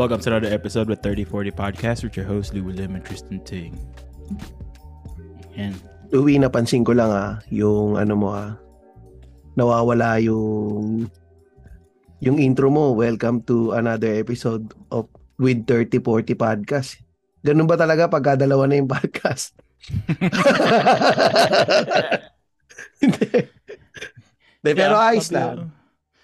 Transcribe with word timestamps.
Welcome 0.00 0.24
to 0.24 0.32
another 0.32 0.48
episode 0.48 0.88
with 0.88 1.04
3040 1.04 1.52
Podcast 1.52 2.00
with 2.00 2.16
your 2.16 2.24
host, 2.24 2.56
Louie 2.56 2.72
Lim 2.72 2.96
and 2.96 3.04
Tristan 3.04 3.36
Ting. 3.44 3.76
Yan. 5.60 5.76
Louie, 6.08 6.40
napansin 6.40 6.88
ko 6.88 6.96
lang 6.96 7.12
ah, 7.12 7.36
yung 7.52 8.00
ano 8.00 8.16
mo 8.16 8.32
ah, 8.32 8.56
nawawala 9.60 10.16
yung 10.24 11.04
yung 12.16 12.40
intro 12.40 12.72
mo. 12.72 12.96
Welcome 12.96 13.44
to 13.44 13.76
another 13.76 14.16
episode 14.16 14.72
of 14.88 15.04
with 15.36 15.68
3040 15.68 16.32
Podcast. 16.32 16.96
Ganun 17.44 17.68
ba 17.68 17.76
talaga 17.76 18.08
pagka 18.08 18.40
dalawa 18.40 18.72
na 18.72 18.80
yung 18.80 18.88
podcast? 18.88 19.52
Hindi. 23.04 23.52
Hindi, 24.64 24.70
pero 24.72 24.96
Yeah, 24.96 25.08
ayos 25.12 25.28
lang. 25.28 25.76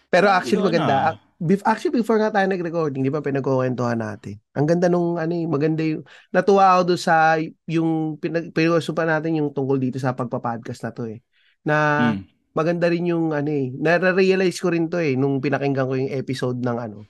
Pero 0.09 0.33
actually 0.33 0.65
maganda. 0.65 1.13
na. 1.13 1.26
Bef- 1.37 1.65
Actually, 1.69 2.01
before 2.01 2.17
nga 2.17 2.33
tayo 2.33 2.49
nag-recording, 2.49 3.05
di 3.05 3.13
ba 3.13 3.21
pinagkukwentuhan 3.21 4.01
natin. 4.01 4.41
Ang 4.57 4.67
ganda 4.67 4.89
nung, 4.89 5.21
ano 5.21 5.33
eh, 5.37 5.45
maganda 5.45 5.85
yung, 5.85 6.01
natuwa 6.33 6.73
ako 6.73 6.93
doon 6.93 7.01
sa, 7.01 7.37
yung, 7.69 8.17
pinag, 8.17 8.57
pinag-usapan 8.57 9.09
natin 9.13 9.45
yung 9.45 9.53
tungkol 9.53 9.77
dito 9.77 10.01
sa 10.01 10.17
pagpa-podcast 10.17 10.81
na 10.89 10.91
to 10.97 11.05
eh. 11.05 11.21
Na, 11.61 11.77
Hmm. 12.17 12.25
maganda 12.57 12.89
rin 12.89 13.05
yung, 13.13 13.37
ano 13.37 13.53
eh, 13.53 13.69
nare-realize 13.69 14.57
ko 14.57 14.73
rin 14.73 14.89
to 14.89 14.97
eh, 14.97 15.13
nung 15.13 15.45
pinakinggan 15.45 15.85
ko 15.85 15.95
yung 16.01 16.09
episode 16.09 16.57
ng, 16.57 16.79
ano, 16.81 17.05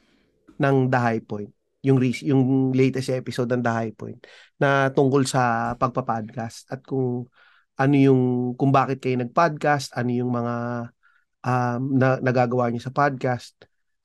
ng 0.59 0.77
The 0.91 0.99
High 0.99 1.23
Point. 1.23 1.53
Yung, 1.87 2.03
re- 2.03 2.27
yung 2.27 2.75
latest 2.75 3.15
episode 3.15 3.47
ng 3.55 3.63
The 3.63 3.71
High 3.71 3.95
Point 3.95 4.27
na 4.59 4.91
tungkol 4.91 5.23
sa 5.23 5.71
pagpa-podcast 5.79 6.67
at 6.67 6.83
kung 6.83 7.31
ano 7.79 7.95
yung, 7.95 8.23
kung 8.59 8.75
bakit 8.75 8.99
kayo 8.99 9.23
nag-podcast, 9.23 9.95
ano 9.95 10.11
yung 10.11 10.35
mga 10.35 10.55
um, 11.47 11.81
na, 11.95 12.19
nagagawa 12.19 12.75
niyo 12.75 12.83
sa 12.83 12.91
podcast. 12.91 13.55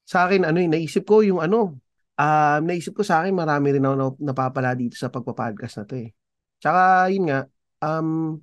Sa 0.05 0.27
akin, 0.27 0.43
ano 0.43 0.57
yung 0.59 0.73
naisip 0.73 1.03
ko 1.07 1.21
yung 1.23 1.39
ano, 1.39 1.77
um, 2.17 2.61
naisip 2.65 2.93
ko 2.97 3.03
sa 3.05 3.23
akin 3.23 3.33
marami 3.33 3.77
rin 3.77 3.85
ako 3.85 3.95
na- 3.95 4.19
napapala 4.31 4.75
dito 4.75 4.97
sa 4.97 5.09
pagpa-podcast 5.09 5.81
na 5.81 5.85
to 5.87 5.95
eh. 5.97 6.09
Tsaka 6.61 7.07
yun 7.09 7.25
nga, 7.29 7.39
um, 7.81 8.37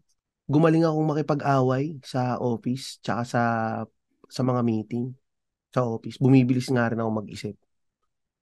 gumaling 0.48 0.82
akong 0.82 1.08
makipag-away 1.12 2.00
sa 2.02 2.40
office 2.40 2.98
tsaka 3.04 3.22
sa 3.28 3.42
sa 4.28 4.42
mga 4.44 4.60
meeting 4.64 5.12
sa 5.72 5.84
office. 5.84 6.16
Bumibilis 6.16 6.68
nga 6.72 6.88
rin 6.88 7.00
ako 7.00 7.10
mag-isip. 7.22 7.56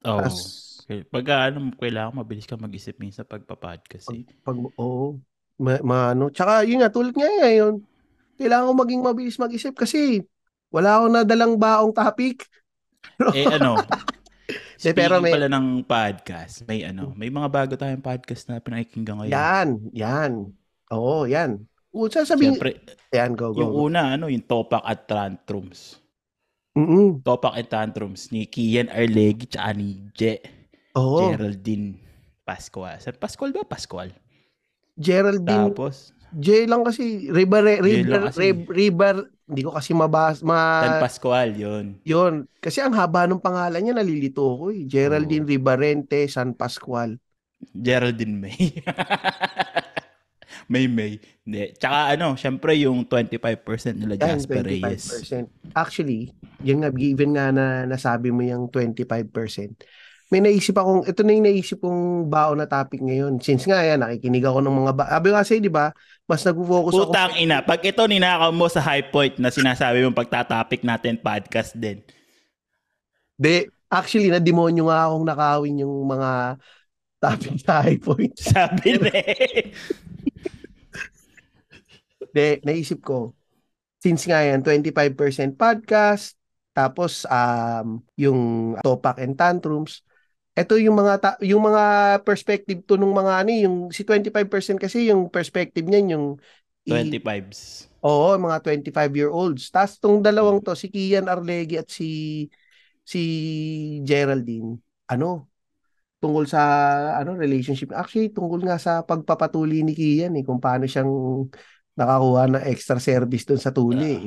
Oh. 0.07 0.23
Tas- 0.23 0.67
Okay. 0.87 1.03
Pagka 1.03 1.51
ano, 1.51 1.75
kailangan 1.75 2.15
mabilis 2.15 2.47
ka 2.47 2.55
mag-isip 2.55 2.95
minsan 3.03 3.27
pagpa-podcast 3.27 4.07
eh. 4.15 4.23
Pag, 4.47 4.55
oo, 4.79 5.19
ma, 5.59 5.83
ma- 5.83 6.15
ano. 6.15 6.31
Tsaka 6.31 6.63
yun 6.63 6.79
nga, 6.79 6.95
tulad 6.95 7.11
nga 7.11 7.27
ngayon, 7.27 7.83
kailangan 8.39 8.71
ko 8.71 8.75
maging 8.87 9.03
mabilis 9.03 9.35
mag-isip 9.35 9.75
kasi 9.75 10.23
wala 10.71 11.03
akong 11.03 11.11
nadalang 11.11 11.59
baong 11.59 11.91
topic. 11.91 12.47
Eh 13.39 13.47
ano, 13.49 13.81
Eh, 14.87 14.93
pero 14.95 15.19
may- 15.19 15.33
pala 15.35 15.49
ng 15.51 15.83
podcast, 15.83 16.63
may 16.69 16.85
ano, 16.87 17.11
may 17.17 17.33
mga 17.33 17.49
bago 17.51 17.73
tayong 17.75 18.05
podcast 18.05 18.47
na 18.47 18.63
pinakikinggan 18.63 19.19
ngayon. 19.19 19.33
Yan, 19.35 19.69
yan. 19.91 20.33
Oo, 20.95 21.27
yan. 21.27 21.65
O, 21.91 22.07
sasabihin, 22.07 22.55
Siyempre, 22.55 22.85
yan, 23.11 23.33
go, 23.35 23.51
go. 23.51 23.59
yung 23.65 23.73
go. 23.73 23.89
una, 23.89 24.15
ano, 24.15 24.29
yung 24.29 24.45
Topak 24.45 24.85
at 24.85 25.09
Tantrums. 25.09 25.99
Mm-mm. 26.77 27.25
Topak 27.25 27.57
at 27.57 27.73
Tantrums 27.73 28.29
ni 28.31 28.45
Kian 28.47 28.93
Arlegi 28.93 29.49
tsaka 29.49 29.73
ni 29.75 30.07
Je, 30.13 30.39
Oo, 30.95 31.33
Geraldine 31.33 31.97
Pascual. 32.45 33.01
Sa 33.01 33.11
Pascual 33.17 33.51
ba? 33.51 33.65
Pascual. 33.65 34.13
Geraldine, 34.95 35.73
Tapos, 35.73 36.13
J 36.37 36.69
lang 36.69 36.85
kasi, 36.85 37.33
Ribar, 37.33 37.65
J 37.81 38.05
lang 38.05 38.29
Hindi 39.47 39.63
ko 39.63 39.71
kasi 39.71 39.95
mabas, 39.95 40.43
ma, 40.43 40.83
Pascual, 40.99 41.55
yun. 41.55 42.03
yun. 42.03 42.51
Kasi 42.59 42.83
ang 42.83 42.99
haba 42.99 43.31
ng 43.31 43.39
pangalan 43.39 43.79
niya, 43.79 43.95
nalilito 43.95 44.43
ako 44.43 44.75
eh. 44.75 44.83
Geraldine 44.91 45.47
Oo. 45.47 45.51
Ribarente, 45.55 46.27
San 46.27 46.51
Pascual. 46.51 47.23
Geraldine 47.71 48.35
May. 48.35 48.59
May 50.73 50.91
May. 50.91 51.23
Hindi. 51.47 51.79
Tsaka 51.79 52.19
ano, 52.19 52.35
syempre 52.35 52.75
yung 52.75 53.07
25% 53.07 54.03
nila 54.03 54.19
Yan, 54.19 54.35
Jasper 54.35 54.67
Reyes. 54.67 55.31
25%. 55.31 55.79
Actually, 55.79 56.35
yun 56.67 56.83
nga, 56.83 56.91
given 56.91 57.39
nga 57.39 57.55
na 57.55 57.87
nasabi 57.87 58.35
mo 58.35 58.43
yung 58.43 58.67
25%, 58.67 59.31
may 60.27 60.43
naisip 60.43 60.75
akong, 60.75 61.07
ito 61.07 61.23
na 61.23 61.33
yung 61.39 61.47
naisip 61.47 61.79
kong 61.79 62.27
baon 62.27 62.59
na 62.59 62.67
topic 62.67 62.99
ngayon. 62.99 63.39
Since 63.39 63.71
nga 63.71 63.79
yan, 63.87 64.03
nakikinig 64.03 64.43
ako 64.43 64.59
ng 64.59 64.75
mga, 64.83 64.93
ba- 64.99 65.11
sabi 65.15 65.29
nga 65.31 65.43
sa'yo, 65.47 65.61
di 65.63 65.71
ba, 65.71 65.95
mas 66.27 66.43
nag-focus 66.43 66.93
ako. 66.99 67.15
Putang 67.15 67.35
ina, 67.39 67.63
pag 67.63 67.79
ito 67.87 68.03
ninakaw 68.03 68.51
mo 68.51 68.67
sa 68.67 68.83
high 68.83 69.07
point 69.07 69.39
na 69.39 69.55
sinasabi 69.55 70.03
mong 70.03 70.19
pagtatopic 70.19 70.83
natin 70.83 71.23
podcast 71.23 71.79
din. 71.79 72.03
De, 73.39 73.71
actually, 73.87 74.27
na-demonyo 74.27 74.91
nga 74.91 75.07
akong 75.07 75.27
nakawin 75.31 75.83
yung 75.87 75.95
mga 76.11 76.59
topic 77.23 77.55
sa 77.63 77.87
high 77.87 78.03
point. 78.03 78.35
Sabi 78.51 78.99
na 78.99 79.11
eh. 79.15 79.71
De, 82.35 82.59
naisip 82.67 82.99
ko, 82.99 83.31
since 84.03 84.27
nga 84.27 84.43
yan, 84.43 84.59
25% 84.59 85.55
podcast, 85.55 86.35
tapos 86.75 87.23
um, 87.31 88.03
yung 88.19 88.75
topak 88.83 89.23
and 89.23 89.39
tantrums, 89.39 90.03
ito 90.57 90.75
yung 90.81 90.97
mga 90.97 91.15
ta- 91.21 91.41
yung 91.45 91.63
mga 91.69 91.85
perspective 92.25 92.81
to 92.89 92.97
nung 92.97 93.13
mga 93.13 93.45
ano, 93.45 93.51
yung 93.53 93.77
si 93.93 94.03
25% 94.09 94.81
kasi 94.81 95.13
yung 95.13 95.29
perspective 95.29 95.85
niyan 95.85 96.17
yung 96.17 96.27
i- 96.89 96.93
25s. 96.93 97.93
Oo, 98.01 98.33
mga 98.39 98.63
25-year-olds. 98.65 99.69
Tapos 99.69 99.99
tong 100.01 100.23
dalawang 100.25 100.63
to, 100.65 100.73
si 100.79 100.89
Kian 100.89 101.29
Arlegi 101.29 101.77
at 101.77 101.91
si 101.93 102.47
si 103.05 103.21
Geraldine, 104.03 104.79
ano, 105.11 105.51
tungkol 106.23 106.49
sa 106.49 106.61
ano 107.21 107.37
relationship. 107.37 107.93
Actually, 107.93 108.33
tungkol 108.33 108.65
nga 108.67 108.79
sa 108.81 109.05
pagpapatuli 109.05 109.85
ni 109.85 109.93
Kian 109.93 110.35
eh, 110.39 110.45
kung 110.47 110.59
paano 110.63 110.89
siyang 110.89 111.11
nakakuha 111.97 112.43
ng 112.53 112.65
extra 112.69 112.99
service 113.01 113.45
doon 113.49 113.61
sa 113.63 113.73
tuli 113.73 114.07
eh. 114.07 114.25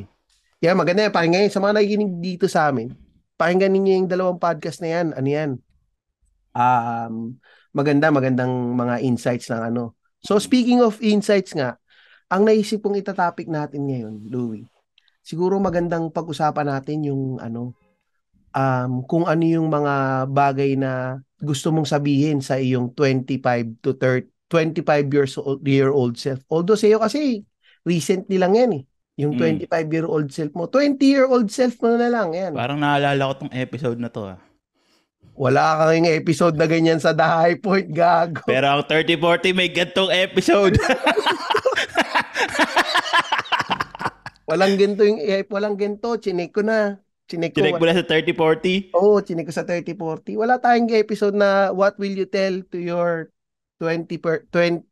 Kaya 0.59 0.73
maganda 0.75 1.07
yan, 1.07 1.13
pakinggan 1.15 1.43
yun. 1.47 1.53
Sa 1.53 1.61
mga 1.63 1.73
nakikinig 1.79 2.11
dito 2.19 2.45
sa 2.51 2.69
amin, 2.69 2.91
pakinggan 3.39 3.71
ninyo 3.71 3.93
yung 4.03 4.09
dalawang 4.11 4.41
podcast 4.41 4.83
na 4.83 4.89
yan. 4.99 5.07
Ano 5.15 5.29
yan? 5.29 5.51
Um, 6.53 7.37
maganda, 7.71 8.09
magandang 8.09 8.73
mga 8.73 9.01
insights 9.05 9.49
ng 9.49 9.73
ano. 9.73 9.93
So 10.19 10.35
speaking 10.37 10.83
of 10.83 10.99
insights 10.99 11.55
nga, 11.55 11.79
ang 12.29 12.45
naisip 12.45 12.83
kong 12.83 12.99
itatopic 12.99 13.47
natin 13.47 13.87
ngayon, 13.89 14.15
Louie, 14.29 14.67
siguro 15.23 15.57
magandang 15.57 16.11
pag-usapan 16.13 16.67
natin 16.67 17.05
yung 17.07 17.23
ano, 17.39 17.73
um, 18.53 19.01
kung 19.05 19.25
ano 19.25 19.43
yung 19.45 19.69
mga 19.69 20.25
bagay 20.29 20.77
na 20.77 21.17
gusto 21.39 21.71
mong 21.71 21.87
sabihin 21.87 22.43
sa 22.43 22.59
iyong 22.59 22.91
25 22.93 23.79
to 23.79 23.95
30, 23.95 24.27
25 24.49 25.13
years 25.13 25.33
old, 25.37 25.61
year 25.63 25.89
old 25.93 26.17
self. 26.17 26.41
Although 26.49 26.75
sa 26.75 26.89
iyo 26.89 26.97
kasi, 26.99 27.45
recently 27.85 28.41
lang 28.41 28.57
yan 28.57 28.71
eh. 28.81 28.83
Yung 29.19 29.35
Mm. 29.37 29.67
25 29.67 29.87
year 29.93 30.07
old 30.09 30.29
self 30.33 30.51
mo. 30.55 30.65
20 30.65 30.97
year 31.05 31.27
old 31.29 31.51
self 31.53 31.77
mo 31.83 31.93
na 31.93 32.09
lang. 32.09 32.33
Yan. 32.33 32.55
Parang 32.57 32.81
naalala 32.81 33.29
ko 33.29 33.45
tong 33.45 33.53
episode 33.53 33.99
na 34.01 34.09
to 34.09 34.25
ah. 34.25 34.39
Wala 35.39 35.87
kang 35.87 36.03
episode 36.03 36.59
na 36.59 36.67
ganyan 36.67 36.99
sa 36.99 37.15
The 37.15 37.23
High 37.23 37.63
Point, 37.63 37.95
gago. 37.95 38.43
Pero 38.43 38.67
ang 38.67 38.83
3040 38.83 39.55
may 39.55 39.71
gantong 39.71 40.11
episode. 40.11 40.75
Walang 44.49 44.75
gento 44.75 45.05
yung, 45.05 45.21
eh, 45.21 45.45
walang 45.47 45.77
gento. 45.79 46.17
Chinek 46.17 46.51
ko 46.51 46.65
na. 46.65 46.97
Chinek 47.29 47.53
ko. 47.53 47.61
Direct 47.61 47.77
mo 47.77 47.85
na 47.85 47.95
sa 47.95 48.03
3040. 48.03 48.97
Oo, 48.97 49.21
chinik 49.21 49.45
ko 49.45 49.53
sa 49.53 49.61
3040. 49.63 50.35
Wala 50.41 50.57
tayong 50.57 50.89
episode 50.97 51.37
na 51.37 51.69
what 51.69 51.95
will 52.01 52.17
you 52.17 52.25
tell 52.25 52.59
to 52.73 52.77
your 52.81 53.29
20 53.77 54.17
per 54.17 54.43
20 54.51 54.83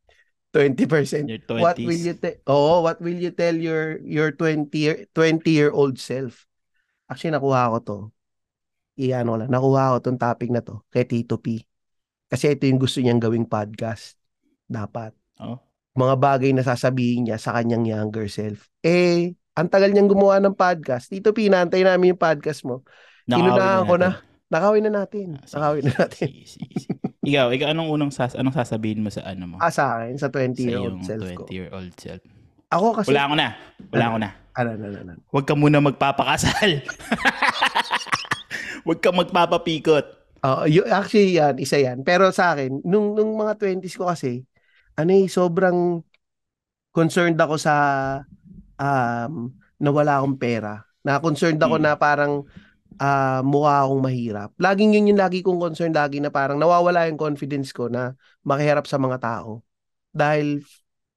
20%. 0.56 1.28
Your 1.28 1.44
What 1.60 1.76
20s. 1.78 1.86
will 1.86 2.02
you 2.02 2.16
tell? 2.16 2.38
Oh, 2.48 2.82
what 2.82 2.98
will 3.04 3.20
you 3.20 3.30
tell 3.36 3.54
your 3.54 4.00
your 4.02 4.32
20 4.32 4.72
year 4.74 5.06
20 5.12 5.44
year 5.52 5.70
old 5.70 6.00
self? 6.00 6.48
Actually 7.12 7.36
nakuha 7.36 7.78
ko 7.78 7.78
to. 7.84 7.98
Iano 8.98 9.38
lang, 9.38 9.54
nakuha 9.54 9.94
ko 9.94 9.98
tong 10.02 10.18
topic 10.18 10.50
na 10.50 10.66
to 10.66 10.82
kay 10.90 11.06
Tito 11.06 11.38
P. 11.38 11.62
Kasi 12.28 12.58
ito 12.58 12.66
yung 12.66 12.82
gusto 12.82 12.98
niyang 13.00 13.22
gawing 13.22 13.46
podcast. 13.48 14.18
Dapat. 14.68 15.14
Oh. 15.40 15.62
Mga 15.94 16.16
bagay 16.18 16.52
na 16.52 16.66
sasabihin 16.66 17.30
niya 17.30 17.38
sa 17.40 17.56
kanyang 17.56 17.86
younger 17.86 18.26
self. 18.28 18.68
Eh, 18.82 19.38
ang 19.54 19.70
tagal 19.70 19.94
niyang 19.94 20.10
gumawa 20.12 20.42
ng 20.42 20.58
podcast. 20.58 21.08
Tito 21.08 21.32
P, 21.32 21.48
naantay 21.48 21.86
namin 21.86 22.18
yung 22.18 22.22
podcast 22.22 22.66
mo. 22.66 22.82
Inunahan 23.30 23.86
ko 23.86 23.96
na. 23.96 24.20
Nakawin 24.48 24.88
na 24.88 25.04
natin. 25.04 25.38
Ah, 25.38 25.44
sige, 25.44 25.56
Nakawin 25.60 25.84
na 25.84 25.94
natin. 26.04 26.26
sige, 26.28 26.42
sige, 26.48 26.76
sige. 26.88 26.98
ikaw, 27.28 27.52
ikaw 27.52 27.68
anong 27.76 27.90
unang 27.92 28.12
sas 28.16 28.32
anong 28.40 28.56
sasabihin 28.56 29.04
mo 29.04 29.12
sa 29.12 29.28
ano 29.28 29.44
mo? 29.44 29.56
Ah, 29.60 29.68
sa 29.68 30.00
akin, 30.00 30.16
sa 30.16 30.32
20 30.32 30.56
sa 30.56 30.62
year 30.64 30.80
iyong 30.80 31.00
old 31.00 31.04
self 31.04 31.28
ko. 31.36 31.44
20 31.52 31.52
year 31.54 31.70
old 31.76 31.94
self. 32.00 32.24
Ako 32.72 32.86
kasi, 32.96 33.08
Wala 33.12 33.22
ako 33.28 33.36
na. 33.36 33.48
Wala 33.92 34.06
ako 34.08 34.18
na. 34.24 34.30
ano, 34.58 34.70
ano, 34.74 34.84
ano, 34.88 34.98
ano. 35.04 35.12
Huwag 35.32 35.46
ka 35.46 35.54
muna 35.56 35.78
magpapakasal. 35.84 36.72
Huwag 38.86 39.00
ka 39.00 39.10
magpapapikot. 39.10 40.06
Oh, 40.46 40.64
y- 40.70 40.86
actually 40.86 41.34
yan, 41.36 41.58
isa 41.58 41.82
yan. 41.82 42.06
Pero 42.06 42.30
sa 42.30 42.54
akin, 42.54 42.86
nung 42.86 43.18
nung 43.18 43.34
mga 43.34 43.58
20s 43.58 43.98
ko 43.98 44.06
kasi, 44.08 44.46
ano 44.94 45.12
eh, 45.12 45.26
sobrang 45.26 46.02
concerned 46.94 47.38
ako 47.38 47.56
sa 47.58 47.74
um 48.78 49.54
na 49.78 49.90
wala 49.94 50.22
akong 50.22 50.38
pera. 50.38 50.82
Na 51.06 51.22
concerned 51.22 51.62
ako 51.62 51.78
Mm. 51.78 51.84
na 51.84 51.92
parang 51.98 52.46
ah 52.98 53.42
mukha 53.46 53.86
akong 53.86 54.02
mahirap. 54.02 54.50
Laging 54.58 54.98
yun 54.98 55.14
yung 55.14 55.22
lagi 55.22 55.46
kong 55.46 55.62
concern 55.62 55.94
lagi 55.94 56.18
na 56.18 56.34
parang 56.34 56.58
nawawala 56.58 57.06
yung 57.10 57.18
confidence 57.22 57.70
ko 57.70 57.90
na 57.90 58.18
makiharap 58.42 58.90
sa 58.90 58.98
mga 58.98 59.18
tao 59.22 59.62
dahil 60.10 60.66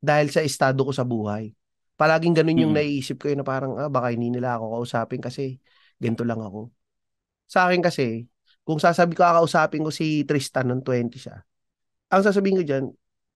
dahil 0.01 0.29
sa 0.29 0.45
estado 0.45 0.85
ko 0.85 0.93
sa 0.93 1.05
buhay. 1.05 1.53
Palaging 1.97 2.37
ganun 2.37 2.57
yung 2.61 2.73
Mm. 2.77 2.81
naiisip 2.81 3.21
ko 3.21 3.33
yun 3.33 3.41
na 3.41 3.47
parang 3.49 3.77
ah, 3.77 3.89
baka 3.89 4.13
hindi 4.13 4.29
nila 4.33 4.57
ako 4.61 4.81
kausapin 4.81 5.21
kasi 5.21 5.57
ganito 5.97 6.25
lang 6.25 6.41
ako. 6.41 6.69
Sa 7.51 7.67
akin 7.67 7.83
kasi, 7.83 8.31
kung 8.63 8.79
sasabi 8.79 9.19
ko 9.19 9.27
kakausapin 9.27 9.83
ko 9.83 9.91
si 9.91 10.23
Tristan 10.23 10.71
nung 10.71 10.87
20 10.87 11.19
siya, 11.19 11.43
ang 12.15 12.23
sasabihin 12.23 12.63
ko 12.63 12.65
dyan, 12.67 12.85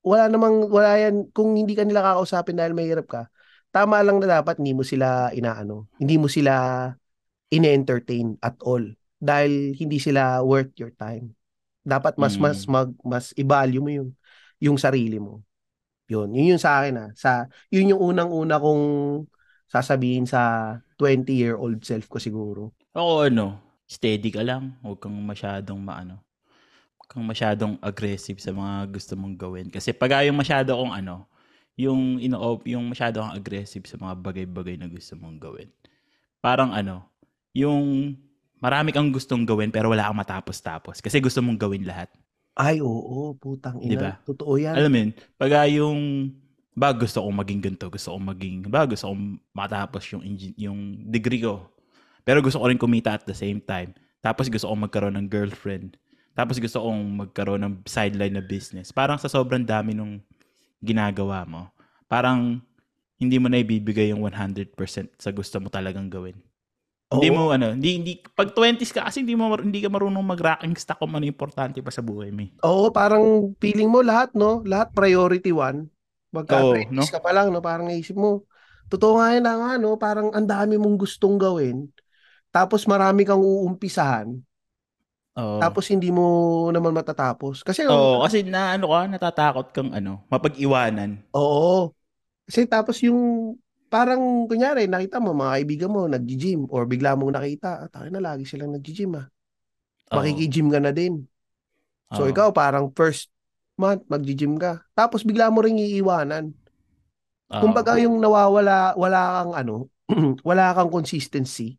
wala 0.06 0.30
namang, 0.30 0.70
wala 0.70 0.94
yan, 1.02 1.26
kung 1.34 1.58
hindi 1.58 1.74
ka 1.74 1.82
nila 1.82 2.06
kakausapin 2.14 2.54
dahil 2.54 2.78
mahirap 2.78 3.10
ka, 3.10 3.22
tama 3.74 3.98
lang 4.06 4.22
na 4.22 4.38
dapat 4.38 4.62
hindi 4.62 4.70
mo 4.70 4.86
sila 4.86 5.34
inaano, 5.34 5.90
hindi 5.98 6.14
mo 6.14 6.30
sila 6.30 6.86
ine-entertain 7.50 8.38
at 8.38 8.54
all 8.62 8.82
dahil 9.18 9.74
hindi 9.74 9.98
sila 9.98 10.44
worth 10.44 10.74
your 10.78 10.92
time. 10.94 11.32
Dapat 11.84 12.16
mas 12.20 12.36
Mm. 12.36 12.42
mas 12.44 12.58
mag 12.68 12.88
mas 13.04 13.26
i-value 13.36 13.82
mo 13.82 13.90
yung 13.90 14.10
yung 14.60 14.78
sarili 14.78 15.16
mo. 15.20 15.40
Yun, 16.08 16.36
yun 16.36 16.56
yung 16.56 16.62
sa 16.62 16.84
akin 16.84 16.94
ah. 17.00 17.10
Sa 17.16 17.48
yun 17.72 17.96
yung 17.96 18.02
unang-una 18.12 18.60
kong 18.60 18.84
sasabihin 19.68 20.28
sa 20.28 20.76
20-year-old 21.00 21.80
self 21.82 22.06
ko 22.12 22.20
siguro. 22.20 22.76
Ako 22.92 23.28
ano, 23.32 23.63
steady 23.84 24.32
ka 24.32 24.42
lang. 24.44 24.76
Huwag 24.80 25.00
kang 25.00 25.16
masyadong 25.16 25.80
maano. 25.80 26.20
Huwag 26.98 27.08
kang 27.08 27.24
masyadong 27.24 27.74
aggressive 27.80 28.40
sa 28.40 28.50
mga 28.50 28.88
gusto 28.90 29.12
mong 29.16 29.36
gawin. 29.36 29.66
Kasi 29.68 29.92
pag 29.92 30.24
yung 30.24 30.36
masyado 30.36 30.76
kong 30.76 30.92
ano, 30.92 31.28
yung 31.74 32.22
ino 32.22 32.38
yung 32.64 32.86
masyado 32.86 33.20
kang 33.20 33.34
aggressive 33.34 33.84
sa 33.86 33.98
mga 33.98 34.14
bagay-bagay 34.18 34.78
na 34.78 34.86
gusto 34.86 35.18
mong 35.18 35.38
gawin. 35.42 35.68
Parang 36.38 36.70
ano, 36.70 37.06
yung 37.54 38.14
marami 38.62 38.94
kang 38.94 39.10
gustong 39.10 39.44
gawin 39.44 39.68
pero 39.68 39.90
wala 39.92 40.08
kang 40.08 40.18
matapos-tapos 40.18 41.02
kasi 41.02 41.20
gusto 41.20 41.42
mong 41.42 41.58
gawin 41.58 41.84
lahat. 41.84 42.08
Ay, 42.54 42.78
oo, 42.78 43.34
putang 43.34 43.82
ina. 43.82 43.90
Di 43.90 43.96
ba? 43.98 44.12
Totoo 44.22 44.54
yan. 44.54 44.78
Alam 44.78 44.90
mo 44.94 44.98
yun, 45.02 45.10
pag 45.34 45.52
yung 45.66 46.00
ba 46.74 46.94
gusto 46.94 47.22
kong 47.22 47.38
maging 47.42 47.60
ganito, 47.62 47.86
gusto 47.90 48.14
kong 48.14 48.26
maging, 48.34 48.58
ba 48.70 48.86
gusto 48.86 49.10
kong 49.10 49.42
matapos 49.50 50.02
yung, 50.14 50.22
engin- 50.22 50.58
yung 50.58 50.78
degree 51.10 51.42
ko. 51.42 51.66
Pero 52.24 52.40
gusto 52.44 52.60
ko 52.60 52.66
rin 52.68 52.80
kumita 52.80 53.16
at 53.16 53.24
the 53.28 53.36
same 53.36 53.60
time. 53.62 53.92
Tapos 54.24 54.48
gusto 54.48 54.68
kong 54.68 54.88
magkaroon 54.88 55.16
ng 55.20 55.28
girlfriend. 55.28 55.96
Tapos 56.34 56.58
gusto 56.58 56.80
kong 56.82 57.00
magkaroon 57.28 57.62
ng 57.64 57.74
sideline 57.86 58.34
na 58.36 58.44
business. 58.44 58.90
Parang 58.90 59.20
sa 59.20 59.28
sobrang 59.30 59.62
dami 59.64 59.92
nung 59.94 60.18
ginagawa 60.82 61.44
mo, 61.48 61.70
parang 62.10 62.60
hindi 63.20 63.36
mo 63.40 63.48
na 63.48 63.60
ibibigay 63.62 64.10
yung 64.12 64.24
100% 64.26 65.10
sa 65.20 65.30
gusto 65.32 65.58
mo 65.62 65.68
talagang 65.72 66.08
gawin. 66.12 66.36
Hindi 67.14 67.28
Oo. 67.28 67.34
mo 67.34 67.50
ano, 67.54 67.72
hindi 67.76 67.96
hindi 68.00 68.12
pag 68.36 68.52
20s 68.56 68.92
ka 68.92 69.06
kasi 69.08 69.22
hindi 69.24 69.34
mo 69.38 69.52
hindi 69.56 69.80
ka 69.84 69.88
marunong 69.92 70.24
mag-racking 70.24 70.74
stock 70.76 71.00
kung 71.00 71.14
ano 71.16 71.24
importante 71.28 71.80
pa 71.80 71.92
sa 71.94 72.02
buhay 72.04 72.30
mo. 72.34 72.44
eh. 72.46 72.52
Oo, 72.64 72.88
parang 72.96 73.52
feeling 73.60 73.88
mo 73.92 74.00
lahat, 74.00 74.32
no? 74.32 74.64
Lahat 74.64 74.88
priority 74.96 75.52
one. 75.52 75.92
Magka 76.32 76.56
Oo, 76.58 76.72
20s 76.72 76.96
no? 76.96 77.06
ka 77.12 77.20
pa 77.20 77.30
lang, 77.36 77.52
no? 77.52 77.60
Parang 77.60 77.84
naisip 77.86 78.16
mo, 78.16 78.48
totoo 78.88 79.20
nga 79.20 79.36
yun 79.36 79.44
nga, 79.44 79.70
no? 79.76 79.90
Parang 80.00 80.32
ang 80.32 80.46
dami 80.48 80.80
mong 80.80 80.96
gustong 80.96 81.36
gawin. 81.36 81.92
Tapos 82.54 82.86
marami 82.86 83.26
kang 83.26 83.42
uumpisahan. 83.42 84.38
Oo. 85.36 85.60
Tapos 85.60 85.90
hindi 85.90 86.10
mo 86.14 86.24
naman 86.70 86.94
matatapos. 86.94 87.66
Kasi, 87.66 87.86
Oo, 87.90 88.22
kasi 88.24 88.40
na 88.46 88.74
ano 88.78 88.88
ka, 88.88 89.00
natatakot 89.10 89.66
kang 89.76 89.90
ano, 89.92 90.22
mapag-iwanan. 90.32 91.20
oo. 91.34 91.90
Kasi 92.46 92.68
tapos 92.68 93.00
yung, 93.02 93.54
parang, 93.90 94.46
kunyari, 94.50 94.86
nakita 94.90 95.18
mo, 95.22 95.32
mga 95.32 95.52
kaibigan 95.60 95.90
mo, 95.92 96.00
nag-gym, 96.10 96.68
or 96.70 96.84
bigla 96.84 97.16
mong 97.16 97.34
nakita, 97.40 97.86
ah, 97.86 97.90
tayo 97.90 98.08
na, 98.12 98.20
lagi 98.22 98.44
silang 98.44 98.74
nag-gym, 98.76 99.16
ah. 99.16 99.26
Makiki-gym 100.12 100.68
ka 100.70 100.80
na 100.82 100.92
din. 100.94 101.24
So, 102.12 102.26
Oo. 102.26 102.30
ikaw, 102.30 102.50
parang 102.54 102.92
first 102.94 103.30
month, 103.80 104.04
mag-gym 104.10 104.56
ka. 104.60 104.84
Tapos, 104.94 105.24
bigla 105.26 105.48
mo 105.50 105.64
ring 105.64 105.80
iiwanan. 105.80 106.52
Oo. 107.50 107.60
Kumbaga 107.60 107.96
yung 108.00 108.18
nawawala, 108.20 108.94
wala 108.98 109.20
kang 109.42 109.52
ano, 109.56 109.76
wala 110.48 110.74
kang 110.76 110.90
consistency. 110.92 111.78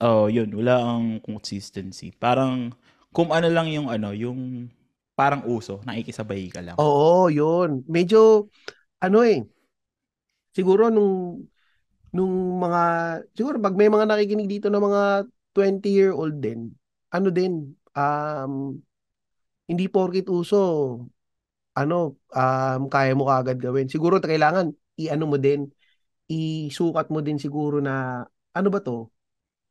Oo, 0.00 0.32
yun, 0.32 0.48
wala 0.56 0.80
ang 0.80 1.20
consistency. 1.20 2.14
Parang 2.16 2.72
kung 3.12 3.28
ano 3.28 3.52
lang 3.52 3.68
yung 3.68 3.92
ano, 3.92 4.16
yung 4.16 4.70
parang 5.12 5.44
uso, 5.44 5.84
nakikisabay 5.84 6.48
ka 6.48 6.64
lang. 6.64 6.76
Oo, 6.80 7.28
yun. 7.28 7.84
Medyo, 7.84 8.48
ano 9.04 9.18
eh, 9.26 9.44
siguro 10.56 10.88
nung, 10.88 11.44
nung 12.16 12.34
mga, 12.60 12.82
siguro 13.36 13.60
pag 13.60 13.76
may 13.76 13.92
mga 13.92 14.08
nakikinig 14.08 14.48
dito 14.48 14.68
ng 14.72 14.80
mga 14.82 15.02
20-year-old 15.52 16.40
din, 16.40 16.72
ano 17.12 17.28
din, 17.28 17.76
um, 17.92 18.76
hindi 19.68 19.84
porkit 19.92 20.28
uso, 20.32 20.58
ano, 21.76 22.16
um, 22.32 22.80
kaya 22.92 23.12
mo 23.16 23.28
kagad 23.28 23.60
gawin. 23.60 23.88
Siguro 23.88 24.20
kailangan, 24.20 24.72
i-ano 25.00 25.24
mo 25.28 25.36
din, 25.40 25.68
isukat 26.28 27.08
mo 27.12 27.20
din 27.24 27.40
siguro 27.40 27.80
na, 27.80 28.24
ano 28.56 28.68
ba 28.72 28.80
to? 28.84 29.08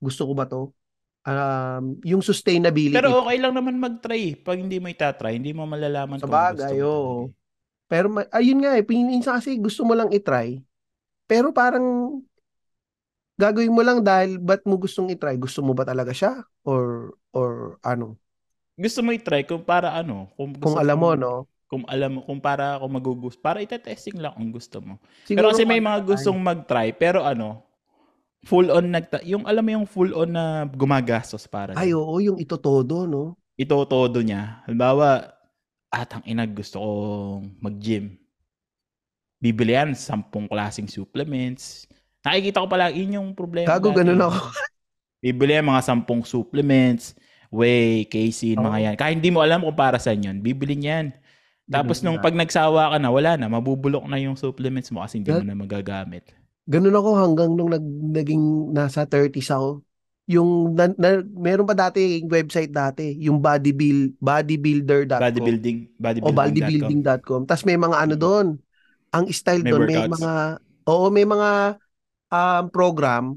Gusto 0.01 0.25
ko 0.25 0.33
ba 0.33 0.49
to? 0.49 0.73
Um, 1.21 2.01
yung 2.01 2.25
sustainability. 2.25 2.97
Pero 2.97 3.21
okay 3.21 3.37
lang 3.37 3.53
naman 3.53 3.77
mag-try. 3.77 4.33
Pag 4.33 4.57
hindi 4.57 4.81
mo 4.81 4.89
itatry, 4.89 5.37
hindi 5.37 5.53
mo 5.53 5.69
malalaman 5.69 6.17
Sa 6.17 6.25
kung 6.25 6.33
bagay, 6.33 6.73
gusto 6.81 6.89
mo 7.05 7.13
eh. 7.29 7.29
Pero 7.91 8.07
ayun 8.33 8.59
nga 8.65 8.71
eh, 8.79 8.83
minsan 8.87 9.37
kasi 9.37 9.59
gusto 9.61 9.85
mo 9.85 9.93
lang 9.93 10.09
itry. 10.09 10.65
Pero 11.29 11.53
parang 11.53 12.19
gagawin 13.37 13.73
mo 13.73 13.81
lang 13.83 14.01
dahil 14.01 14.41
ba't 14.41 14.63
mo 14.65 14.79
gustong 14.81 15.11
itry? 15.13 15.37
Gusto 15.37 15.61
mo 15.61 15.75
ba 15.77 15.85
talaga 15.85 16.15
siya? 16.15 16.41
Or 16.65 17.13
or 17.35 17.77
ano? 17.85 18.17
Gusto 18.79 19.03
mo 19.05 19.13
i-try 19.13 19.45
kung 19.45 19.61
para 19.61 19.93
ano, 19.93 20.31
kung 20.39 20.55
Kung 20.57 20.79
alam 20.79 20.97
mo, 20.97 21.13
mong- 21.13 21.21
no? 21.21 21.33
Kung 21.71 21.83
alam 21.87 22.19
mo, 22.19 22.19
kung 22.27 22.43
para 22.43 22.75
ako 22.75 22.85
magugusto, 22.91 23.39
para 23.39 23.63
itetesting 23.63 24.19
lang 24.19 24.35
kung 24.35 24.51
gusto 24.51 24.83
mo. 24.83 24.99
Siguro 25.23 25.51
Pero 25.51 25.55
kasi 25.55 25.63
may 25.63 25.79
kung- 25.79 25.87
mga 25.87 25.99
gustong 26.03 26.39
mag-try, 26.39 26.91
pero 26.91 27.23
ano, 27.23 27.63
full 28.41 28.73
on 28.73 28.89
nagta 28.89 29.21
yung 29.21 29.45
alam 29.45 29.61
mo 29.61 29.71
yung 29.81 29.87
full 29.87 30.11
on 30.17 30.33
na 30.33 30.65
gumagastos 30.65 31.45
para 31.45 31.77
Ay, 31.77 31.93
oo, 31.93 32.17
yung 32.17 32.41
ito 32.41 32.57
todo, 32.57 33.05
no? 33.05 33.37
ito 33.61 33.77
todo 33.85 34.19
niya. 34.25 34.65
Halimbawa, 34.65 35.29
atang 35.93 36.25
ina 36.25 36.49
gusto 36.49 36.81
kong 36.81 37.61
mag-gym. 37.61 38.17
Bibili 39.41 39.73
yan, 39.73 39.93
sampung 39.93 40.49
klaseng 40.49 40.89
supplements. 40.89 41.85
Nakikita 42.21 42.61
ko 42.61 42.67
pala, 42.69 42.93
yun 42.93 43.17
yung 43.17 43.29
problema. 43.33 43.69
Gago, 43.77 43.93
dati. 43.93 44.05
ganun 44.05 44.21
ako. 44.25 44.39
Bibili 45.21 45.57
yan 45.57 45.65
mga 45.65 45.81
sampung 45.85 46.21
supplements, 46.25 47.13
whey, 47.53 48.05
casein, 48.09 48.57
Oo. 48.57 48.65
mga 48.65 48.79
yan. 48.81 48.95
Kahit 48.97 49.15
hindi 49.21 49.29
mo 49.29 49.41
alam 49.45 49.61
kung 49.61 49.77
para 49.77 50.01
saan 50.01 50.25
yun, 50.25 50.41
bibili 50.41 50.77
niyan. 50.77 51.13
Tapos 51.71 52.03
nung 52.03 52.19
pag 52.19 52.35
nagsawa 52.35 52.91
ka 52.91 52.97
na, 52.99 53.09
wala 53.13 53.37
na, 53.37 53.47
mabubulok 53.47 54.03
na 54.09 54.19
yung 54.19 54.35
supplements 54.35 54.91
mo 54.91 54.99
kasi 55.05 55.21
hindi 55.21 55.31
mo 55.31 55.45
na 55.45 55.55
magagamit. 55.55 56.33
Ganun 56.69 56.93
ako 56.93 57.09
hanggang 57.17 57.49
nung 57.53 57.71
nag, 57.71 57.85
naging 58.11 58.69
nasa 58.71 59.03
30s 59.03 59.49
ako. 59.49 59.81
Yung, 60.29 60.77
na, 60.77 60.87
na- 60.95 61.25
meron 61.25 61.65
pa 61.65 61.73
dati, 61.73 62.21
yung 62.21 62.31
website 62.31 62.71
dati, 62.71 63.17
yung 63.17 63.41
bodybuild, 63.41 64.15
bodybuilder.com. 64.21 65.19
Bodybuilding, 65.19 65.77
o 65.89 65.99
bodybuilding.com. 65.99 66.35
bodybuilding.com. 66.37 67.41
Tapos 67.49 67.63
may 67.65 67.75
mga 67.75 67.97
ano 67.97 68.13
doon. 68.15 68.47
Ang 69.11 69.25
style 69.33 69.65
doon, 69.65 69.83
may 69.83 70.07
mga, 70.07 70.31
oo, 70.87 71.05
may 71.11 71.27
mga 71.27 71.49
um, 72.31 72.63
program 72.71 73.35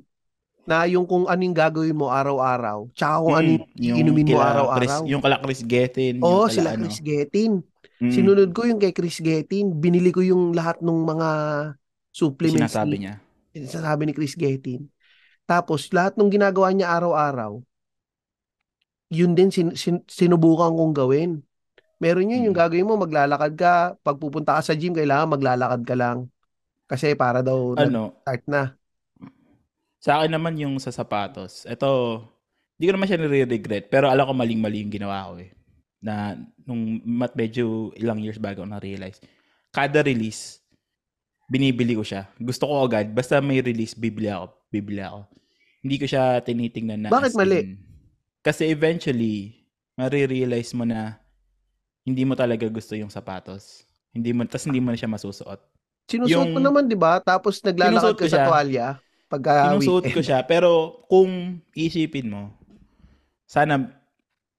na 0.65 0.89
yung 0.89 1.05
kung 1.05 1.29
ano 1.29 1.41
yung 1.45 1.57
gagawin 1.57 1.93
mo 1.93 2.09
araw-araw, 2.09 2.89
tsaka 2.97 3.15
kung 3.21 3.37
ano 3.37 3.49
yung 3.77 3.99
Mm, 3.99 4.01
inumin 4.01 4.27
mo 4.33 4.39
araw-araw. 4.41 4.81
Chris- 4.81 5.11
yung 5.11 5.21
kala 5.21 5.37
Chris 5.43 5.61
Gettin. 5.61 6.15
Oo, 6.25 6.47
kala 6.47 6.55
sila 6.55 6.69
ano. 6.73 6.89
Chris 6.89 7.01
Gettin. 7.05 7.53
Mm, 8.01 8.13
Sinunod 8.13 8.51
ko 8.57 8.65
yung 8.65 8.81
kay 8.81 8.95
Chris 8.97 9.19
Gettin. 9.21 9.77
Binili 9.77 10.09
ko 10.09 10.25
yung 10.25 10.57
lahat 10.57 10.81
ng 10.81 11.01
mga 11.05 11.29
supplements 12.15 12.79
sinasabi 12.79 12.95
ni, 12.95 12.99
niya. 13.03 13.15
sinasabi 13.53 14.03
ni 14.07 14.13
Chris 14.15 14.39
Gettin. 14.39 14.87
Tapos, 15.45 15.91
lahat 15.93 16.15
ng 16.17 16.31
ginagawa 16.31 16.71
niya 16.73 16.95
araw-araw, 16.95 17.61
yun 19.13 19.37
din 19.37 19.51
sin, 19.53 19.75
sin- 19.77 20.07
sinubukan 20.09 20.73
kong 20.75 20.95
gawin. 20.97 21.31
Meron 22.03 22.31
yun, 22.33 22.51
yung 22.51 22.57
Mm. 22.57 22.63
gagawin 22.63 22.89
mo, 22.89 22.95
maglalakad 22.99 23.53
ka. 23.57 23.75
Pag 24.03 24.19
pupunta 24.21 24.57
ka 24.59 24.63
sa 24.65 24.75
gym, 24.77 24.95
kailangan 24.97 25.35
maglalakad 25.37 25.83
ka 25.87 25.95
lang. 25.97 26.19
Kasi 26.91 27.17
para 27.17 27.41
daw 27.41 27.75
Ano, 27.79 28.21
nag-start 28.25 28.45
na. 28.51 28.63
sa 29.99 30.21
akin 30.21 30.33
naman 30.37 30.55
yung 30.61 30.77
sa 30.77 30.93
sapatos. 30.93 31.65
Ito, 31.65 32.21
hindi 32.77 32.85
ko 32.91 32.93
naman 32.97 33.07
siya 33.09 33.21
nire-regret. 33.21 33.89
Pero 33.89 34.11
alam 34.13 34.29
ko 34.29 34.33
maling-mali 34.37 34.85
yung 34.85 34.93
ginawa 34.93 35.33
ko 35.33 35.41
eh. 35.41 35.51
Na 36.05 36.37
nung 36.69 37.01
mat 37.09 37.33
medyo 37.33 37.89
ilang 37.97 38.21
years 38.21 38.37
bago 38.37 38.61
ako 38.61 38.69
na-realize. 38.77 39.19
Kada 39.73 40.05
release, 40.05 40.61
binibili 41.55 41.95
ko 41.95 42.03
siya. 42.03 42.27
Gusto 42.35 42.67
ko 42.67 42.83
agad. 42.83 43.15
Basta 43.15 43.39
may 43.39 43.63
release, 43.63 43.95
bibili 43.95 44.27
ako. 44.27 44.51
Bibili 44.69 44.99
ako. 44.99 45.31
Hindi 45.81 45.97
ko 45.97 46.07
siya 46.07 46.43
tinitingnan 46.43 47.07
na 47.07 47.09
Bakit 47.09 47.39
mali? 47.39 47.59
in. 47.63 47.71
Kasi 48.43 48.67
eventually, 48.67 49.63
marirealize 49.95 50.75
mo 50.75 50.83
na 50.83 51.23
hindi 52.03 52.27
mo 52.27 52.35
talaga 52.35 52.67
gusto 52.67 52.99
yung 52.99 53.09
sapatos. 53.09 53.87
Hindi 54.11 54.35
mo, 54.35 54.43
tas 54.45 54.67
hindi 54.67 54.83
mo 54.83 54.91
na 54.91 54.99
siya 54.99 55.07
masusuot. 55.07 55.63
Sinusuot 56.05 56.51
mo 56.51 56.59
Yung- 56.59 56.67
naman, 56.67 56.85
di 56.85 56.99
ba? 56.99 57.23
Tapos 57.23 57.63
naglalakad 57.63 58.19
ka 58.19 58.19
ko 58.19 58.27
sa 58.27 58.33
siya. 58.35 58.45
tuwalya. 58.45 58.87
Pagka 59.25 59.53
Sinusuot 59.73 60.05
weekend. 60.05 60.17
ko 60.17 60.21
siya, 60.21 60.39
pero 60.45 60.71
kung 61.09 61.31
isipin 61.73 62.29
mo, 62.29 62.43
sana 63.47 63.81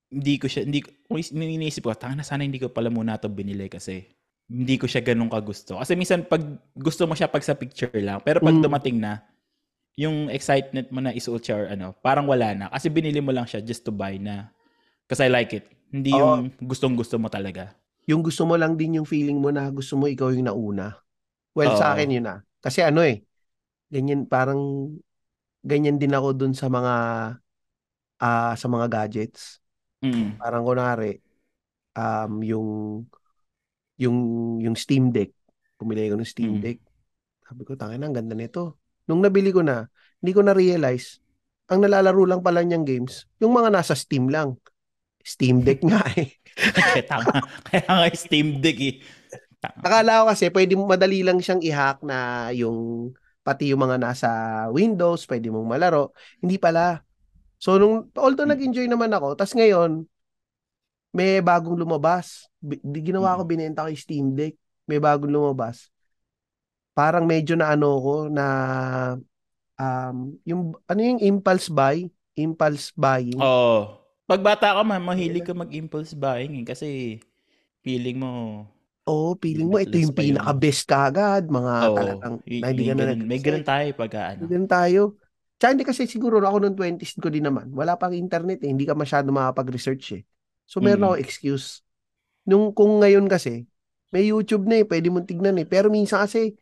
hindi 0.09 0.39
ko 0.39 0.47
siya, 0.47 0.65
hindi 0.65 0.81
kung 0.81 1.19
is- 1.19 1.29
iniisip 1.29 1.83
ko, 1.83 1.93
tanga 1.93 2.17
na 2.17 2.25
sana 2.25 2.41
hindi 2.41 2.57
ko 2.57 2.71
pala 2.71 2.89
muna 2.89 3.19
ito 3.19 3.27
binili 3.27 3.67
kasi 3.67 4.07
hindi 4.49 4.75
ko 4.77 4.85
siya 4.85 5.01
ganun 5.01 5.29
kagusto. 5.31 5.79
Kasi 5.81 5.97
minsan 5.97 6.25
pag 6.29 6.41
gusto 6.77 7.05
mo 7.09 7.17
siya 7.17 7.29
pag 7.31 7.41
sa 7.45 7.57
picture 7.57 7.91
lang, 7.99 8.21
pero 8.21 8.41
pag 8.41 8.55
Mm. 8.55 8.63
dumating 8.63 8.97
na, 9.01 9.25
yung 9.99 10.29
excitement 10.31 10.87
mo 10.91 10.99
na 11.03 11.11
isuot 11.15 11.41
siya 11.43 11.55
or 11.57 11.67
ano, 11.71 11.93
parang 12.03 12.25
wala 12.29 12.51
na. 12.55 12.65
Kasi 12.71 12.89
binili 12.91 13.19
mo 13.23 13.31
lang 13.35 13.45
siya 13.47 13.61
just 13.63 13.83
to 13.87 13.91
buy 13.93 14.17
na, 14.19 14.51
kasi 15.09 15.27
I 15.27 15.31
like 15.31 15.53
it. 15.55 15.65
Hindi 15.93 16.15
Oo. 16.17 16.19
yung 16.19 16.51
gustong 16.65 16.95
gusto 16.97 17.17
mo 17.21 17.29
talaga. 17.31 17.75
Yung 18.09 18.21
gusto 18.25 18.45
mo 18.47 18.55
lang 18.59 18.75
din 18.77 18.99
yung 19.01 19.07
feeling 19.09 19.39
mo 19.41 19.49
na 19.53 19.69
gusto 19.73 19.95
mo 19.97 20.05
ikaw 20.09 20.29
yung 20.33 20.47
nauna. 20.49 20.97
Well, 21.57 21.73
sa 21.77 21.91
Oo. 21.91 21.95
akin 21.97 22.09
yun 22.19 22.25
na. 22.27 22.43
Kasi 22.61 22.81
ano 22.85 23.01
eh, 23.05 23.23
ganyan 23.93 24.25
parang 24.29 24.93
ganyan 25.65 25.97
din 26.01 26.13
ako 26.15 26.33
dun 26.37 26.53
sa 26.57 26.67
mga 26.71 26.95
ah 28.21 28.53
sa 28.57 28.67
mga 28.71 28.87
gadgets. 28.91 29.59
Mm. 30.03 30.37
Parang 30.41 30.63
kunwari 30.67 31.19
um 31.97 32.33
yung 32.45 32.69
yung 33.97 34.17
yung 34.59 34.75
Steam 34.75 35.11
Deck. 35.11 35.31
Pumili 35.75 36.07
ko 36.07 36.15
ng 36.15 36.27
Steam 36.27 36.59
Mm. 36.59 36.61
Deck. 36.63 36.79
Sabi 37.45 37.61
ko, 37.63 37.77
tangin 37.77 38.01
ang 38.01 38.15
ganda 38.15 38.33
nito. 38.33 38.79
Nung 39.05 39.21
nabili 39.21 39.53
ko 39.53 39.61
na, 39.61 39.85
hindi 40.17 40.31
ko 40.33 40.41
na-realize, 40.41 41.21
ang 41.69 41.85
nalalaro 41.85 42.25
lang 42.25 42.41
pala 42.41 42.65
niyang 42.65 42.85
games, 42.85 43.29
yung 43.37 43.53
mga 43.53 43.69
nasa 43.69 43.93
Steam 43.93 44.29
lang. 44.29 44.57
Steam 45.21 45.61
Deck 45.61 45.81
nga 45.81 46.01
eh. 46.17 46.37
Kaya 46.55 47.01
tama. 47.11 47.41
Kaya 47.65 47.85
nga 47.85 48.07
Steam 48.13 48.61
Deck 48.61 48.77
eh. 48.81 48.95
Tama. 49.61 49.81
Akala 49.81 50.11
ko 50.21 50.23
kasi 50.29 50.45
pwede 50.53 50.73
madali 50.77 51.25
lang 51.25 51.41
siyang 51.41 51.61
i-hack 51.61 52.01
na 52.05 52.49
yung 52.53 53.09
pati 53.41 53.69
yung 53.73 53.81
mga 53.81 53.97
nasa 54.01 54.29
Windows, 54.69 55.25
pwede 55.29 55.49
mong 55.53 55.65
malaro. 55.69 56.13
Hindi 56.41 56.57
pala. 56.57 57.01
So 57.57 57.77
nung 57.77 58.09
although 58.17 58.45
Mm. 58.45 58.53
nag-enjoy 58.57 58.87
naman 58.89 59.13
ako, 59.13 59.33
tas 59.37 59.53
ngayon 59.53 60.05
may 61.15 61.39
bagong 61.39 61.79
lumabas. 61.79 62.51
Di 62.59 62.99
ginawa 62.99 63.39
ko 63.39 63.47
Mm. 63.47 63.49
binenta 63.49 63.83
ko 63.83 63.89
yung 63.89 64.03
Steam 64.03 64.25
Deck. 64.35 64.59
May 64.83 64.99
bagong 64.99 65.31
lumabas. 65.31 65.87
Parang 66.91 67.23
medyo 67.23 67.55
na 67.55 67.71
ano 67.71 67.89
ko 67.99 68.15
na 68.27 68.45
um 69.75 70.35
yung 70.43 70.61
ano 70.87 70.99
yung 70.99 71.19
impulse 71.19 71.67
buy, 71.67 72.07
impulse 72.35 72.91
buying. 72.95 73.39
Oo. 73.39 73.99
Pag 74.25 74.41
bata 74.41 74.73
ka 74.73 74.81
man, 74.81 74.99
mahilig 74.99 75.45
ka 75.45 75.53
mag-impulse 75.53 76.17
buying 76.17 76.63
eh, 76.63 76.65
kasi 76.65 76.87
feeling 77.85 78.17
mo, 78.17 78.65
Oo, 79.05 79.37
feeling 79.37 79.69
mo 79.69 79.77
ito 79.77 79.93
yung 79.93 80.09
yung- 80.09 80.17
pinaka-best 80.17 80.89
kagad, 80.89 81.45
mga 81.45 81.73
oo, 81.85 81.93
talagang 81.93 82.35
na 82.41 82.67
hindi 82.73 82.83
may, 82.83 82.89
ka 82.89 82.93
na 82.97 83.01
ganun, 83.05 83.19
may 83.21 83.37
ganun 83.37 83.61
tayo 83.61 83.87
pagka 83.93 84.21
ano. 84.33 84.49
Ganun 84.49 84.65
tayo. 84.65 85.01
Tsaka 85.55 85.71
hindi 85.77 85.85
kasi 85.85 86.09
siguro 86.09 86.41
ako 86.41 86.57
nung 86.57 86.73
20s 86.73 87.21
ko 87.21 87.29
din 87.29 87.45
naman. 87.45 87.69
Wala 87.69 87.93
pang 87.95 88.17
internet 88.17 88.65
eh. 88.65 88.73
Hindi 88.73 88.83
ka 88.83 88.97
masyado 88.97 89.29
makapag-research 89.29 90.05
eh. 90.17 90.23
So 90.65 90.81
meron 90.81 91.05
Mm. 91.05 91.07
ako 91.09 91.15
excuse. 91.21 91.81
Nung 92.45 92.73
kung 92.73 93.01
ngayon 93.01 93.25
kasi, 93.29 93.65
may 94.13 94.29
YouTube 94.29 94.65
na 94.69 94.81
eh. 94.81 94.85
Pwede 94.87 95.09
mong 95.11 95.27
tignan 95.29 95.57
eh. 95.61 95.67
Pero 95.67 95.89
minsan 95.91 96.23
kasi, 96.25 96.55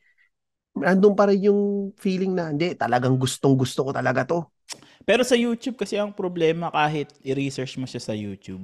andun 0.79 1.13
pa 1.17 1.29
rin 1.29 1.49
yung 1.51 1.91
feeling 1.99 2.33
na, 2.35 2.51
hindi, 2.53 2.73
talagang 2.77 3.17
gustong 3.19 3.55
gusto 3.59 3.87
ko 3.87 3.91
talaga 3.95 4.25
to. 4.27 4.39
Pero 5.03 5.21
sa 5.27 5.35
YouTube 5.35 5.75
kasi 5.75 5.99
ang 5.99 6.15
problema 6.15 6.71
kahit 6.71 7.11
i-research 7.27 7.75
mo 7.75 7.85
siya 7.89 7.99
sa 7.99 8.15
YouTube, 8.15 8.63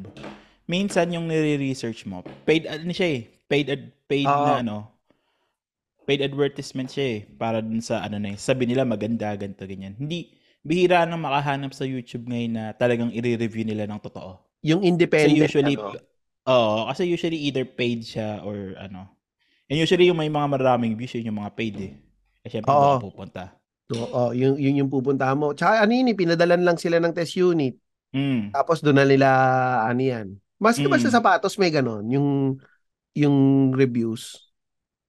minsan 0.70 1.12
yung 1.12 1.28
nire-research 1.28 2.08
mo, 2.08 2.24
paid 2.48 2.64
ano 2.70 2.94
siya 2.96 3.10
eh, 3.20 3.22
paid 3.52 3.68
ad, 3.68 3.84
paid 4.08 4.32
Oo. 4.32 4.40
na 4.40 4.64
ano, 4.64 4.78
paid 6.08 6.22
advertisement 6.26 6.90
siya 6.90 7.06
eh, 7.20 7.20
para 7.38 7.60
dun 7.62 7.84
sa 7.84 8.02
ano 8.02 8.18
na 8.18 8.34
eh, 8.34 8.38
sabi 8.40 8.66
nila 8.66 8.88
maganda, 8.88 9.30
ganito, 9.38 9.64
ganyan. 9.68 9.94
Hindi, 10.00 10.34
bihira 10.66 11.06
nang 11.06 11.22
makahanap 11.22 11.72
sa 11.76 11.86
YouTube 11.86 12.26
ngayon 12.32 12.54
na 12.56 12.64
talagang 12.74 13.12
i-review 13.14 13.66
nila 13.68 13.86
ng 13.86 14.02
totoo. 14.02 14.49
Yung 14.64 14.84
Kasi 14.84 14.90
independent, 14.92 15.40
usually, 15.40 15.76
ano, 15.80 15.96
oo, 16.48 16.78
kasi 16.92 17.02
usually 17.08 17.40
either 17.48 17.64
paid 17.64 18.04
siya 18.04 18.44
or 18.44 18.76
ano. 18.76 19.08
And 19.70 19.78
usually 19.80 20.10
yung 20.10 20.18
may 20.20 20.28
mga 20.28 20.50
maraming 20.50 20.98
views 20.98 21.14
yun 21.16 21.30
yung 21.32 21.40
mga 21.40 21.54
paid 21.56 21.76
eh. 21.80 21.92
Eh 22.44 22.50
syempre 22.50 22.74
Oo. 22.74 23.00
pupunta. 23.00 23.54
so, 23.90 24.06
oh, 24.14 24.32
yung, 24.36 24.58
yun 24.60 24.86
yung 24.86 24.92
pupunta 24.92 25.32
mo. 25.34 25.54
Tsaka 25.56 25.82
ano 25.86 25.92
yun 25.96 26.12
eh, 26.12 26.18
pinadalan 26.18 26.62
lang 26.62 26.78
sila 26.78 27.00
ng 27.02 27.14
test 27.16 27.38
unit. 27.38 27.78
Mm. 28.14 28.50
Tapos 28.54 28.82
doon 28.82 28.98
na 28.98 29.06
nila, 29.06 29.28
ano 29.86 30.02
yan. 30.02 30.28
Maski 30.60 30.90
ba 30.90 30.98
Mm. 31.00 31.06
sa 31.08 31.14
sapatos 31.22 31.56
may 31.56 31.72
ganon, 31.72 32.04
yung, 32.10 32.58
yung 33.16 33.38
reviews. 33.74 34.50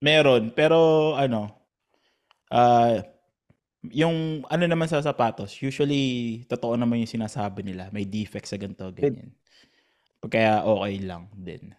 Meron, 0.00 0.54
pero 0.56 1.12
ano, 1.18 1.60
ah 2.52 3.00
yung 3.88 4.44
ano 4.48 4.64
naman 4.68 4.88
sa 4.88 5.00
sapatos, 5.00 5.56
usually 5.64 6.44
totoo 6.48 6.76
naman 6.76 7.00
yung 7.00 7.08
sinasabi 7.16 7.64
nila, 7.64 7.88
may 7.92 8.04
defects 8.04 8.52
sa 8.52 8.60
ganito, 8.60 8.88
ganyan. 8.92 9.32
Kaya 10.28 10.60
okay 10.68 11.00
lang 11.00 11.32
din. 11.32 11.72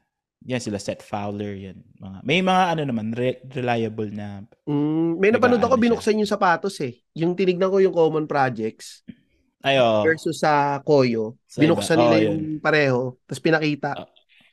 Yan 0.49 0.57
sila 0.57 0.81
Seth 0.81 1.05
Fowler, 1.05 1.53
yan. 1.53 1.77
Mga, 2.01 2.17
may 2.25 2.41
mga 2.41 2.63
ano 2.73 2.81
naman, 2.89 3.13
re- 3.13 3.45
reliable 3.53 4.09
na, 4.09 4.41
Mm, 4.65 5.21
may 5.21 5.29
napanood 5.29 5.61
ako 5.61 5.77
binuksan 5.77 6.17
yung 6.17 6.29
sapatos 6.29 6.81
eh. 6.81 6.97
Yung 7.13 7.37
tinignan 7.37 7.69
ko 7.69 7.77
yung 7.77 7.93
common 7.93 8.25
projects 8.25 9.05
ayo, 9.61 10.01
versus 10.01 10.41
sa 10.41 10.81
Koyo. 10.81 11.37
Sa 11.45 11.61
binuksan 11.61 11.97
iba. 12.01 12.03
nila 12.09 12.17
Oo, 12.17 12.25
yung 12.33 12.39
pareho, 12.57 13.01
tapos 13.29 13.41
pinakita. 13.41 13.89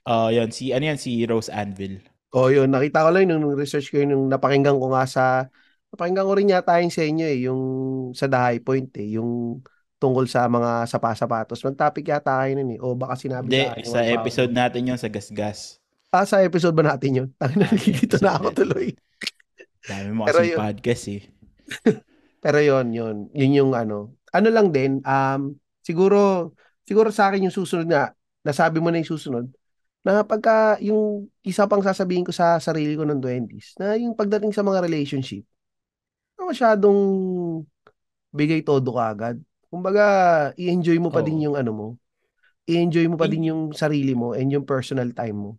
oh 0.04 0.28
yan, 0.28 0.52
si, 0.52 0.73
ano 0.76 0.85
yan, 0.92 1.00
si 1.00 1.25
Rose 1.25 1.49
Anvil. 1.49 2.04
Oh, 2.37 2.52
yun, 2.52 2.68
nakita 2.68 3.09
ko 3.09 3.11
lang 3.12 3.25
yun 3.25 3.40
nung 3.40 3.57
research 3.57 3.88
ko 3.88 4.04
yun, 4.04 4.12
nung 4.12 4.28
napakinggan 4.28 4.76
ko 4.76 4.92
nga 4.92 5.09
sa 5.09 5.25
napakinggan 5.97 6.28
ko 6.28 6.33
rin 6.37 6.52
yata 6.52 6.76
yung 6.85 6.92
sa 6.92 7.00
inyo 7.09 7.25
eh, 7.25 7.38
yung 7.49 7.62
sa 8.12 8.28
The 8.28 8.37
High 8.37 8.61
Point 8.61 8.92
eh, 9.00 9.16
yung 9.16 9.64
tungkol 9.99 10.25
sa 10.25 10.47
mga 10.47 10.87
sapa-sapatos. 10.87 11.61
Mag-topic 11.61 12.07
yata 12.07 12.38
kayo 12.38 12.55
nun 12.55 12.75
eh. 12.75 12.81
O 12.81 12.95
baka 12.95 13.19
sinabi 13.19 13.50
Hindi, 13.50 13.62
sa 13.62 13.75
akin. 13.75 13.85
sa 13.85 14.00
episode 14.02 14.52
natin 14.55 14.83
yun, 14.87 14.99
sa 14.99 15.11
Gasgas. 15.11 15.83
Ah, 16.09 16.25
sa 16.25 16.40
episode 16.40 16.73
ba 16.73 16.87
natin 16.87 17.11
yun? 17.12 17.28
Tangina, 17.37 17.67
Ah, 17.67 17.75
nalilito 17.75 18.17
na 18.19 18.31
ako 18.38 18.47
tuloy. 18.57 18.88
Dami 19.85 20.11
mo 20.11 20.25
kasi 20.25 20.55
yun- 20.55 20.59
podcast 20.59 21.05
eh. 21.11 21.23
Pero 22.43 22.59
yon 22.59 22.95
yon 22.95 23.17
yun 23.35 23.52
yung 23.52 23.73
ano. 23.75 24.14
Ano 24.31 24.49
lang 24.49 24.71
din, 24.71 25.02
um, 25.02 25.52
siguro, 25.83 26.52
siguro 26.85 27.11
sa 27.11 27.28
akin 27.28 27.45
yung 27.45 27.55
susunod 27.55 27.88
nga, 27.88 28.14
nasabi 28.40 28.78
mo 28.78 28.88
na 28.88 29.02
yung 29.02 29.11
susunod, 29.11 29.47
na 30.00 30.23
pagka 30.23 30.78
yung 30.81 31.26
isa 31.43 31.67
pang 31.67 31.83
sasabihin 31.83 32.23
ko 32.23 32.31
sa 32.31 32.57
sarili 32.57 32.95
ko 32.95 33.02
ng 33.05 33.19
20s, 33.19 33.76
na 33.76 33.99
yung 33.99 34.14
pagdating 34.14 34.55
sa 34.55 34.62
mga 34.62 34.81
relationship, 34.81 35.43
na 36.38 36.47
masyadong 36.47 37.00
bigay 38.31 38.61
todo 38.61 38.95
ka 38.95 39.05
agad. 39.11 39.37
Kumbaga, 39.72 40.02
i-enjoy 40.56 40.98
mo 41.04 41.10
pa 41.12 41.20
Oo. 41.20 41.26
din 41.26 41.44
yung 41.44 41.56
ano 41.60 41.70
mo. 41.80 41.87
I-enjoy 42.70 43.06
mo 43.10 43.16
pa 43.20 43.26
In- 43.26 43.32
din 43.32 43.50
yung 43.52 43.62
sarili 43.76 44.12
mo 44.16 44.34
and 44.38 44.48
yung 44.54 44.66
personal 44.68 45.10
time 45.16 45.38
mo. 45.38 45.52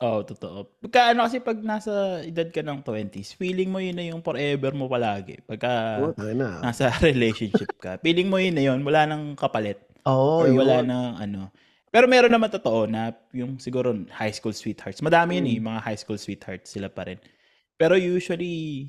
Oo, 0.00 0.24
totoo. 0.24 0.80
Pagka 0.80 1.12
ano 1.12 1.28
kasi 1.28 1.44
pag 1.44 1.60
nasa 1.60 2.24
edad 2.24 2.48
ka 2.48 2.64
ng 2.64 2.80
20s, 2.80 3.36
feeling 3.36 3.68
mo 3.68 3.84
yun 3.84 3.92
na 4.00 4.08
yung 4.08 4.24
forever 4.24 4.72
mo 4.72 4.88
palagi. 4.88 5.44
Pagka 5.44 5.70
tayo 6.16 6.32
na. 6.34 6.48
nasa 6.64 6.88
relationship 7.04 7.76
ka, 7.76 8.00
feeling 8.00 8.32
mo 8.32 8.40
yun 8.40 8.56
na 8.56 8.64
yun, 8.64 8.80
wala 8.80 9.04
nang 9.04 9.36
kapalit. 9.36 9.76
Oo, 10.08 10.40
or 10.40 10.48
wala 10.56 10.80
nang 10.80 11.20
ano. 11.20 11.52
Pero 11.92 12.08
meron 12.08 12.32
naman 12.32 12.48
totoo 12.48 12.88
na 12.88 13.12
yung 13.36 13.60
siguro 13.60 13.92
high 14.16 14.32
school 14.32 14.56
sweethearts. 14.56 15.04
Madami 15.04 15.36
yun 15.36 15.48
eh, 15.52 15.58
Mm. 15.60 15.68
mga 15.68 15.80
high 15.84 15.98
school 16.00 16.16
sweethearts 16.16 16.72
sila 16.72 16.88
pa 16.88 17.04
rin. 17.04 17.20
Pero 17.76 17.96
usually, 18.00 18.88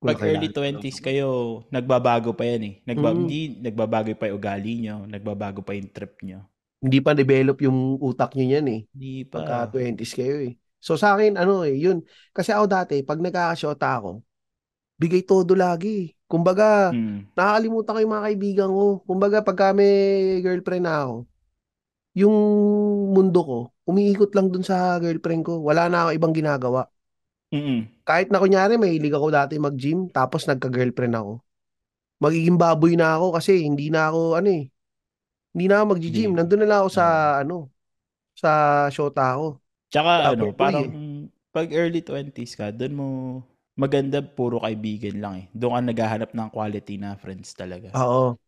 Kung 0.00 0.16
pag 0.16 0.20
early 0.24 0.48
nakilala. 0.48 0.80
20s 0.80 0.98
kayo, 0.98 1.28
nagbabago 1.68 2.32
pa 2.32 2.48
yan 2.48 2.62
eh. 2.64 2.74
Nagba- 2.88 3.12
Mm. 3.12 3.20
Hindi, 3.20 3.40
nagbabago 3.60 4.10
pa 4.16 4.24
yung 4.32 4.36
ugali 4.40 4.72
nyo, 4.80 4.96
nagbabago 5.04 5.60
pa 5.60 5.76
yung 5.76 5.92
trip 5.92 6.16
nyo. 6.24 6.40
Hindi 6.80 7.04
pa 7.04 7.12
develop 7.12 7.60
yung 7.60 8.00
utak 8.00 8.32
nyo 8.32 8.46
yan 8.48 8.66
eh. 8.72 8.80
Hindi 8.96 9.28
pa. 9.28 9.44
Pagka 9.44 9.76
20s 9.76 10.16
kayo 10.16 10.40
eh. 10.40 10.56
So 10.80 10.96
sa 10.96 11.12
akin, 11.12 11.36
ano 11.36 11.68
eh, 11.68 11.76
yun. 11.76 12.00
Kasi 12.32 12.48
ako 12.56 12.64
dati, 12.64 13.04
pag 13.04 13.20
nagkakasyota 13.20 14.00
ako, 14.00 14.24
bigay 14.96 15.20
todo 15.20 15.52
lagi. 15.52 16.16
Kumbaga, 16.24 16.88
Mm. 16.96 17.36
nakakalimutan 17.36 17.92
ko 17.92 18.00
yung 18.00 18.14
mga 18.16 18.24
kaibigan 18.24 18.70
ko. 18.72 18.84
Kumbaga, 19.04 19.44
pagka 19.44 19.76
may 19.76 19.92
girlfriend 20.40 20.88
na 20.88 21.04
ako, 21.04 21.16
yung 22.16 22.36
mundo 23.12 23.40
ko, 23.44 23.58
umiikot 23.84 24.32
lang 24.32 24.48
dun 24.48 24.64
sa 24.64 24.96
girlfriend 24.96 25.44
ko. 25.44 25.60
Wala 25.60 25.92
na 25.92 26.08
ako 26.08 26.10
ibang 26.16 26.32
ginagawa. 26.32 26.88
Mm-mm. 27.52 27.82
Kahit 28.10 28.28
na 28.34 28.42
kunyari, 28.42 28.74
mahilig 28.82 29.14
ako 29.14 29.28
dati 29.38 29.54
mag-gym, 29.62 30.10
tapos 30.10 30.42
nagka-girlfriend 30.50 31.14
ako. 31.20 31.32
Magiging 32.24 32.58
baboy 32.60 32.94
na 32.98 33.16
ako 33.18 33.26
kasi 33.38 33.52
hindi 33.68 33.88
na 33.94 34.10
ako, 34.12 34.20
ano 34.40 34.48
eh, 34.50 34.64
hindi 35.54 35.66
na 35.70 35.74
ako 35.82 35.86
mag-gym. 35.96 36.30
Nandun 36.38 36.60
na 36.64 36.68
lang 36.70 36.80
ako 36.86 36.90
sa, 36.98 37.04
ano, 37.42 37.56
sa 38.36 38.50
shota 38.94 39.24
ko. 39.38 39.46
Tsaka 39.92 40.12
Wala 40.16 40.30
ano, 40.34 40.46
ito 40.46 40.62
parang 40.62 40.88
eh. 40.88 40.90
pag 41.54 41.68
early 41.80 42.00
20s 42.08 42.52
ka, 42.60 42.66
doon 42.78 42.94
mo 43.00 43.08
maganda 43.82 44.18
puro 44.38 44.56
kaibigan 44.64 45.16
lang 45.22 45.34
eh. 45.40 45.46
Doon 45.60 45.74
ka 45.74 45.80
naghahanap 45.90 46.30
ng 46.34 46.48
quality 46.56 46.94
na 46.98 47.10
friends 47.22 47.50
talaga. 47.60 47.90
Oo. 47.94 48.38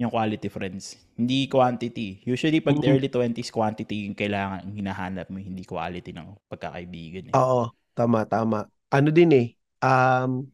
Yung 0.00 0.12
quality 0.12 0.48
friends. 0.52 0.96
Hindi 1.20 1.48
quantity. 1.52 2.08
Usually 2.24 2.60
pag 2.64 2.76
Mhm. 2.76 2.90
early 2.90 3.08
20s, 3.12 3.52
quantity 3.52 4.08
yung 4.08 4.16
kailangan, 4.16 4.64
yung 4.68 4.78
hinahanap 4.84 5.26
mo, 5.32 5.36
hindi 5.40 5.64
quality 5.68 6.12
ng 6.16 6.28
pagkakaibigan 6.52 7.26
eh. 7.36 7.40
Oo, 7.40 7.70
tama, 7.94 8.26
tama. 8.30 8.70
Ano 8.94 9.10
din 9.10 9.30
eh, 9.34 9.46
um, 9.82 10.46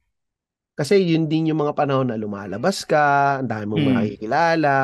kasi 0.79 1.01
yun 1.05 1.29
din 1.29 1.53
yung 1.53 1.61
mga 1.65 1.77
panahon 1.77 2.09
na 2.12 2.17
lumalabas 2.21 2.85
ka, 2.89 3.39
ang 3.43 3.49
dami 3.51 3.65
mong 3.69 3.85
Mm. 3.85 3.91
makikilala, 3.97 4.77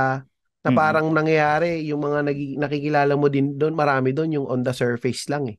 Na 0.67 0.71
Mm. 0.75 0.77
parang 0.77 1.07
nangyayari, 1.15 1.87
yung 1.89 2.03
mga 2.03 2.19
nagi, 2.29 2.59
nakikilala 2.59 3.15
mo 3.17 3.31
din 3.33 3.57
doon, 3.57 3.73
marami 3.79 4.13
doon 4.13 4.43
yung 4.43 4.47
on 4.51 4.61
the 4.67 4.75
surface 4.75 5.31
lang 5.33 5.49
eh. 5.49 5.57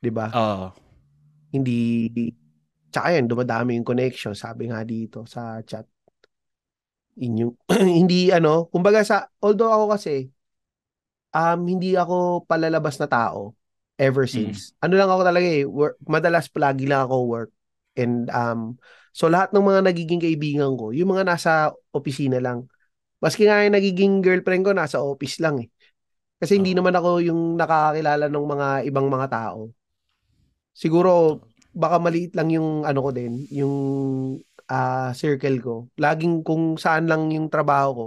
'Di 0.00 0.10
ba? 0.14 0.30
Oo. 0.32 0.70
Hindi 1.52 2.08
tsaka 2.94 3.14
yan, 3.18 3.26
dumadami 3.30 3.76
yung 3.78 3.86
connection, 3.86 4.34
sabi 4.38 4.70
nga 4.70 4.82
dito 4.86 5.26
sa 5.26 5.58
chat. 5.66 5.86
Inyong, 7.18 7.54
hindi 8.00 8.30
ano, 8.30 8.70
kumbaga 8.70 9.02
sa, 9.02 9.26
although 9.42 9.70
ako 9.74 9.84
kasi, 9.98 10.30
um, 11.34 11.60
hindi 11.66 11.94
ako 11.98 12.46
palalabas 12.46 12.96
na 13.02 13.08
tao 13.10 13.54
ever 14.00 14.24
since. 14.24 14.72
Ano 14.80 14.96
lang 14.96 15.12
ako 15.12 15.22
talaga 15.28 15.44
eh, 15.44 15.68
work, 15.68 16.00
madalas 16.08 16.48
lagi 16.56 16.88
lang 16.88 17.04
ako 17.04 17.16
work. 17.28 17.50
And 18.00 18.32
um, 18.32 18.80
so 19.12 19.28
lahat 19.28 19.52
ng 19.52 19.60
mga 19.60 19.80
nagiging 19.92 20.22
kaibigan 20.24 20.72
ko, 20.80 20.96
yung 20.96 21.12
mga 21.12 21.28
nasa 21.28 21.76
opisina 21.92 22.40
lang. 22.40 22.64
Maski 23.20 23.44
nga 23.44 23.60
yung 23.60 23.76
nagiging 23.76 24.24
girlfriend 24.24 24.64
ko, 24.64 24.72
nasa 24.72 25.04
office 25.04 25.36
lang 25.44 25.60
eh. 25.60 25.68
Kasi 26.40 26.56
hindi 26.56 26.72
Oo. 26.72 26.80
naman 26.80 26.96
ako 26.96 27.20
yung 27.20 27.60
nakakakilala 27.60 28.32
ng 28.32 28.46
mga 28.48 28.68
ibang 28.88 29.12
mga 29.12 29.28
tao. 29.28 29.68
Siguro, 30.72 31.44
baka 31.76 32.00
maliit 32.00 32.32
lang 32.32 32.48
yung 32.48 32.88
ano 32.88 33.04
ko 33.04 33.10
din, 33.12 33.44
yung 33.52 33.74
ah, 34.72 35.12
circle 35.12 35.60
ko. 35.60 35.74
Laging 36.00 36.40
kung 36.40 36.80
saan 36.80 37.04
lang 37.04 37.28
yung 37.28 37.52
trabaho 37.52 37.90
ko, 37.92 38.06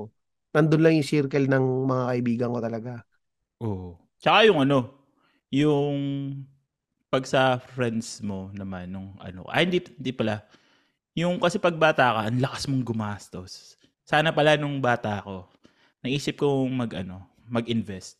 nandun 0.57 0.81
lang 0.81 0.93
yung 0.97 1.05
circle 1.05 1.45
ng 1.45 1.65
mga 1.85 2.03
kaibigan 2.09 2.49
ko 2.49 2.59
talaga. 2.63 2.93
Oo. 3.61 4.01
Tsaka 4.17 4.49
yung 4.49 4.65
ano, 4.65 5.02
yung 5.53 5.97
pag 7.13 7.29
sa 7.29 7.61
friends 7.61 8.25
mo 8.25 8.49
naman 8.57 8.89
nung 8.89 9.13
ano, 9.21 9.45
ay 9.53 9.69
hindi, 9.69 9.85
hindi 9.85 10.09
pala. 10.09 10.41
Yung 11.13 11.37
kasi 11.37 11.61
pag 11.61 11.77
bata 11.77 12.09
ka, 12.09 12.21
ang 12.25 12.41
lakas 12.41 12.65
mong 12.65 12.81
gumastos. 12.81 13.77
Sana 14.01 14.33
pala 14.33 14.57
nung 14.57 14.81
bata 14.81 15.21
ko, 15.21 15.45
naisip 16.01 16.41
kong 16.41 16.73
mag 16.73 16.91
ano, 16.97 17.21
mag-invest. 17.45 18.17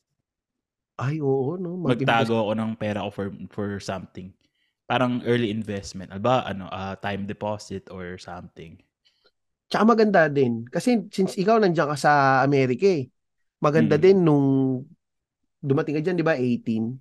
Ay, 1.01 1.17
oo, 1.25 1.57
no? 1.57 1.73
Mag-invest. 1.73 2.05
Magtago 2.05 2.33
ako 2.37 2.51
ng 2.53 2.71
pera 2.77 3.01
ko 3.01 3.09
for, 3.09 3.27
for 3.49 3.69
something. 3.81 4.29
Parang 4.85 5.25
early 5.25 5.49
investment. 5.49 6.13
Alba, 6.13 6.45
ano, 6.45 6.69
ah, 6.69 6.93
time 7.01 7.25
deposit 7.25 7.89
or 7.89 8.21
something. 8.21 8.77
Tsaka 9.73 9.89
maganda 9.89 10.29
din. 10.29 10.69
Kasi 10.69 11.09
since 11.09 11.33
ikaw 11.33 11.57
nandiyan 11.57 11.89
ka 11.89 11.97
sa 11.97 12.45
Amerika 12.45 12.85
eh, 12.85 13.09
maganda 13.57 13.97
Mm. 13.97 14.03
din 14.05 14.17
nung 14.21 14.47
dumating 15.65 15.97
ka 15.97 16.01
dyan, 16.05 16.19
di 16.21 16.21
ba, 16.21 16.37
18? 16.37 16.93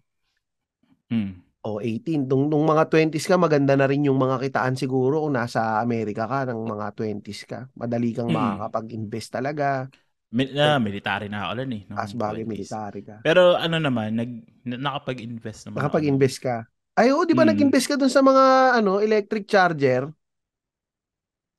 Hmm. 1.12 1.44
O 1.62 1.78
18. 1.78 2.26
Nung, 2.26 2.50
nung 2.50 2.64
mga 2.66 2.90
20s 2.90 3.28
ka, 3.28 3.38
maganda 3.38 3.78
na 3.78 3.86
rin 3.86 4.02
yung 4.08 4.18
mga 4.18 4.42
kitaan 4.42 4.74
siguro 4.74 5.22
kung 5.22 5.38
nasa 5.38 5.78
Amerika 5.78 6.26
ka 6.26 6.48
ng 6.50 6.58
mga 6.58 6.86
20s 6.98 7.40
ka. 7.46 7.70
Madali 7.78 8.10
kang 8.10 8.32
Mm. 8.32 8.34
makakapag-invest 8.34 9.28
talaga. 9.30 9.86
Mil- 10.32 10.56
na, 10.56 10.80
military 10.80 11.28
na 11.28 11.46
ako 11.46 11.52
lang 11.60 11.70
eh. 11.76 11.82
As 11.92 12.16
bagay 12.16 12.42
20s. 12.42 12.66
military 12.66 13.00
ka. 13.04 13.16
Pero 13.22 13.54
ano 13.54 13.76
naman, 13.78 14.16
nag, 14.16 14.30
na- 14.64 14.80
nakapag-invest 14.80 15.68
naman. 15.70 15.76
Nakapag-invest 15.84 16.38
ka. 16.42 16.56
Ay, 16.98 17.14
oo, 17.14 17.22
di 17.22 17.36
ba 17.36 17.44
Mm. 17.46 17.54
nag-invest 17.54 17.86
ka 17.86 17.94
dun 17.94 18.10
sa 18.10 18.24
mga 18.24 18.44
ano 18.82 18.98
electric 18.98 19.44
charger? 19.46 20.08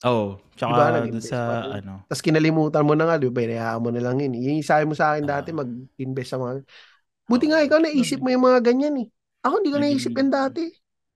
Oo. 0.04 0.36
Oh, 0.36 0.44
tsaka 0.60 1.00
Diba, 1.08 1.24
sa 1.24 1.40
pa 1.48 1.56
ano. 1.80 2.04
Tapos 2.12 2.20
kinalimutan 2.20 2.84
mo 2.84 2.92
na 2.92 3.08
nga, 3.08 3.16
di 3.16 3.32
ba? 3.32 3.40
Pinayaan 3.40 3.80
mo 3.80 3.88
na 3.88 4.04
lang 4.04 4.20
yun. 4.20 4.36
Yung 4.36 4.60
sabi 4.68 4.84
mo 4.84 4.94
sa 5.00 5.16
akin 5.16 5.24
dati, 5.24 5.56
mag-invest 5.56 6.36
sa 6.36 6.38
mga... 6.44 6.60
Buti 7.24 7.46
nga 7.48 7.64
ikaw 7.64 7.80
naisip 7.80 8.20
mo 8.20 8.28
yung 8.28 8.44
mga 8.44 8.60
ganyan 8.60 9.00
eh. 9.00 9.08
Ako 9.44 9.54
hindi 9.60 9.70
ko 9.70 9.78
Naging- 9.78 9.96
naisip 9.96 10.12
yan 10.14 10.32
dati. 10.32 10.64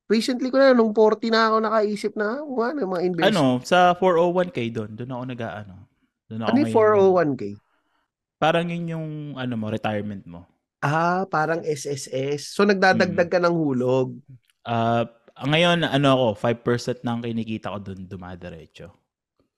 Recently 0.08 0.48
ko 0.48 0.56
na, 0.56 0.72
nung 0.72 0.96
40 0.96 1.28
na 1.28 1.52
ako 1.52 1.56
nakaisip 1.60 2.14
na, 2.16 2.40
mga, 2.40 2.68
ano, 2.72 2.80
mga 2.88 3.04
invest. 3.04 3.28
Ano, 3.28 3.44
sa 3.62 3.92
401k 3.94 4.72
doon, 4.72 4.90
doon 4.96 5.12
ako 5.12 5.24
nag-ano. 5.28 5.74
Doon 6.28 6.40
ako 6.40 6.48
Ano 6.48 6.58
yung 6.58 6.68
ngayon- 6.68 7.36
401k? 7.36 7.44
Parang 8.38 8.66
yun 8.70 8.86
yung 8.88 9.08
ano 9.34 9.54
mo, 9.58 9.68
retirement 9.68 10.24
mo. 10.24 10.46
Ah, 10.80 11.26
parang 11.26 11.60
SSS. 11.60 12.54
So, 12.54 12.63
nagdadagdag 12.63 13.28
ka 13.28 13.40
ng 13.42 13.52
hulog. 13.52 14.13
Ah, 14.62 15.10
ngayon 15.40 15.82
ano 15.84 16.08
ako, 16.08 16.28
5% 16.38 17.02
ng 17.02 17.26
kinikita 17.26 17.74
ko 17.74 17.80
doon 17.82 18.06
dumadiretso. 18.06 18.94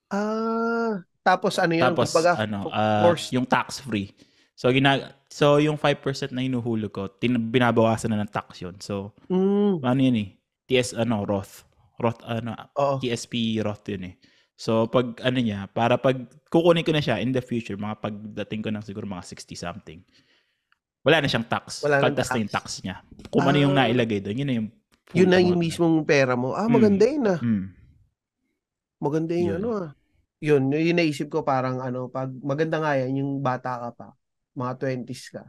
Ah, 0.08 0.98
tapos 1.20 1.60
ano 1.60 1.76
yun? 1.76 1.84
Tapos 1.86 2.10
Kumbaga, 2.10 2.40
ano, 2.40 2.66
course. 3.04 3.30
yung 3.30 3.44
tax 3.44 3.78
free. 3.80 4.10
So 4.60 4.68
gina 4.68 5.16
So 5.32 5.56
yung 5.56 5.80
5% 5.80 6.36
na 6.36 6.44
hinuhulog 6.44 6.92
ko, 6.92 7.08
tin- 7.08 7.48
binabawasan 7.48 8.12
na 8.12 8.20
ng 8.20 8.28
tax 8.28 8.60
yun. 8.60 8.76
So 8.76 9.16
Mm, 9.32 9.80
ano 9.80 10.00
yun 10.04 10.16
eh? 10.20 10.28
TS 10.68 10.92
ano, 10.92 11.24
Roth. 11.24 11.64
Roth 11.96 12.20
ano, 12.28 12.52
oo. 12.76 13.00
TSP 13.00 13.64
Roth 13.64 13.88
yun 13.88 14.12
eh. 14.12 14.14
So 14.52 14.84
pag 14.84 15.16
ano 15.24 15.40
niya, 15.40 15.64
para 15.72 15.96
pag 15.96 16.20
kukunin 16.52 16.84
ko 16.84 16.92
na 16.92 17.00
siya 17.00 17.16
in 17.24 17.32
the 17.32 17.40
future, 17.40 17.80
mga 17.80 17.96
pagdating 18.04 18.60
ko 18.60 18.68
ng 18.68 18.84
siguro 18.84 19.08
mga 19.08 19.24
60 19.24 19.56
something. 19.56 20.04
Wala 21.00 21.24
na 21.24 21.32
siyang 21.32 21.48
tax. 21.48 21.80
Wala 21.80 21.96
Kaltas 22.04 22.28
na 22.28 22.44
yung 22.44 22.52
tax. 22.52 22.84
niya. 22.84 23.00
Kung 23.32 23.48
ano 23.48 23.56
yung 23.56 23.72
Ah. 23.72 23.88
nailagay 23.88 24.20
doon, 24.20 24.36
yun 24.36 24.48
na 24.50 24.56
yung 24.60 24.68
Yun 25.10 25.26
na 25.26 25.40
yung 25.40 25.58
mismong 25.58 26.04
pera 26.06 26.36
mo. 26.38 26.52
Ah, 26.54 26.68
Mm. 26.68 26.74
maganda 26.76 27.04
yun 27.08 27.24
ah. 27.26 27.40
Mm. 27.40 27.64
Maganda 29.00 29.32
yung 29.32 29.48
Yun. 29.48 29.58
ano 29.58 29.68
ah. 29.72 29.90
Yun, 30.40 30.62
yung 30.72 30.98
naisip 31.00 31.28
ko 31.28 31.40
parang 31.40 31.80
ano, 31.80 32.08
pag 32.08 32.28
maganda 32.40 32.78
nga 32.80 32.94
yan, 32.96 33.16
yung 33.24 33.32
bata 33.40 33.76
ka 33.76 33.88
pa, 33.96 34.08
mga 34.60 34.74
20s 34.80 35.24
ka, 35.32 35.44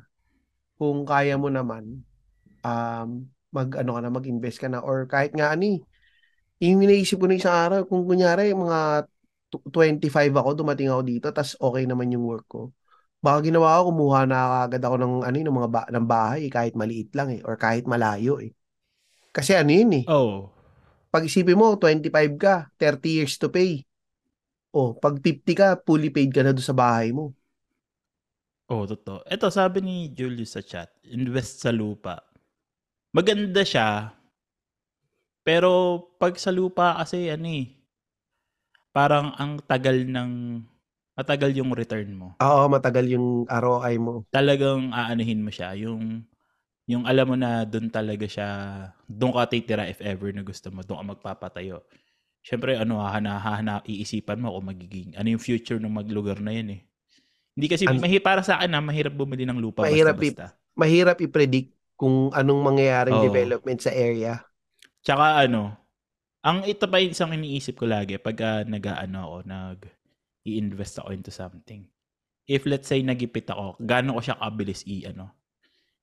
kung 0.80 1.04
kaya 1.08 1.36
mo 1.38 1.52
naman, 1.52 2.04
um, 2.65 3.10
mag 3.52 3.69
ano 3.80 3.91
ka 3.97 4.02
na, 4.04 4.12
mag-invest 4.13 4.60
ka 4.63 4.67
na, 4.71 4.80
or 4.84 5.06
kahit 5.10 5.34
nga 5.36 5.52
ani, 5.54 5.84
yung 6.62 6.82
naisip 6.86 7.17
ko 7.21 7.28
na 7.30 7.38
isang 7.39 7.56
araw, 7.58 7.82
kung 7.89 8.06
kunyari, 8.06 8.54
mga 8.54 9.10
tw- 9.52 9.65
25 9.74 10.34
ako, 10.36 10.50
dumating 10.58 10.89
ako 10.93 11.02
dito, 11.06 11.28
tas 11.34 11.58
okay 11.60 11.84
naman 11.89 12.13
yung 12.13 12.26
work 12.26 12.47
ko. 12.50 12.62
Baka 13.21 13.45
ginawa 13.50 13.82
ko, 13.82 13.93
kumuha 13.93 14.21
na 14.30 14.38
agad 14.65 14.82
ako 14.82 14.95
ng, 15.02 15.13
ano, 15.28 15.36
ng 15.38 15.58
mga 15.62 15.69
ba- 15.71 15.91
ng 15.91 16.06
bahay, 16.08 16.41
kahit 16.54 16.74
maliit 16.78 17.12
lang 17.17 17.34
eh, 17.34 17.41
or 17.45 17.58
kahit 17.58 17.86
malayo 17.89 18.41
eh. 18.41 18.54
Kasi 19.32 19.56
ano 19.56 19.71
yun 19.71 19.91
eh, 20.04 20.06
Oh. 20.10 20.50
pag 21.12 21.28
isipin 21.28 21.60
mo, 21.60 21.76
25 21.76 22.34
ka, 22.39 22.71
30 22.80 23.19
years 23.19 23.36
to 23.41 23.52
pay. 23.52 23.84
O, 24.71 24.95
pag 24.95 25.19
50 25.19 25.52
ka, 25.58 25.76
fully 25.84 26.08
paid 26.13 26.32
ka 26.32 26.41
na 26.45 26.56
doon 26.56 26.63
sa 26.63 26.76
bahay 26.78 27.12
mo. 27.12 27.36
Oh, 28.72 28.88
totoo. 28.88 29.20
Ito, 29.28 29.52
sabi 29.52 29.84
ni 29.84 29.96
Julius 30.16 30.56
sa 30.56 30.64
chat, 30.64 30.88
invest 31.12 31.60
sa 31.60 31.76
lupa. 31.76 32.24
Maganda 33.12 33.64
siya, 33.68 34.16
pero 35.44 36.00
pag 36.22 36.40
sa 36.40 36.54
lupa 36.56 36.96
kasi, 37.02 37.28
ano 37.28 37.48
eh, 37.52 37.68
parang 38.96 39.36
ang 39.36 39.60
tagal 39.64 40.08
ng, 40.08 40.32
matagal 41.20 41.52
yung 41.60 41.72
return 41.76 42.10
mo. 42.16 42.28
Oo, 42.40 42.64
matagal 42.72 43.06
yung 43.12 43.28
ROI 43.52 43.96
mo. 44.00 44.24
Talagang 44.32 44.96
aanuhin 44.96 45.44
mo 45.44 45.52
siya, 45.52 45.76
yung, 45.76 46.24
yung 46.88 47.04
alam 47.08 47.28
mo 47.32 47.38
na 47.40 47.64
doon 47.68 47.92
talaga 47.92 48.28
siya, 48.28 48.50
doon 49.08 49.36
ka 49.36 49.52
titira 49.52 49.88
if 49.90 50.00
ever 50.04 50.32
na 50.32 50.44
gusto 50.46 50.72
mo, 50.72 50.84
doon 50.86 51.00
ka 51.04 51.06
magpapatayo. 51.18 51.84
Siyempre, 52.46 52.78
ano, 52.80 53.02
hahana, 53.04 53.38
hahana, 53.42 53.76
iisipan 53.88 54.40
mo 54.42 54.56
kung 54.56 54.72
magiging, 54.72 55.10
ano 55.20 55.28
yung 55.34 55.44
future 55.44 55.80
ng 55.82 55.92
maglugar 55.94 56.40
na 56.42 56.54
yan 56.56 56.70
eh. 56.80 56.82
Hindi 57.56 57.68
kasi, 57.68 57.84
An- 57.88 58.00
mahi, 58.00 58.18
para 58.24 58.42
sa 58.42 58.60
akin 58.60 58.72
na, 58.72 58.80
mahirap 58.80 59.12
bumili 59.12 59.44
ng 59.44 59.60
lupa 59.60 59.84
Mahirap 59.84 60.16
basta-basta. 60.16 60.56
Mahirap 60.72 61.18
i-predict 61.20 61.76
kung 62.00 62.32
anong 62.34 62.62
mangyayaring 62.64 63.20
Oo. 63.20 63.26
development 63.28 63.80
sa 63.84 63.92
area. 63.92 64.42
Tsaka 65.04 65.46
ano, 65.46 65.76
ang 66.42 66.66
ito 66.66 66.90
pa 66.90 66.98
isang 66.98 67.36
iniisip 67.36 67.78
ko 67.78 67.86
lagi 67.86 68.18
pag 68.18 68.66
nag-ano 68.66 69.18
ako, 69.22 69.36
nag-i-invest 69.46 71.04
ako 71.04 71.10
into 71.14 71.30
something. 71.30 71.86
If 72.50 72.66
let's 72.66 72.90
say 72.90 73.06
nagipit 73.06 73.46
ako, 73.52 73.78
gaano 73.78 74.18
ko 74.18 74.22
siya 74.26 74.42
kabilis 74.42 74.82
i 74.90 75.06
ano? 75.06 75.38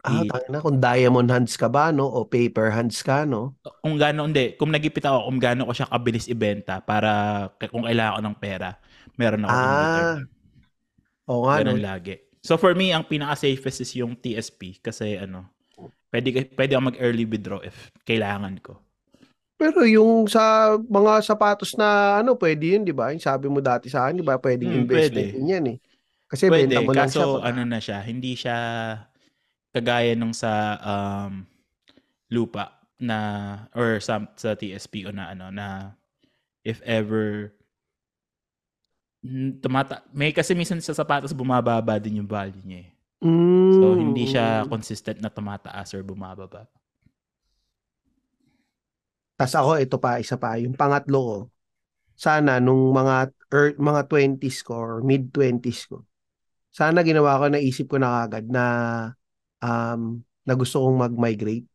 Ah, 0.06 0.22
I- 0.22 0.30
tangina, 0.30 0.62
kung 0.62 0.78
diamond 0.78 1.26
hands 1.26 1.58
ka 1.58 1.66
ba, 1.66 1.90
no? 1.90 2.06
O 2.06 2.22
paper 2.22 2.70
hands 2.70 3.02
ka, 3.02 3.26
no? 3.26 3.58
Kung 3.82 3.98
gaano, 3.98 4.30
hindi, 4.30 4.54
kung 4.54 4.70
nagipit 4.70 5.02
ako, 5.02 5.26
kung 5.26 5.38
gaano 5.42 5.66
ko 5.66 5.72
siya 5.74 5.90
kabilis 5.90 6.30
ibenta 6.30 6.78
para 6.78 7.50
kung 7.66 7.82
kailangan 7.82 8.14
ko 8.14 8.22
ng 8.22 8.38
pera, 8.38 8.78
meron 9.18 9.42
ako 9.42 9.54
return. 9.58 10.18
Oo 11.30 11.46
nga, 11.46 11.56
no? 11.64 11.74
Ganun 11.74 11.80
lagi. 11.80 12.14
So 12.42 12.56
for 12.56 12.72
me, 12.74 12.92
ang 12.94 13.04
pinaka-safest 13.04 13.82
is 13.84 13.92
yung 13.98 14.14
TSP 14.16 14.78
kasi 14.80 15.18
ano, 15.18 15.48
pwede, 16.12 16.48
pwede 16.56 16.72
ako 16.76 16.82
mag-early 16.94 17.24
withdraw 17.28 17.60
if 17.62 17.90
kailangan 18.06 18.56
ko. 18.62 18.78
Pero 19.58 19.82
yung 19.82 20.30
sa 20.30 20.74
mga 20.78 21.12
sapatos 21.26 21.74
na 21.74 22.18
ano, 22.22 22.38
pwede 22.38 22.78
yun, 22.78 22.82
di 22.86 22.94
ba? 22.94 23.10
Yung 23.10 23.22
sabi 23.22 23.50
mo 23.50 23.58
dati 23.58 23.90
sa 23.90 24.06
akin, 24.06 24.22
di 24.22 24.26
ba? 24.26 24.38
Pwedeng 24.38 24.70
Hmm, 24.70 24.86
investment 24.86 25.34
pwede. 25.34 25.34
yan 25.34 25.66
eh. 25.74 25.78
Kasi 26.30 26.46
Pwede, 26.46 26.74
benta 26.74 26.80
mo 26.84 26.94
lang 26.94 27.10
siya. 27.10 27.26
kaso 27.26 27.42
ano 27.42 27.62
na 27.66 27.78
siya, 27.82 27.98
hindi 28.06 28.32
siya 28.38 28.56
kagaya 29.74 30.14
nung 30.16 30.32
sa 30.32 30.78
um, 30.80 31.44
lupa 32.32 32.78
na 32.98 33.18
or 33.74 34.00
sa, 34.02 34.26
sa 34.34 34.54
TSP 34.58 35.06
o 35.06 35.12
na 35.14 35.30
ano 35.32 35.50
na 35.54 35.94
if 36.66 36.82
ever 36.84 37.52
tumata 39.58 40.06
may 40.14 40.30
kasi 40.30 40.54
minsan 40.54 40.78
sa 40.78 40.94
sapatos 40.94 41.34
bumababa 41.34 41.98
din 41.98 42.22
yung 42.22 42.30
value 42.30 42.62
niya 42.62 42.86
eh. 42.86 42.90
So 43.74 43.98
Mm. 43.98 43.98
hindi 43.98 44.24
siya 44.30 44.64
consistent 44.70 45.18
na 45.18 45.30
tumataas 45.30 45.90
or 45.94 46.06
bumababa. 46.06 46.70
Tapos 49.38 49.54
ako, 49.54 49.70
ito 49.78 49.96
pa, 50.02 50.18
isa 50.18 50.34
pa, 50.34 50.58
yung 50.58 50.74
pangatlo 50.74 51.18
ko, 51.22 51.38
sana 52.18 52.58
nung 52.58 52.90
mga 52.90 53.30
er, 53.54 53.66
mga 53.78 54.02
20s 54.10 54.66
ko 54.66 54.74
or 54.74 54.92
mid 55.06 55.30
20s 55.30 55.86
ko, 55.86 56.02
sana 56.74 57.06
ginawa 57.06 57.38
ko, 57.38 57.46
naisip 57.50 57.86
ko 57.90 57.96
na 58.02 58.26
kagad 58.26 58.46
na 58.50 58.64
um, 59.62 60.22
na 60.46 60.54
gusto 60.58 60.82
kong 60.82 60.98
mag-migrate. 61.06 61.66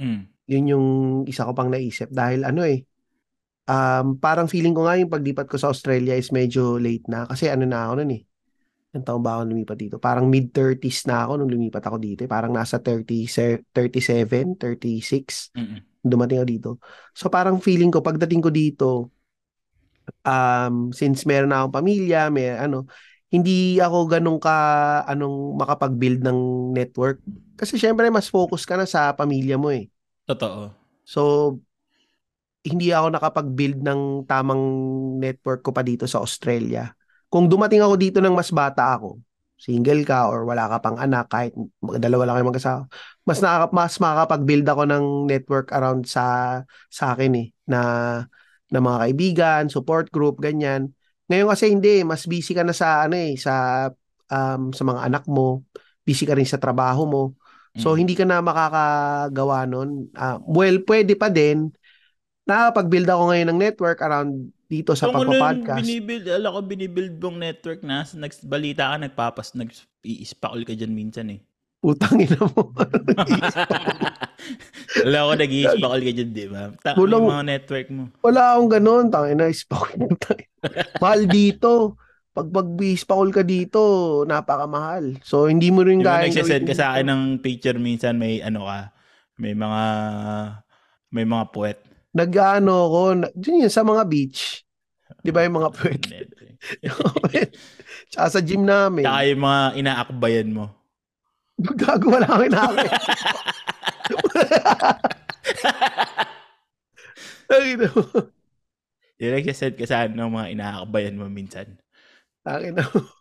Mm. 0.00 0.28
Yun 0.50 0.64
yung 0.66 0.86
isa 1.30 1.46
ko 1.46 1.52
pang 1.54 1.70
naisip 1.70 2.10
dahil 2.10 2.42
ano 2.44 2.66
eh, 2.66 2.82
um, 3.70 4.18
parang 4.18 4.50
feeling 4.50 4.74
ko 4.74 4.82
nga 4.86 4.98
yung 4.98 5.12
paglipat 5.12 5.46
ko 5.46 5.56
sa 5.56 5.70
Australia 5.70 6.18
is 6.18 6.34
medyo 6.34 6.76
late 6.82 7.06
na 7.06 7.24
kasi 7.30 7.46
ano 7.46 7.64
na 7.70 7.86
ako 7.86 8.02
nun 8.02 8.12
eh. 8.18 8.22
Ilang 8.90 9.06
taon 9.06 9.22
ba 9.22 9.38
ako 9.38 9.42
lumipat 9.54 9.78
dito? 9.78 9.96
Parang 10.02 10.26
mid-30s 10.26 11.06
na 11.06 11.22
ako 11.22 11.32
nung 11.38 11.52
lumipat 11.54 11.84
ako 11.86 11.96
dito. 12.02 12.20
eh. 12.26 12.30
Parang 12.30 12.50
nasa 12.50 12.82
30, 12.82 13.30
se- 13.30 13.62
37, 13.70 14.58
36 14.58 15.54
Mm-mm. 15.54 15.78
dumating 16.02 16.42
ako 16.42 16.48
dito. 16.50 16.70
So 17.14 17.30
parang 17.30 17.62
feeling 17.62 17.94
ko 17.94 18.02
pagdating 18.02 18.42
ko 18.42 18.50
dito 18.50 18.88
um 20.26 20.90
since 20.90 21.22
meron 21.28 21.50
na 21.54 21.62
akong 21.62 21.76
pamilya, 21.82 22.28
may 22.34 22.50
ano, 22.50 22.86
hindi 23.30 23.78
ako 23.78 24.10
ganun 24.10 24.38
ka 24.42 24.54
anong 25.06 25.54
makapag-build 25.60 26.20
ng 26.26 26.38
network. 26.74 27.22
Kasi 27.54 27.78
syempre 27.78 28.10
mas 28.10 28.26
focus 28.26 28.66
ka 28.66 28.74
na 28.74 28.90
sa 28.90 29.14
pamilya 29.14 29.54
mo 29.54 29.70
eh. 29.70 29.86
Totoo. 30.26 30.74
So 31.06 31.20
hindi 32.64 32.92
ako 32.92 33.16
nakapag-build 33.16 33.80
ng 33.80 34.00
tamang 34.28 34.62
network 35.16 35.64
ko 35.64 35.72
pa 35.72 35.80
dito 35.80 36.04
sa 36.04 36.20
Australia. 36.20 36.92
Kung 37.30 37.48
dumating 37.48 37.80
ako 37.80 37.94
dito 37.96 38.18
ng 38.20 38.34
mas 38.36 38.52
bata 38.52 38.96
ako, 38.98 39.16
single 39.60 40.04
ka 40.08 40.28
or 40.28 40.44
wala 40.48 40.68
ka 40.68 40.76
pang 40.80 40.96
anak, 41.00 41.28
kahit 41.32 41.52
dalawa 42.00 42.32
lang 42.32 42.34
kayo 42.40 42.46
magkasama, 42.52 42.82
mas 43.28 43.38
nakaka, 43.40 43.66
mas 43.72 43.94
makakapag-build 44.00 44.66
ako 44.68 44.82
ng 44.88 45.04
network 45.28 45.68
around 45.72 46.04
sa 46.08 46.24
sa 46.88 47.12
akin 47.16 47.32
eh 47.36 47.46
na 47.68 47.80
na 48.70 48.78
mga 48.78 48.98
kaibigan, 49.08 49.62
support 49.68 50.08
group, 50.14 50.38
ganyan. 50.38 50.94
Ngayon 51.30 51.48
kasi 51.50 51.64
hindi, 51.70 52.02
mas 52.06 52.26
busy 52.26 52.54
ka 52.54 52.62
na 52.66 52.74
sa 52.74 53.06
ano 53.06 53.14
eh, 53.18 53.34
sa 53.38 53.86
um, 54.30 54.70
sa 54.74 54.82
mga 54.86 55.00
anak 55.10 55.24
mo, 55.26 55.66
busy 56.06 56.26
ka 56.26 56.34
rin 56.38 56.46
sa 56.46 56.58
trabaho 56.60 57.06
mo. 57.06 57.24
So 57.78 57.94
Mm. 57.94 57.98
hindi 58.02 58.14
ka 58.18 58.26
na 58.26 58.42
makakagawa 58.42 59.62
nun. 59.70 60.10
Ah, 60.18 60.42
well, 60.42 60.82
pwede 60.90 61.14
pa 61.14 61.30
din. 61.30 61.70
Nakakapag-build 62.48 63.08
ako 63.08 63.22
ngayon 63.30 63.48
ng 63.52 63.60
network 63.60 63.98
around 64.00 64.30
dito 64.66 64.94
sa 64.94 65.10
Kung 65.10 65.26
ano 65.26 65.34
pagpa-podcast. 65.34 65.78
binibuild, 65.82 66.26
alam 66.30 66.50
ko 66.54 66.60
binibuild 66.62 67.14
mong 67.18 67.38
network 67.38 67.80
na, 67.82 68.06
nagbalita 68.06 68.84
ka, 68.86 68.96
nagpapas, 69.02 69.48
nag-i-spackle 69.54 70.64
ka 70.64 70.74
dyan 70.74 70.94
minsan 70.94 71.26
eh. 71.30 71.40
Putang 71.80 72.20
ina 72.20 72.36
mo. 72.36 72.70
Alam 75.00 75.22
ko, 75.22 75.32
nag-i-spackle 75.32 76.02
ka 76.04 76.12
dyan, 76.12 76.30
di 76.30 76.44
ba? 76.44 76.68
Taka 76.76 76.96
Walang- 77.00 77.24
mga 77.24 77.46
network 77.48 77.86
mo. 77.88 78.02
Wala 78.20 78.52
akong 78.52 78.70
ganun. 78.70 79.04
Tangin 79.08 79.40
na, 79.40 79.48
spock. 79.48 79.96
Mahal 81.00 81.24
dito. 81.24 81.96
Pag 82.30 82.52
pag-spakol 82.52 83.32
ka 83.32 83.42
dito, 83.42 83.80
napakamahal. 84.28 85.18
So, 85.24 85.48
hindi 85.48 85.72
mo 85.72 85.80
rin 85.80 85.98
Yung 85.98 86.06
kaya 86.06 86.28
nagsasend 86.28 86.68
ka 86.68 86.74
sa 86.76 86.94
akin 86.94 87.08
ng 87.08 87.22
picture 87.40 87.80
minsan, 87.80 88.20
may 88.20 88.44
ano 88.44 88.68
ka, 88.68 88.92
may 89.40 89.56
mga, 89.56 89.82
may 91.10 91.24
mga 91.24 91.44
puwet. 91.48 91.80
Nag-ano 92.10 92.74
ko, 92.90 93.00
na- 93.14 93.32
dun 93.34 93.62
yun, 93.66 93.72
sa 93.72 93.86
mga 93.86 94.02
beach. 94.06 94.66
Di 95.22 95.30
ba 95.30 95.46
yung 95.46 95.62
mga 95.62 95.70
pwede? 95.78 96.14
Network. 96.82 97.54
Tsaka 98.10 98.28
sa 98.28 98.40
gym 98.44 98.66
namin. 98.66 99.06
Tsaka 99.06 99.22
yung 99.30 99.42
mga 99.42 99.60
inaakbayan 99.80 100.50
mo. 100.52 100.66
Gago, 101.60 102.16
wala 102.16 102.24
akong 102.24 102.48
inaakit. 102.48 102.90
Ay, 107.52 107.76
no. 107.76 107.92
Yung 109.20 109.32
nagsasend 109.36 109.76
ka 109.76 109.84
sa 109.84 110.08
ng 110.08 110.32
mga 110.32 110.56
inaakbayan 110.56 111.20
mo 111.20 111.28
minsan. 111.28 111.76
Akin 112.48 112.80
na. 112.80 112.88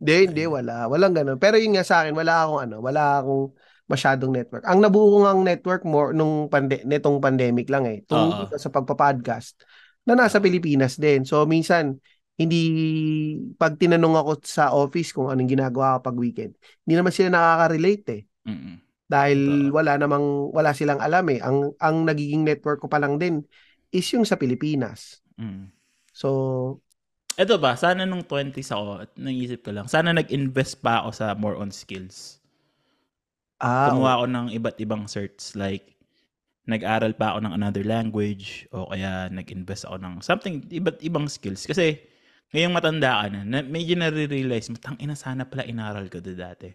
Hindi, 0.00 0.32
hindi, 0.32 0.44
wala. 0.48 0.88
Walang 0.88 1.12
ganun. 1.12 1.36
Pero 1.36 1.60
yun 1.60 1.76
nga 1.76 1.84
sa 1.84 2.00
akin, 2.00 2.16
wala 2.16 2.40
akong 2.40 2.60
ano, 2.64 2.76
wala 2.80 3.20
akong 3.20 3.52
masyadong 3.90 4.30
network. 4.30 4.62
Ang 4.70 4.86
nabuo 4.86 5.18
ko 5.18 5.18
ngang 5.26 5.42
network 5.42 5.82
more 5.82 6.14
nung 6.14 6.46
pande 6.46 6.86
netong 6.86 7.18
pandemic 7.18 7.66
lang 7.66 7.90
eh. 7.90 8.06
Tungkol 8.06 8.54
sa 8.54 8.70
pagpa-podcast 8.70 9.58
na 10.06 10.14
nasa 10.14 10.38
Pilipinas 10.38 10.94
din. 10.94 11.26
So 11.26 11.42
minsan 11.44 11.98
hindi 12.38 12.62
pag 13.58 13.76
tinanong 13.76 14.16
ako 14.16 14.32
sa 14.46 14.72
office 14.72 15.12
kung 15.12 15.28
anong 15.28 15.50
ginagawa 15.50 15.98
ko 15.98 16.08
pag 16.08 16.16
weekend, 16.16 16.56
hindi 16.86 16.94
naman 16.94 17.12
sila 17.12 17.28
nakaka-relate 17.34 18.06
eh. 18.14 18.22
Mm-mm. 18.48 18.76
Dahil 19.10 19.40
Totoo. 19.68 19.74
wala 19.74 19.92
namang 19.98 20.26
wala 20.54 20.70
silang 20.70 21.02
alam 21.02 21.26
eh. 21.34 21.42
Ang 21.42 21.74
ang 21.82 22.06
nagiging 22.06 22.46
network 22.46 22.80
ko 22.80 22.88
pa 22.88 23.02
lang 23.02 23.18
din 23.18 23.42
is 23.90 24.06
yung 24.14 24.24
sa 24.24 24.38
Pilipinas. 24.38 25.20
Mm. 25.36 25.74
So 26.14 26.28
Ito 27.40 27.56
ba, 27.56 27.72
sana 27.72 28.04
nung 28.04 28.26
20s 28.26 28.68
ako, 28.68 29.16
naisip 29.16 29.64
ko 29.64 29.72
lang, 29.72 29.88
sana 29.88 30.12
nag-invest 30.12 30.84
pa 30.84 31.00
ako 31.00 31.08
sa 31.14 31.32
more 31.38 31.56
on 31.56 31.72
skills. 31.72 32.39
Ah, 33.60 33.90
Kumuha 33.92 34.10
ako 34.20 34.26
ng 34.28 34.46
iba't 34.56 34.76
ibang 34.80 35.04
certs 35.08 35.54
like 35.56 35.96
nag-aral 36.68 37.12
pa 37.16 37.34
ako 37.34 37.38
ng 37.44 37.54
another 37.56 37.84
language 37.84 38.68
o 38.70 38.86
kaya 38.92 39.26
nag-invest 39.32 39.88
ako 39.88 39.96
ng 39.98 40.14
something, 40.22 40.62
iba't 40.70 41.00
ibang 41.02 41.26
skills. 41.26 41.66
Kasi 41.66 41.98
ngayong 42.54 42.74
matanda 42.76 43.24
ka 43.24 43.26
na, 43.32 43.40
na 43.42 43.58
medyo 43.64 43.98
nare-realize, 43.98 44.70
matang 44.70 44.96
ina 45.02 45.16
sana 45.18 45.48
pala 45.48 45.66
inaral 45.66 46.06
ko 46.06 46.22
to 46.22 46.32
dati. 46.36 46.70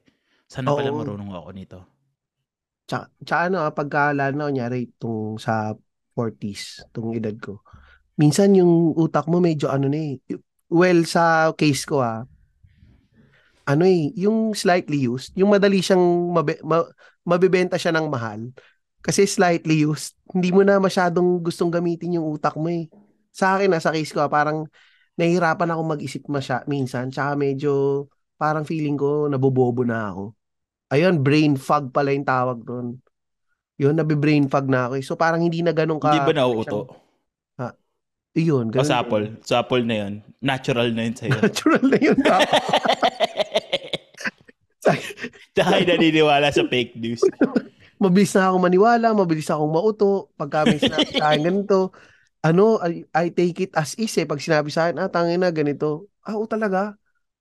Sana 0.49 0.75
pala 0.75 0.91
Oo. 0.91 0.99
marunong 0.99 1.31
ako 1.31 1.49
nito. 1.55 1.79
Tsaka, 2.85 3.05
tsaka 3.25 3.41
ano, 3.49 3.57
ah, 3.65 3.73
pagka 3.73 4.13
lalo 4.13 4.33
na 4.37 4.45
kunyari 4.49 4.85
itong 4.93 5.41
sa 5.41 5.73
40s, 6.13 6.85
itong 6.91 7.17
edad 7.17 7.33
ko, 7.41 7.65
minsan 8.19 8.53
yung 8.53 8.93
utak 8.95 9.25
mo 9.31 9.41
medyo 9.41 9.69
ano 9.73 9.89
na 9.89 9.99
eh. 9.99 10.21
Well, 10.69 11.05
sa 11.09 11.53
case 11.57 11.85
ko 11.89 12.01
ah, 12.05 12.25
ano 13.65 13.83
eh, 13.85 14.13
yung 14.13 14.53
slightly 14.53 15.09
used, 15.09 15.33
yung 15.33 15.49
madali 15.49 15.81
siyang 15.81 16.01
mabe, 16.29 16.61
ma, 16.61 16.85
mabibenta 17.25 17.75
siya 17.75 17.93
ng 17.97 18.07
mahal. 18.09 18.53
Kasi 19.01 19.25
slightly 19.25 19.85
used, 19.85 20.17
hindi 20.33 20.49
mo 20.49 20.61
na 20.61 20.77
masyadong 20.77 21.41
gustong 21.41 21.69
gamitin 21.69 22.17
yung 22.17 22.25
utak 22.29 22.53
mo 22.57 22.69
eh. 22.69 22.85
Sa 23.33 23.57
akin, 23.57 23.73
ah, 23.73 23.81
sa 23.81 23.93
case 23.93 24.13
ko, 24.13 24.25
ah, 24.25 24.29
parang 24.29 24.65
nahihirapan 25.17 25.69
ako 25.73 25.81
mag-isip 25.97 26.23
masya, 26.29 26.65
minsan. 26.69 27.09
Tsaka 27.09 27.33
medyo, 27.33 28.05
parang 28.37 28.65
feeling 28.65 28.97
ko, 28.97 29.25
nabobobo 29.29 29.81
na 29.85 30.13
ako. 30.13 30.33
Ayun, 30.93 31.21
brain 31.25 31.57
fog 31.57 31.89
pala 31.89 32.13
yung 32.13 32.25
tawag 32.25 32.61
doon. 32.61 32.97
Yun, 33.81 33.97
nabibrain 33.97 34.47
fog 34.47 34.69
na 34.69 34.87
ako. 34.87 34.93
eh. 34.97 35.03
So, 35.03 35.17
parang 35.17 35.41
hindi 35.43 35.59
na 35.59 35.73
ganun 35.75 35.99
ka. 35.99 36.13
Hindi 36.13 36.23
ba 36.23 36.33
nauuto? 36.37 37.05
Yun, 38.35 38.67
O 38.67 38.71
ganun. 38.75 38.83
sapol? 38.83 39.23
Sapol 39.47 39.81
na 39.87 39.95
yun. 39.95 40.13
Natural 40.43 40.91
na 40.91 41.07
yun 41.07 41.15
sa'yo. 41.15 41.39
Natural 41.39 41.83
na 41.87 41.97
yun. 42.03 42.19
hindi 45.57 45.83
naniniwala 45.89 46.49
sa 46.53 46.63
fake 46.67 46.97
news. 46.99 47.21
mabilis 48.03 48.35
na 48.35 48.51
akong 48.51 48.63
maniwala, 48.63 49.07
mabilis 49.15 49.47
akong 49.47 49.71
mauto. 49.71 50.29
Pagka 50.35 50.67
may 50.67 50.79
sinabi 50.79 51.11
sa 51.15 51.31
akin 51.31 51.41
ganito, 51.43 51.95
ano, 52.43 52.77
I, 52.83 53.07
I 53.15 53.25
take 53.31 53.69
it 53.69 53.71
as 53.73 53.95
is 53.97 54.13
eh. 54.19 54.27
Pag 54.27 54.43
sinabi 54.43 54.69
sa 54.69 54.87
akin, 54.87 55.01
ah, 55.01 55.09
tangin 55.09 55.41
na, 55.41 55.49
ganito. 55.49 56.11
Ah, 56.21 56.35
oo 56.37 56.45
talaga. 56.45 56.93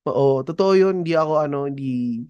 Oo, 0.06 0.40
totoo 0.46 0.72
yun. 0.78 1.02
Hindi 1.02 1.12
ako, 1.18 1.32
ano, 1.42 1.58
hindi... 1.68 2.22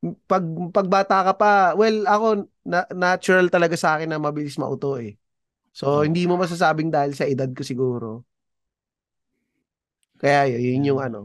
Pag, 0.00 0.72
pag 0.72 0.88
bata 0.88 1.16
ka 1.28 1.32
pa, 1.36 1.50
well, 1.76 2.08
ako, 2.08 2.48
na, 2.64 2.88
natural 2.96 3.52
talaga 3.52 3.76
sa 3.76 4.00
akin 4.00 4.08
na 4.08 4.18
mabilis 4.18 4.56
mauto 4.56 4.96
eh. 4.96 5.20
So, 5.70 6.00
Oo. 6.00 6.04
hindi 6.08 6.24
mo 6.24 6.40
masasabing 6.40 6.90
dahil 6.90 7.12
sa 7.14 7.28
edad 7.28 7.52
ko 7.52 7.62
siguro. 7.62 8.24
Kaya 10.20 10.52
yun, 10.52 10.60
yun 10.60 10.88
yung 10.94 11.00
ano. 11.00 11.20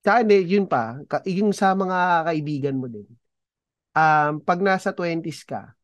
Tsaka 0.00 0.24
hindi, 0.24 0.36
yun 0.48 0.64
pa, 0.64 0.96
yung 1.28 1.52
sa 1.52 1.76
mga 1.76 2.24
kaibigan 2.32 2.76
mo 2.80 2.88
din. 2.88 3.06
Um, 3.92 4.40
pag 4.40 4.62
nasa 4.62 4.94
20s 4.94 5.44
ka, 5.44 5.74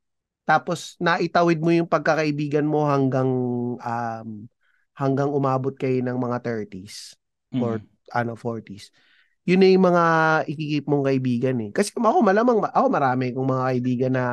tapos 0.46 0.94
naitawid 1.02 1.58
mo 1.58 1.74
yung 1.74 1.90
pagkakaibigan 1.90 2.64
mo 2.64 2.86
hanggang 2.86 3.30
um, 3.82 4.28
hanggang 4.96 5.30
umabot 5.34 5.74
kayo 5.74 6.00
ng 6.06 6.16
mga 6.16 6.38
30s 6.40 7.18
or 7.58 7.82
Mm. 7.82 7.88
ano 8.14 8.32
40s. 8.38 8.94
Yun 9.46 9.60
na 9.62 9.68
yung 9.70 9.84
mga 9.90 10.04
ikikip 10.48 10.84
mong 10.86 11.04
kaibigan 11.10 11.56
eh. 11.62 11.70
Kasi 11.74 11.90
ako 11.94 12.18
malamang 12.22 12.62
ako 12.62 12.86
marami 12.88 13.34
kong 13.34 13.48
mga 13.48 13.64
kaibigan 13.74 14.12
na 14.14 14.24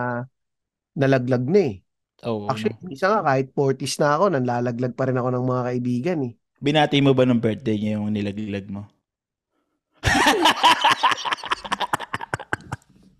nalaglag 0.95 1.45
na 1.49 1.61
eh. 1.73 1.75
Oo. 2.23 2.47
Actually, 2.49 2.77
minsan 2.85 3.09
nga 3.13 3.21
kahit 3.25 3.49
40s 3.55 3.97
na 3.97 4.15
ako, 4.19 4.25
nanlalaglag 4.37 4.93
pa 4.93 5.09
rin 5.09 5.17
ako 5.17 5.29
ng 5.33 5.45
mga 5.49 5.63
kaibigan 5.69 6.19
eh. 6.29 6.33
Binati 6.61 6.97
mo 7.01 7.11
ba 7.17 7.25
ng 7.25 7.41
birthday 7.41 7.75
niya 7.77 7.97
yung 7.97 8.13
nilaglag 8.13 8.67
mo? 8.69 8.92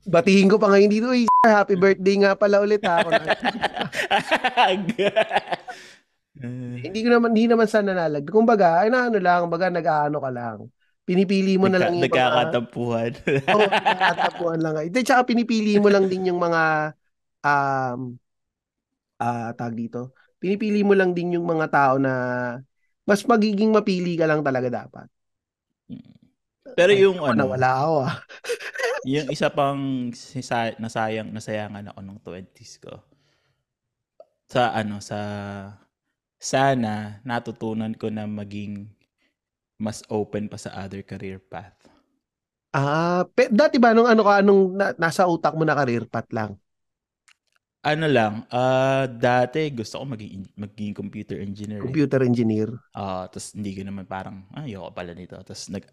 Batiin 0.03 0.51
ko 0.51 0.59
pa 0.59 0.67
ngayon 0.67 0.91
dito, 0.91 1.07
"Uy, 1.09 1.23
happy 1.47 1.79
birthday 1.79 2.15
nga 2.19 2.35
pala 2.35 2.59
ulit 2.59 2.83
ha. 2.83 2.99
Ako 3.01 3.09
na, 3.09 3.23
Eh, 6.43 6.83
hindi 6.85 6.99
ko 7.01 7.09
naman, 7.13 7.31
hindi 7.31 7.47
naman 7.47 7.67
sana 7.71 7.95
nalag. 7.95 8.27
Kumbaga, 8.27 8.83
ay 8.83 8.91
na 8.91 9.07
ano 9.07 9.17
lang, 9.17 9.47
kumbaga 9.47 9.71
nag-aano 9.71 10.17
ka 10.19 10.31
lang. 10.33 10.57
Pinipili 11.03 11.55
mo 11.59 11.67
na 11.71 11.79
lang 11.79 11.95
yung 11.99 12.07
mga, 12.07 12.15
Nagkakatampuhan. 12.15 13.11
Oo, 13.51 13.67
nagkatapuan 13.67 14.59
lang. 14.59 14.73
Ito, 14.87 15.03
tsaka 15.03 15.23
pinipili 15.27 15.79
mo 15.79 15.87
lang 15.91 16.07
din 16.07 16.31
yung 16.31 16.39
mga, 16.39 16.93
um, 17.43 18.15
ah, 19.19 19.51
tag 19.55 19.73
dito. 19.75 20.11
Pinipili 20.39 20.83
mo 20.83 20.93
lang 20.95 21.15
din 21.15 21.39
yung 21.39 21.47
mga 21.47 21.67
tao 21.71 21.95
na 21.99 22.13
mas 23.07 23.23
magiging 23.27 23.71
mapili 23.71 24.15
ka 24.19 24.27
lang 24.27 24.43
talaga 24.43 24.67
dapat. 24.71 25.07
Pero 26.77 26.91
yung 26.93 27.19
Ako, 27.19 27.29
ano, 27.29 27.43
nawala 27.43 27.67
ako 27.83 27.95
ah. 28.07 28.15
yung 29.03 29.27
isa 29.31 29.47
pang 29.51 30.11
sisa- 30.15 30.75
nasayang 30.79 31.29
nasayangan 31.31 31.91
ako 31.91 31.99
nung 32.03 32.19
20s 32.23 32.79
ko. 32.79 32.93
Sa 34.53 34.71
ano, 34.71 34.97
sa 35.03 35.19
sana 36.51 36.95
natutunan 37.29 37.93
ko 38.01 38.07
na 38.13 38.23
maging 38.39 38.73
mas 39.85 39.99
open 40.19 40.45
pa 40.51 40.57
sa 40.63 40.71
other 40.83 41.01
career 41.11 41.39
path. 41.51 41.77
Ah, 42.73 43.21
pe, 43.35 43.43
dati 43.59 43.77
ba 43.83 43.93
nung 43.93 44.09
ano 44.09 44.21
ka 44.27 44.33
nung 44.45 44.61
na, 44.79 44.85
nasa 44.97 45.29
utak 45.29 45.53
mo 45.57 45.61
na 45.65 45.77
career 45.77 46.03
path 46.09 46.29
lang? 46.37 46.51
Ano 47.83 48.07
lang, 48.07 48.47
ah 48.47 49.03
dati 49.11 49.67
gusto 49.75 49.99
ko 49.99 50.05
maging 50.15 50.47
maging 50.55 50.91
computer 50.95 51.35
engineer. 51.43 51.99
eh. 51.99 51.99
Computer 51.99 52.23
engineer. 52.23 52.69
Ah, 52.95 53.25
tapos 53.31 53.53
hindi 53.57 53.71
ko 53.77 53.81
naman 53.87 54.05
parang 54.07 54.47
ah, 54.55 54.63
ayoko 54.67 54.89
pala 54.95 55.11
nito. 55.15 55.35
Tapos 55.41 55.67
nag 55.71 55.85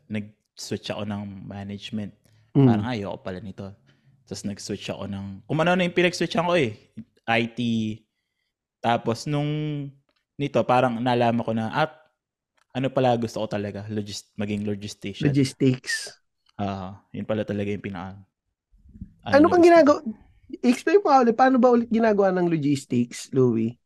nag-switch 0.61 0.93
ako 0.93 1.09
ng 1.09 1.49
management. 1.49 2.13
Mm. 2.53 2.69
Parang 2.69 2.85
"Ah, 2.85 2.93
ayoko 2.93 3.17
pala 3.25 3.41
nito. 3.41 3.65
Tapos 4.29 4.45
nag-switch 4.45 4.93
ako 4.93 5.09
ng 5.09 5.27
kung 5.49 5.57
ano 5.57 5.73
na 5.73 5.89
yung 5.89 5.97
pinag-switchan 5.97 6.45
ko 6.45 6.53
eh. 6.53 6.77
IT. 7.25 7.61
Tapos 8.85 9.25
nung 9.25 9.49
nito 10.37 10.61
parang 10.69 11.01
nalaman 11.01 11.41
ko 11.41 11.57
na 11.57 11.73
at 11.73 11.97
ano 12.77 12.93
pala 12.93 13.17
gusto 13.17 13.41
ko 13.41 13.49
talaga, 13.49 13.89
logist 13.89 14.37
maging 14.37 14.69
logistician. 14.69 15.33
Logistics. 15.33 16.21
Ah, 16.61 17.01
yun 17.17 17.25
pala 17.25 17.43
talaga 17.49 17.73
yung 17.73 17.81
pinaka 17.83 18.21
Ano 19.33 19.47
na 19.49 19.51
bang 19.51 19.65
ginagawa? 19.65 19.99
Explain 20.61 21.01
mo 21.03 21.09
ulit, 21.15 21.35
paano 21.39 21.57
ba 21.63 21.71
ulit 21.71 21.89
ginagawa 21.89 22.35
ng 22.35 22.51
logistics, 22.51 23.31
Louie? 23.31 23.79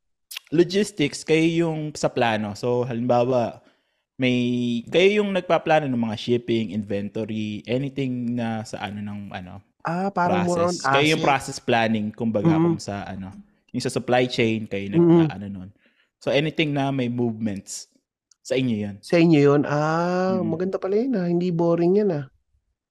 logistics, 0.52 1.24
kayo 1.24 1.68
yung 1.68 1.92
sa 1.96 2.08
plano. 2.12 2.54
So, 2.56 2.84
halimbawa, 2.84 3.63
may 4.14 4.36
kayo 4.86 5.22
yung 5.22 5.34
nagpaplano 5.34 5.90
ng 5.90 5.98
mga 5.98 6.16
shipping, 6.16 6.70
inventory, 6.70 7.62
anything 7.66 8.38
na 8.38 8.62
sa 8.62 8.78
ano 8.82 9.02
ng 9.02 9.34
ano, 9.34 9.58
Ah, 9.84 10.08
parang 10.08 10.48
more 10.48 10.64
on 10.64 10.72
process. 10.72 10.88
Kayo 10.88 11.06
yung 11.12 11.20
process 11.20 11.58
planning, 11.60 12.08
kumbaga, 12.08 12.56
Mhm. 12.56 12.62
kung 12.64 12.78
sa 12.80 13.04
ano, 13.04 13.28
yung 13.68 13.84
sa 13.84 13.92
supply 13.92 14.24
chain, 14.24 14.64
kayo 14.64 14.88
nag 14.88 15.02
Mhm. 15.02 15.26
ano 15.28 15.46
nun. 15.50 15.70
So, 16.24 16.32
anything 16.32 16.72
na 16.72 16.88
may 16.88 17.12
movements, 17.12 17.92
sa 18.40 18.56
inyo 18.56 18.76
yun. 18.80 18.96
Sa 19.04 19.20
inyo 19.20 19.40
yun? 19.44 19.62
Ah, 19.68 20.40
Mm. 20.40 20.48
maganda 20.48 20.80
pala 20.80 20.96
yun 20.96 21.12
ah. 21.20 21.28
Hindi 21.28 21.52
boring 21.52 22.00
yan 22.00 22.10
ah. 22.16 22.24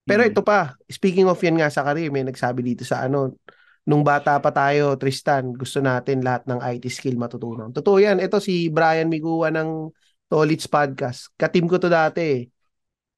Pero 0.06 0.22
Mm. 0.22 0.30
ito 0.30 0.42
pa, 0.46 0.78
speaking 0.86 1.26
of 1.26 1.40
yan 1.42 1.58
nga 1.58 1.66
sa 1.66 1.82
career, 1.82 2.14
may 2.14 2.22
nagsabi 2.22 2.62
dito 2.62 2.86
sa 2.86 3.02
ano, 3.02 3.34
nung 3.82 4.06
bata 4.06 4.38
pa 4.38 4.54
tayo, 4.54 4.94
Tristan, 4.94 5.50
gusto 5.50 5.82
natin 5.82 6.22
lahat 6.22 6.46
ng 6.46 6.62
IT 6.62 6.86
skill 6.86 7.18
matutunan. 7.18 7.74
Totoo 7.74 7.98
yan. 7.98 8.22
Ito 8.22 8.38
si 8.38 8.70
Brian 8.70 9.10
Miguwa 9.10 9.50
ng 9.50 9.90
Tolits 10.30 10.66
Podcast. 10.66 11.30
Katim 11.36 11.68
ko 11.70 11.76
to 11.78 11.88
dati 11.92 12.22
eh. 12.22 12.42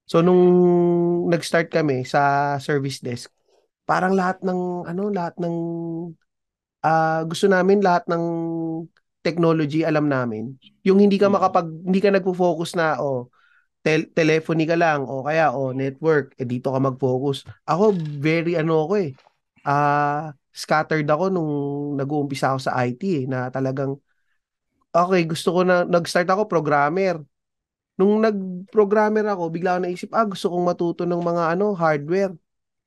So 0.06 0.22
nung 0.22 0.42
nag-start 1.30 1.70
kami 1.72 2.06
sa 2.06 2.54
service 2.62 3.02
desk, 3.02 3.30
parang 3.86 4.14
lahat 4.14 4.42
ng 4.46 4.86
ano, 4.86 5.02
lahat 5.10 5.34
ng 5.42 5.54
ah 6.86 7.22
gusto 7.26 7.46
namin 7.50 7.82
lahat 7.82 8.06
ng 8.06 8.22
technology 9.26 9.82
alam 9.82 10.06
namin. 10.06 10.54
Yung 10.86 11.02
hindi 11.02 11.18
ka 11.18 11.26
Mm. 11.26 11.34
makapag 11.34 11.66
hindi 11.82 11.98
ka 11.98 12.10
nagfo-focus 12.14 12.78
na 12.78 12.98
oh 13.02 13.26
tel- 13.82 14.10
telephony 14.14 14.66
ka 14.68 14.76
lang 14.78 15.06
o 15.06 15.24
kaya 15.26 15.50
o 15.54 15.72
network 15.74 16.34
eh 16.38 16.46
dito 16.46 16.70
ka 16.74 16.78
mag-focus. 16.82 17.46
Ako 17.66 17.94
very 18.22 18.54
ano 18.58 18.86
ako 18.86 18.94
eh. 19.02 19.10
Ah 19.66 20.32
scattered 20.54 21.06
ako 21.10 21.28
nung 21.32 21.52
nag-uumpisa 22.00 22.54
ako 22.54 22.60
sa 22.62 22.74
IT 22.86 23.02
eh, 23.02 23.24
na 23.28 23.50
talagang 23.52 23.98
okay, 25.04 25.28
gusto 25.28 25.52
ko 25.52 25.60
na 25.66 25.84
nag-start 25.84 26.28
ako 26.30 26.48
programmer. 26.48 27.20
Nung 27.96 28.20
nag-programmer 28.20 29.24
ako, 29.28 29.52
bigla 29.52 29.76
ako 29.76 29.80
naisip, 29.84 30.10
ah, 30.12 30.24
gusto 30.28 30.52
kong 30.52 30.64
matuto 30.64 31.02
ng 31.04 31.20
mga 31.20 31.56
ano, 31.56 31.76
hardware. 31.76 32.32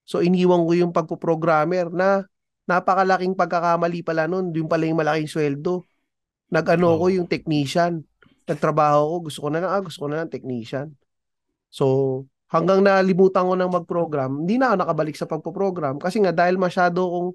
So 0.09 0.25
iniwan 0.25 0.65
ko 0.65 0.73
yung 0.73 0.93
pagpo-programmer 0.93 1.93
na 1.93 2.25
napakalaking 2.69 3.33
pagkakamali 3.33 4.05
pala 4.05 4.25
nun. 4.29 4.53
Yung 4.53 4.69
pala 4.69 4.85
yung 4.85 5.01
malaking 5.01 5.29
sweldo. 5.29 5.85
Nag-ano 6.49 6.97
ko 6.97 7.05
Oo. 7.09 7.13
yung 7.13 7.27
technician. 7.29 8.05
Nagtrabaho 8.49 9.01
ko, 9.05 9.15
gusto 9.29 9.39
ko 9.45 9.49
na 9.53 9.61
lang, 9.61 9.71
ah, 9.73 9.81
gusto 9.81 10.05
ko 10.05 10.07
na 10.09 10.21
lang 10.21 10.29
technician. 10.29 10.93
So, 11.69 11.85
hanggang 12.49 12.81
nalimutan 12.81 13.45
ko 13.45 13.53
ng 13.53 13.69
mag-program, 13.69 14.45
hindi 14.45 14.57
na 14.57 14.73
ako 14.73 14.75
nakabalik 14.81 15.17
sa 15.17 15.29
pagpo-program. 15.29 16.01
Kasi 16.01 16.21
nga, 16.21 16.33
dahil 16.33 16.57
masyado 16.57 17.05
kong, 17.05 17.29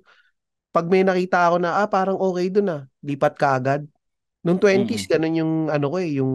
pag 0.74 0.90
may 0.90 1.06
nakita 1.06 1.50
ako 1.50 1.56
na, 1.62 1.78
ah, 1.78 1.87
parang 1.87 2.18
okay 2.18 2.50
dun 2.50 2.70
ah, 2.70 2.82
lipat 3.06 3.34
ka 3.38 3.54
agad. 3.54 3.87
Nung 4.44 4.61
20s, 4.61 5.09
ganun 5.09 5.40
yung, 5.40 5.52
ano 5.72 5.87
ko 5.88 5.96
eh, 5.98 6.20
yung 6.20 6.35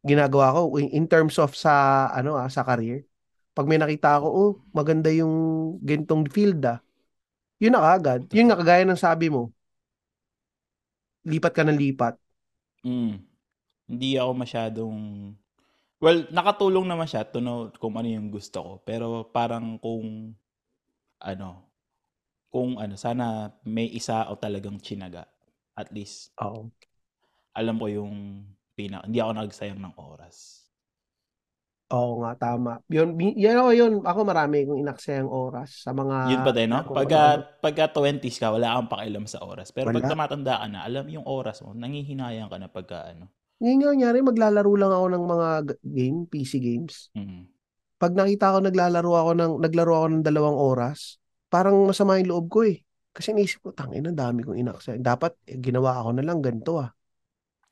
ginagawa 0.00 0.54
ko 0.56 0.80
in 0.80 1.04
terms 1.06 1.36
of 1.36 1.52
sa, 1.52 2.06
ano 2.10 2.40
ah, 2.40 2.48
sa 2.48 2.64
career. 2.64 3.04
Pag 3.52 3.68
may 3.68 3.76
nakita 3.80 4.20
ako, 4.20 4.28
oh, 4.28 4.52
maganda 4.72 5.12
yung 5.12 5.76
gentong 5.84 6.28
field 6.28 6.60
ah. 6.64 6.80
Yun 7.60 7.72
na 7.76 7.84
kaagad. 7.84 8.28
Yun 8.32 8.52
nga, 8.52 8.60
kagaya 8.60 8.84
ng 8.84 9.00
sabi 9.00 9.32
mo, 9.32 9.52
lipat 11.26 11.52
ka 11.52 11.62
ng 11.66 11.78
lipat. 11.78 12.14
Mm. 12.86 13.18
Hindi 13.86 14.10
ako 14.18 14.32
masyadong 14.34 14.96
Well, 15.96 16.28
nakatulong 16.28 16.84
naman 16.84 17.08
siya 17.08 17.24
to 17.24 17.40
know 17.40 17.72
kung 17.80 17.96
ano 17.96 18.04
yung 18.04 18.28
gusto 18.28 18.60
ko. 18.60 18.72
Pero 18.84 19.32
parang 19.32 19.80
kung 19.80 20.36
ano, 21.20 21.48
kung 22.52 22.76
ano, 22.76 22.94
sana 23.00 23.56
may 23.64 23.88
isa 23.88 24.28
o 24.28 24.36
talagang 24.36 24.76
chinaga. 24.76 25.24
At 25.76 25.92
least, 25.92 26.32
Oo. 26.40 26.72
alam 27.52 27.76
ko 27.76 27.86
yung 27.92 28.12
pina, 28.72 29.04
hindi 29.04 29.20
ako 29.20 29.32
nagsayang 29.36 29.80
ng 29.80 29.94
oras. 30.00 30.66
Oo 31.86 32.18
nga, 32.18 32.34
tama. 32.34 32.82
Yun, 32.90 33.14
ako 33.38 33.70
yun. 33.70 33.92
Ako 34.02 34.26
marami 34.26 34.66
kong 34.66 34.82
inaksayang 34.82 35.30
oras 35.30 35.86
sa 35.86 35.94
mga... 35.94 36.34
Yun 36.34 36.42
pa 36.42 36.50
din, 36.50 36.66
no? 36.66 36.82
Pagka, 36.82 37.46
pagka 37.62 37.86
20s 37.94 38.42
ka, 38.42 38.50
wala 38.50 38.74
kang 38.74 38.90
pakialam 38.90 39.22
sa 39.30 39.38
oras. 39.46 39.70
Pero 39.70 39.94
pag 39.94 40.02
Wala. 40.02 40.10
tumatanda 40.10 40.54
ka 40.58 40.66
na, 40.66 40.82
alam 40.82 41.06
yung 41.06 41.22
oras 41.22 41.62
mo, 41.62 41.78
nangihinayang 41.78 42.50
ka 42.50 42.58
na 42.58 42.66
pagka 42.66 43.14
ano. 43.14 43.30
Ngayon 43.62 43.78
nga, 43.78 43.92
nyari, 43.94 44.18
maglalaro 44.20 44.72
lang 44.74 44.92
ako 44.92 45.06
ng 45.14 45.24
mga 45.30 45.48
game, 45.86 46.18
PC 46.26 46.52
games. 46.58 47.14
Mm. 47.14 47.46
Pag 48.02 48.12
nakita 48.18 48.52
ko 48.52 48.58
naglalaro 48.66 49.12
ako 49.14 49.30
ng, 49.38 49.52
naglaro 49.62 49.92
ako 49.94 50.06
ng 50.10 50.24
dalawang 50.26 50.58
oras, 50.58 51.22
parang 51.48 51.86
masama 51.86 52.18
yung 52.18 52.34
loob 52.34 52.46
ko 52.50 52.66
eh. 52.66 52.82
Kasi 53.16 53.32
naisip 53.32 53.64
ko, 53.64 53.72
tangin, 53.72 54.04
ang 54.04 54.12
dami 54.12 54.44
kong 54.44 54.60
inaksaya. 54.60 55.00
Dapat, 55.00 55.40
eh, 55.48 55.56
ginawa 55.56 56.04
ako 56.04 56.20
na 56.20 56.24
lang 56.28 56.44
ganito 56.44 56.76
ah. 56.76 56.92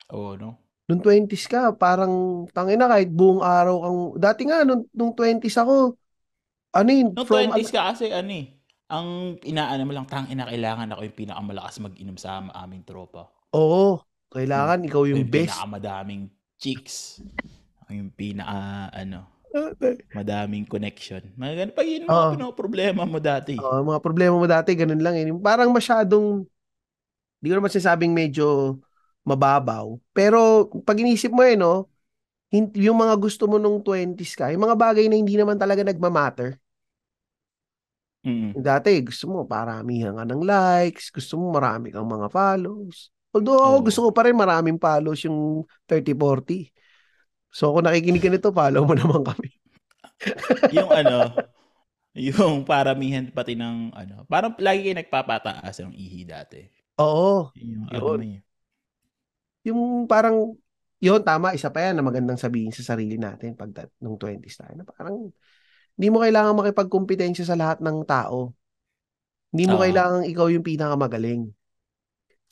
Oo, 0.09 0.33
no? 0.33 0.57
Nung 0.89 1.01
20s 1.05 1.45
ka, 1.45 1.69
parang, 1.77 2.45
tangin 2.49 2.81
na 2.81 2.89
kahit 2.89 3.13
buong 3.13 3.45
araw 3.45 3.75
kang, 3.85 3.99
dati 4.17 4.41
nga, 4.49 4.65
nung, 4.65 4.89
nung 4.89 5.13
20s 5.13 5.53
ako, 5.61 5.93
ano 6.73 6.89
yun, 6.89 7.09
No, 7.13 7.29
from, 7.29 7.53
20s 7.53 7.69
ka 7.69 7.93
kasi 7.93 8.09
ano 8.09 8.33
eh. 8.33 8.57
Ang 8.89 9.37
inaano 9.45 9.81
mo 9.85 9.93
lang, 9.93 10.05
tang 10.09 10.25
ina, 10.29 10.49
kailangan 10.49 10.93
ako 10.93 11.01
yung 11.05 11.17
pinakamalakas 11.17 11.75
mag-inom 11.81 12.17
sa 12.17 12.41
am- 12.41 12.53
aming 12.53 12.81
tropa. 12.85 13.29
oo, 13.53 14.01
kailangan 14.33 14.81
ikaw 14.85 15.05
yung 15.09 15.25
Yung 15.25 15.29
best. 15.29 15.53
pinakamadaming 15.53 16.23
chicks. 16.57 17.21
Yung 17.89 18.09
pinaka, 18.09 18.89
ano, 18.93 19.29
madaming 20.13 20.65
connection. 20.67 21.21
Mga 21.39 21.53
ganun. 21.55 21.73
Pag 21.75 21.87
yun 21.87 22.03
mga 22.07 22.55
problema 22.55 23.01
mo 23.07 23.17
dati. 23.19 23.55
Oo, 23.57 23.81
mga 23.83 24.01
problema 24.03 24.35
mo 24.35 24.47
dati, 24.47 24.71
ganun 24.75 25.01
lang 25.01 25.15
eh. 25.15 25.25
Parang 25.39 25.71
masyadong, 25.71 26.43
di 27.39 27.47
ko 27.51 27.55
naman 27.59 27.71
sinasabing 27.71 28.11
medyo 28.11 28.77
mababaw. 29.25 29.97
Pero 30.13 30.69
pag 30.85 30.99
inisip 30.99 31.33
mo 31.33 31.41
eh, 31.41 31.57
no, 31.57 31.89
yung 32.53 32.97
mga 32.99 33.15
gusto 33.19 33.49
mo 33.49 33.57
nung 33.57 33.81
20s 33.81 34.37
ka, 34.37 34.53
yung 34.53 34.63
mga 34.63 34.77
bagay 34.77 35.05
na 35.09 35.17
hindi 35.17 35.35
naman 35.35 35.57
talaga 35.59 35.81
nagmamatter. 35.83 36.55
Mm. 38.25 38.57
Dati, 38.57 38.89
gusto 39.05 39.29
mo 39.29 39.45
paramihan 39.45 40.17
ka 40.17 40.25
ng 40.25 40.41
likes, 40.41 41.13
gusto 41.13 41.37
mo 41.37 41.53
marami 41.53 41.93
kang 41.93 42.09
mga 42.09 42.27
follows. 42.33 43.13
Although 43.35 43.59
ako, 43.61 43.75
Oo. 43.77 43.85
gusto 43.85 43.99
ko 44.07 44.09
pa 44.15 44.21
rin 44.25 44.33
maraming 44.33 44.79
follows 44.81 45.21
yung 45.27 45.67
30-40. 45.85 46.71
So 47.55 47.71
kung 47.71 47.87
nakikinig 47.87 48.19
ka 48.19 48.27
nito, 48.27 48.51
follow 48.51 48.83
mo 48.83 48.91
naman 48.91 49.23
kami. 49.23 49.47
yung 50.75 50.91
ano, 50.91 51.31
yung 52.11 52.67
paramihan 52.67 53.31
pati 53.31 53.55
ng 53.55 53.95
ano, 53.95 54.27
parang 54.27 54.51
lagi 54.59 54.91
kayo 54.91 54.95
nagpapataas 54.99 55.75
ng 55.87 55.95
ihi 55.95 56.27
dati. 56.27 56.67
Oo, 56.99 57.55
Yung, 57.55 57.87
Yun. 57.87 58.19
ano 58.19 58.23
yun. 58.27 58.43
yung 59.65 59.81
parang, 60.05 60.53
yun, 60.99 61.19
tama, 61.23 61.55
isa 61.55 61.71
pa 61.71 61.89
yan 61.89 61.97
na 61.97 62.03
magandang 62.05 62.37
sabihin 62.37 62.75
sa 62.75 62.83
sarili 62.95 63.15
natin 63.15 63.55
pag 63.55 63.71
nung 64.03 64.19
20s 64.19 64.59
tayo. 64.59 64.73
Na 64.75 64.85
parang, 64.85 65.31
hindi 65.95 66.07
mo 66.11 66.19
kailangan 66.19 66.59
makipagkompetensya 66.59 67.47
sa 67.47 67.55
lahat 67.55 67.79
ng 67.79 68.03
tao. 68.03 68.51
Hindi 69.55 69.65
mo 69.71 69.79
Oo. 69.79 69.83
kailangan 69.87 70.21
ikaw 70.27 70.51
yung 70.51 70.63
pinakamagaling. 70.67 71.49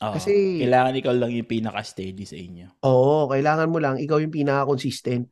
Oo. 0.04 0.14
Kasi- 0.20 0.60
kailangan 0.60 1.00
ikaw 1.00 1.14
lang 1.16 1.32
yung 1.32 1.48
pinaka-steady 1.48 2.26
sa 2.28 2.36
inyo. 2.36 2.68
Oo, 2.84 3.32
kailangan 3.32 3.72
mo 3.72 3.80
lang 3.80 3.96
ikaw 3.96 4.20
yung 4.20 4.36
pinaka-consistent. 4.36 5.32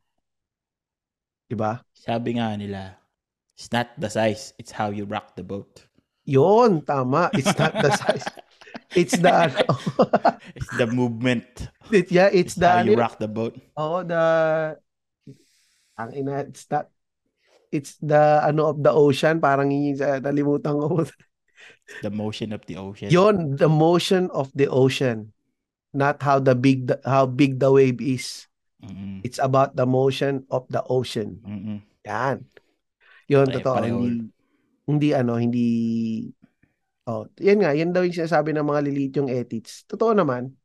Diba? 1.51 1.84
Sabi 1.91 2.39
nga 2.39 2.55
nila, 2.55 2.95
it's 3.60 3.67
not 3.67 3.91
the 3.99 4.07
size, 4.07 4.55
it's 4.55 4.71
how 4.71 4.88
you 4.88 5.03
rock 5.03 5.36
the 5.36 5.43
boat. 5.43 5.84
Yun, 6.23 6.79
tama. 6.88 7.27
It's 7.36 7.51
not 7.60 7.75
the 7.75 7.91
size. 7.91 8.23
It's 8.91 9.15
the, 9.15 9.31
ano, 9.31 9.67
It's 10.57 10.71
the 10.75 10.88
movement. 10.88 11.47
it, 11.91 12.12
yeah, 12.12 12.27
it's 12.27 12.55
It's 12.55 12.60
the, 12.60 12.67
how 12.71 12.84
you 12.84 12.95
ano, 12.95 13.03
rock 13.03 13.19
the 13.19 13.27
boat. 13.27 13.55
Oo, 13.75 14.03
the 14.03 14.23
Ang 15.99 16.12
ina, 16.15 16.43
it's 16.47 16.67
that, 16.71 16.88
it's 17.71 17.95
the, 17.99 18.39
ano, 18.43 18.71
of 18.75 18.84
the 18.84 18.91
ocean. 18.91 19.39
Parang 19.39 19.71
yun 19.71 19.95
yung 19.95 20.23
nalimutan 20.23 20.75
ko. 20.75 21.03
The 22.02 22.10
motion 22.10 22.56
of 22.56 22.63
the 22.65 22.80
ocean. 22.80 23.12
Yon, 23.12 23.56
the 23.60 23.67
motion 23.67 24.32
of 24.32 24.47
the 24.56 24.71
ocean. 24.71 25.36
Not 25.91 26.24
how 26.24 26.39
the 26.39 26.56
big, 26.56 26.88
how 27.04 27.28
big 27.28 27.60
the 27.60 27.67
wave 27.67 28.00
is. 28.00 28.47
Mm-mm. 28.80 29.19
It's 29.21 29.38
about 29.38 29.76
the 29.76 29.84
motion 29.86 30.47
of 30.47 30.65
the 30.71 30.82
ocean. 30.88 31.43
Mm-mm. 31.43 31.78
Yan. 32.08 32.47
Yun, 33.28 33.47
Pare- 33.52 33.56
totoo. 33.60 33.76
pareho. 33.76 33.97
Hindi, 34.02 34.32
hindi 34.88 35.10
ano, 35.12 35.34
hindi, 35.38 35.67
oh, 37.06 37.28
yan 37.38 37.60
nga, 37.62 37.71
yan 37.76 37.91
daw 37.91 38.02
yung 38.08 38.15
sinasabi 38.15 38.56
ng 38.56 38.65
mga 38.65 38.82
lilit 38.88 39.13
yung 39.19 39.30
edits. 39.30 39.84
Totoo 39.86 40.15
naman. 40.15 40.56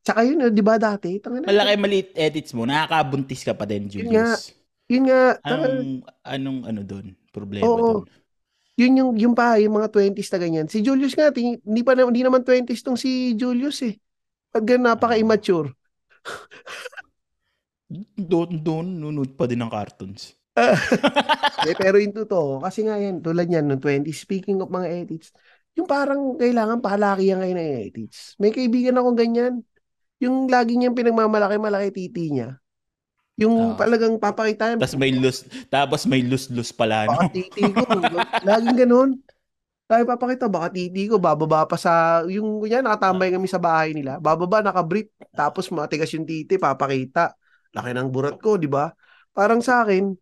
Tsaka 0.00 0.24
yun, 0.24 0.48
di 0.50 0.64
ba 0.64 0.80
dati? 0.80 1.20
Tanga 1.20 1.44
na, 1.44 1.48
Malaki 1.48 1.76
maliit 1.76 2.10
edits 2.16 2.52
mo, 2.56 2.64
nakakabuntis 2.64 3.44
ka 3.44 3.52
pa 3.52 3.68
din, 3.68 3.86
Yun 3.88 4.08
nga. 4.10 4.34
Julius. 4.34 4.42
Yun 4.90 5.04
nga, 5.06 5.22
Anong, 5.46 6.02
anong 6.26 6.60
ano 6.66 6.80
doon? 6.82 7.06
Problema 7.30 7.62
Oo. 7.68 7.78
doon? 7.78 8.10
Yun 8.80 8.92
yung, 8.96 9.10
yung 9.20 9.34
pa, 9.36 9.60
yung 9.60 9.76
mga 9.76 9.92
20s 9.92 10.32
na 10.32 10.40
ganyan. 10.40 10.66
Si 10.72 10.80
Julius 10.80 11.12
nga, 11.12 11.28
ting- 11.28 11.60
hindi 11.60 11.82
pa, 11.84 11.92
hindi 11.92 12.24
naman 12.24 12.40
20s 12.40 12.80
tong 12.80 12.96
si 12.96 13.36
Julius 13.36 13.84
eh. 13.84 13.94
Pag 14.54 14.80
napaka-immature. 14.80 15.68
Doon, 18.30 18.62
doon, 18.62 18.86
nunod 19.02 19.34
pa 19.34 19.50
din 19.50 19.58
ng 19.58 19.70
cartoons. 19.72 20.38
Eh, 21.68 21.76
pero 21.76 22.00
yung 22.00 22.16
totoo, 22.16 22.62
kasi 22.64 22.88
nga 22.88 22.96
yan, 22.96 23.20
tulad 23.20 23.44
yan, 23.44 23.68
nung 23.68 23.82
20, 23.82 24.16
speaking 24.16 24.56
of 24.64 24.72
mga 24.72 24.88
edits, 25.04 25.28
yung 25.76 25.84
parang 25.84 26.40
kailangan 26.40 26.80
palaki 26.80 27.28
yan 27.28 27.40
kayo 27.42 27.52
ng 27.52 27.70
edits. 27.84 28.34
May 28.40 28.48
kaibigan 28.48 28.96
akong 28.96 29.18
ganyan. 29.18 29.54
Yung 30.20 30.48
lagi 30.52 30.76
niyang 30.76 30.96
pinagmamalaki-malaki 30.96 31.90
titi 31.96 32.32
niya. 32.36 32.59
Yung 33.40 33.72
Ah. 33.72 33.76
talagang 33.80 34.20
papakita 34.20 34.76
Tapos 34.76 34.96
may 35.00 35.12
lus, 35.16 35.48
tapos 35.72 36.04
may 36.04 36.20
lus-lus 36.20 36.70
pala, 36.76 37.08
baka 37.08 37.24
no? 37.24 37.32
titi 37.32 37.64
ko. 37.72 37.82
Laging 38.46 38.76
ganun. 38.84 39.10
Lagi 39.90 40.06
papakita, 40.06 40.46
baka 40.46 40.70
titi 40.70 41.10
ko, 41.10 41.18
bababa 41.18 41.66
pa 41.66 41.74
sa, 41.74 42.22
yung 42.30 42.62
yan, 42.62 42.86
nakatambay 42.86 43.34
kami 43.34 43.50
sa 43.50 43.58
bahay 43.58 43.90
nila. 43.90 44.22
Bababa, 44.22 44.62
nakabrief, 44.62 45.10
tapos 45.34 45.66
matigas 45.74 46.12
yung 46.14 46.22
titi, 46.22 46.60
papakita. 46.60 47.34
Laki 47.74 47.90
ng 47.98 48.06
burat 48.12 48.38
ko, 48.38 48.54
di 48.54 48.70
ba? 48.70 48.94
Parang 49.34 49.58
sa 49.58 49.82
akin, 49.82 50.14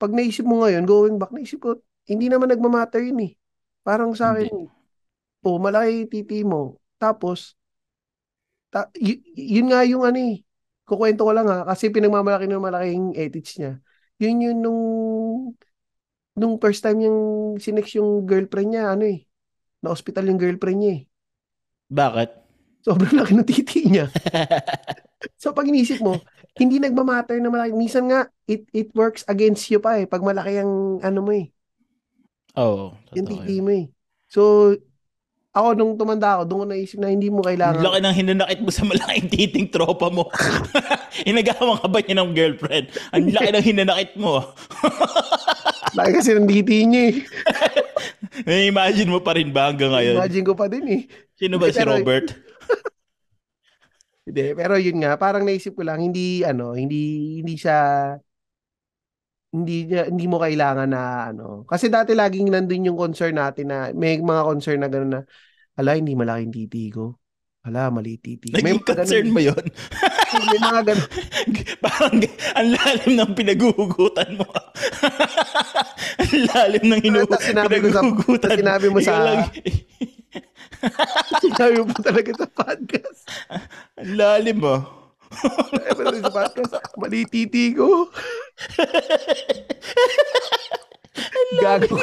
pag 0.00 0.10
naisip 0.10 0.42
mo 0.42 0.66
ngayon, 0.66 0.82
going 0.88 1.16
back, 1.22 1.30
naisip 1.30 1.62
ko, 1.62 1.78
hindi 2.10 2.26
naman 2.26 2.50
nagmamatter 2.50 2.98
yun 3.04 3.30
eh. 3.30 3.32
Parang 3.86 4.10
sa 4.18 4.34
akin, 4.34 4.50
oh, 5.46 5.58
malaki 5.62 6.10
titi 6.10 6.42
mo. 6.42 6.80
Tapos, 6.98 7.54
ta- 8.74 8.90
y- 8.98 9.22
yun 9.38 9.70
nga 9.70 9.86
yung 9.86 10.02
ano 10.02 10.18
eh, 10.18 10.42
kukwento 10.84 11.24
ko 11.26 11.32
lang 11.32 11.48
ha, 11.48 11.64
kasi 11.68 11.88
pinagmamalaki 11.92 12.46
ng 12.48 12.62
malaking 12.62 13.06
edits 13.16 13.56
niya. 13.60 13.80
Yun 14.20 14.44
yun 14.44 14.58
nung, 14.62 14.82
nung 16.38 16.54
first 16.62 16.82
time 16.82 17.02
yung 17.06 17.18
sinex 17.58 17.94
yung 17.98 18.26
girlfriend 18.26 18.74
niya, 18.74 18.84
ano 18.94 19.04
eh, 19.06 19.26
na 19.82 19.92
hospital 19.94 20.26
yung 20.30 20.40
girlfriend 20.40 20.78
niya 20.80 20.92
eh. 21.00 21.02
Bakit? 21.90 22.30
Sobrang 22.84 23.16
laki 23.16 23.32
ng 23.32 23.48
titi 23.48 23.80
niya. 23.88 24.06
So 25.40 25.56
pag 25.56 25.64
inisip 25.68 26.04
mo, 26.04 26.20
hindi 26.60 26.76
nagmamatter 26.76 27.40
na 27.40 27.48
malaki. 27.48 27.72
Minsan 27.72 28.12
nga, 28.12 28.28
it, 28.44 28.68
it 28.76 28.92
works 28.92 29.24
against 29.24 29.72
you 29.72 29.80
pa 29.80 29.96
eh, 29.96 30.04
pag 30.04 30.20
malaki 30.20 30.60
ang 30.60 31.00
ano 31.00 31.18
mo 31.24 31.32
eh, 31.32 31.48
Oo, 32.54 32.94
yung 33.14 33.26
totoo 33.26 33.42
titi 33.44 33.62
mo 33.62 33.70
eh. 33.74 33.86
So, 34.30 34.74
ako 35.54 35.68
nung 35.78 35.94
tumanda 35.94 36.34
ako, 36.34 36.42
doon 36.50 36.60
ko 36.60 36.66
naisip 36.66 36.98
na 36.98 37.14
hindi 37.14 37.30
mo 37.30 37.38
Ang 37.40 37.54
kailangan. 37.54 37.78
laki 37.78 37.98
ng 38.02 38.16
hinanakit 38.18 38.58
mo 38.58 38.70
sa 38.74 38.82
malaking 38.82 39.30
titing 39.30 39.68
tropa 39.70 40.10
mo. 40.10 40.26
Inagawan 41.30 41.78
ka 41.78 41.86
ba 41.86 42.02
niya 42.02 42.18
ng 42.18 42.34
girlfriend? 42.34 42.90
Ang 43.14 43.30
laki 43.30 43.50
ng 43.54 43.64
hinanakit 43.64 44.12
mo. 44.18 44.42
Laki 45.94 46.10
kasi 46.10 46.34
ng 46.34 46.50
titi 46.50 46.90
niya 46.90 47.02
eh. 47.06 47.14
Na-imagine 48.50 49.06
mo 49.06 49.22
pa 49.22 49.38
rin 49.38 49.54
ba 49.54 49.70
hanggang 49.70 49.94
ngayon? 49.94 50.18
Imagine 50.18 50.42
ko 50.42 50.54
pa 50.58 50.66
din 50.66 50.82
eh. 50.90 51.02
Sino 51.38 51.54
ba 51.54 51.70
si 51.70 51.78
Pero- 51.78 51.94
Robert? 52.02 52.34
Hindi, 54.24 54.56
pero 54.56 54.80
yun 54.80 55.04
nga, 55.04 55.20
parang 55.20 55.44
naisip 55.44 55.76
ko 55.76 55.84
lang, 55.84 56.00
hindi, 56.00 56.40
ano, 56.42 56.72
hindi, 56.72 57.36
hindi 57.44 57.60
siya, 57.60 58.16
hindi, 59.54 59.86
niya- 59.86 60.10
hindi 60.10 60.26
mo 60.26 60.36
kailangan 60.36 60.90
na, 60.90 61.02
ano, 61.30 61.62
kasi 61.64 61.86
dati 61.86 62.10
laging 62.12 62.50
nandun 62.50 62.90
yung 62.90 62.98
concern 62.98 63.38
natin 63.38 63.70
na, 63.70 63.94
may 63.94 64.18
mga 64.18 64.42
concern 64.42 64.82
na 64.82 64.90
gano'n 64.90 65.12
na, 65.14 65.20
ala, 65.74 65.94
hindi 65.94 66.12
malaking 66.12 66.50
titi 66.50 66.90
ko. 66.90 67.14
Ala, 67.64 67.88
mali 67.88 68.20
titi. 68.20 68.52
May 68.52 68.60
Naging 68.60 68.76
mga 68.76 68.88
concern 68.92 69.24
ganun- 69.24 69.32
mo 69.32 69.40
yun? 69.40 69.64
May 70.52 70.58
mga 70.60 70.80
ganun. 70.84 71.08
Parang 71.84 72.16
ang 72.52 72.68
lalim 72.74 73.12
ng 73.14 73.32
pinaguhugutan 73.32 74.30
mo. 74.36 74.44
ang 76.20 76.34
lalim 76.44 76.84
ng 76.92 77.00
hinu- 77.00 77.24
Tas 77.24 77.40
sinabi 77.40 77.80
ko 77.80 77.88
sa- 77.88 78.04
pinaguhugutan 78.04 78.50
tas 78.52 78.58
sinabi 78.60 78.86
mo 78.92 78.98
sa- 79.00 79.22
lang- 79.22 79.48
Sinabi 81.40 81.80
mo 81.80 81.94
talaga 81.96 82.30
sa 82.36 82.46
podcast. 82.50 83.20
ang 83.96 84.10
lalim 84.12 84.58
mo. 84.60 84.76
Sinabi 84.84 85.03
mo 85.34 86.20
sa 86.22 86.32
podcast, 86.32 86.72
mali 86.98 87.26
titi 87.26 87.74
ko. 87.74 88.08
Gago. 91.62 91.96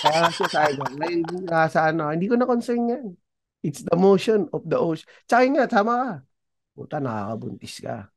Kaya 0.00 0.30
sabi 0.32 0.72
ko, 0.78 0.84
may 0.96 1.14
nasa 1.44 1.90
ano, 1.90 2.10
hindi 2.10 2.30
ko 2.30 2.38
na 2.38 2.46
concern 2.46 2.90
yan. 2.90 3.06
It's 3.60 3.84
the 3.84 3.96
motion 3.98 4.48
of 4.56 4.64
the 4.64 4.80
ocean. 4.80 5.04
Tsaka 5.28 5.44
nga, 5.52 5.64
tama 5.68 5.92
ka. 5.92 6.12
Puta, 6.72 6.96
nakakabuntis 6.96 7.84
ka. 7.84 8.08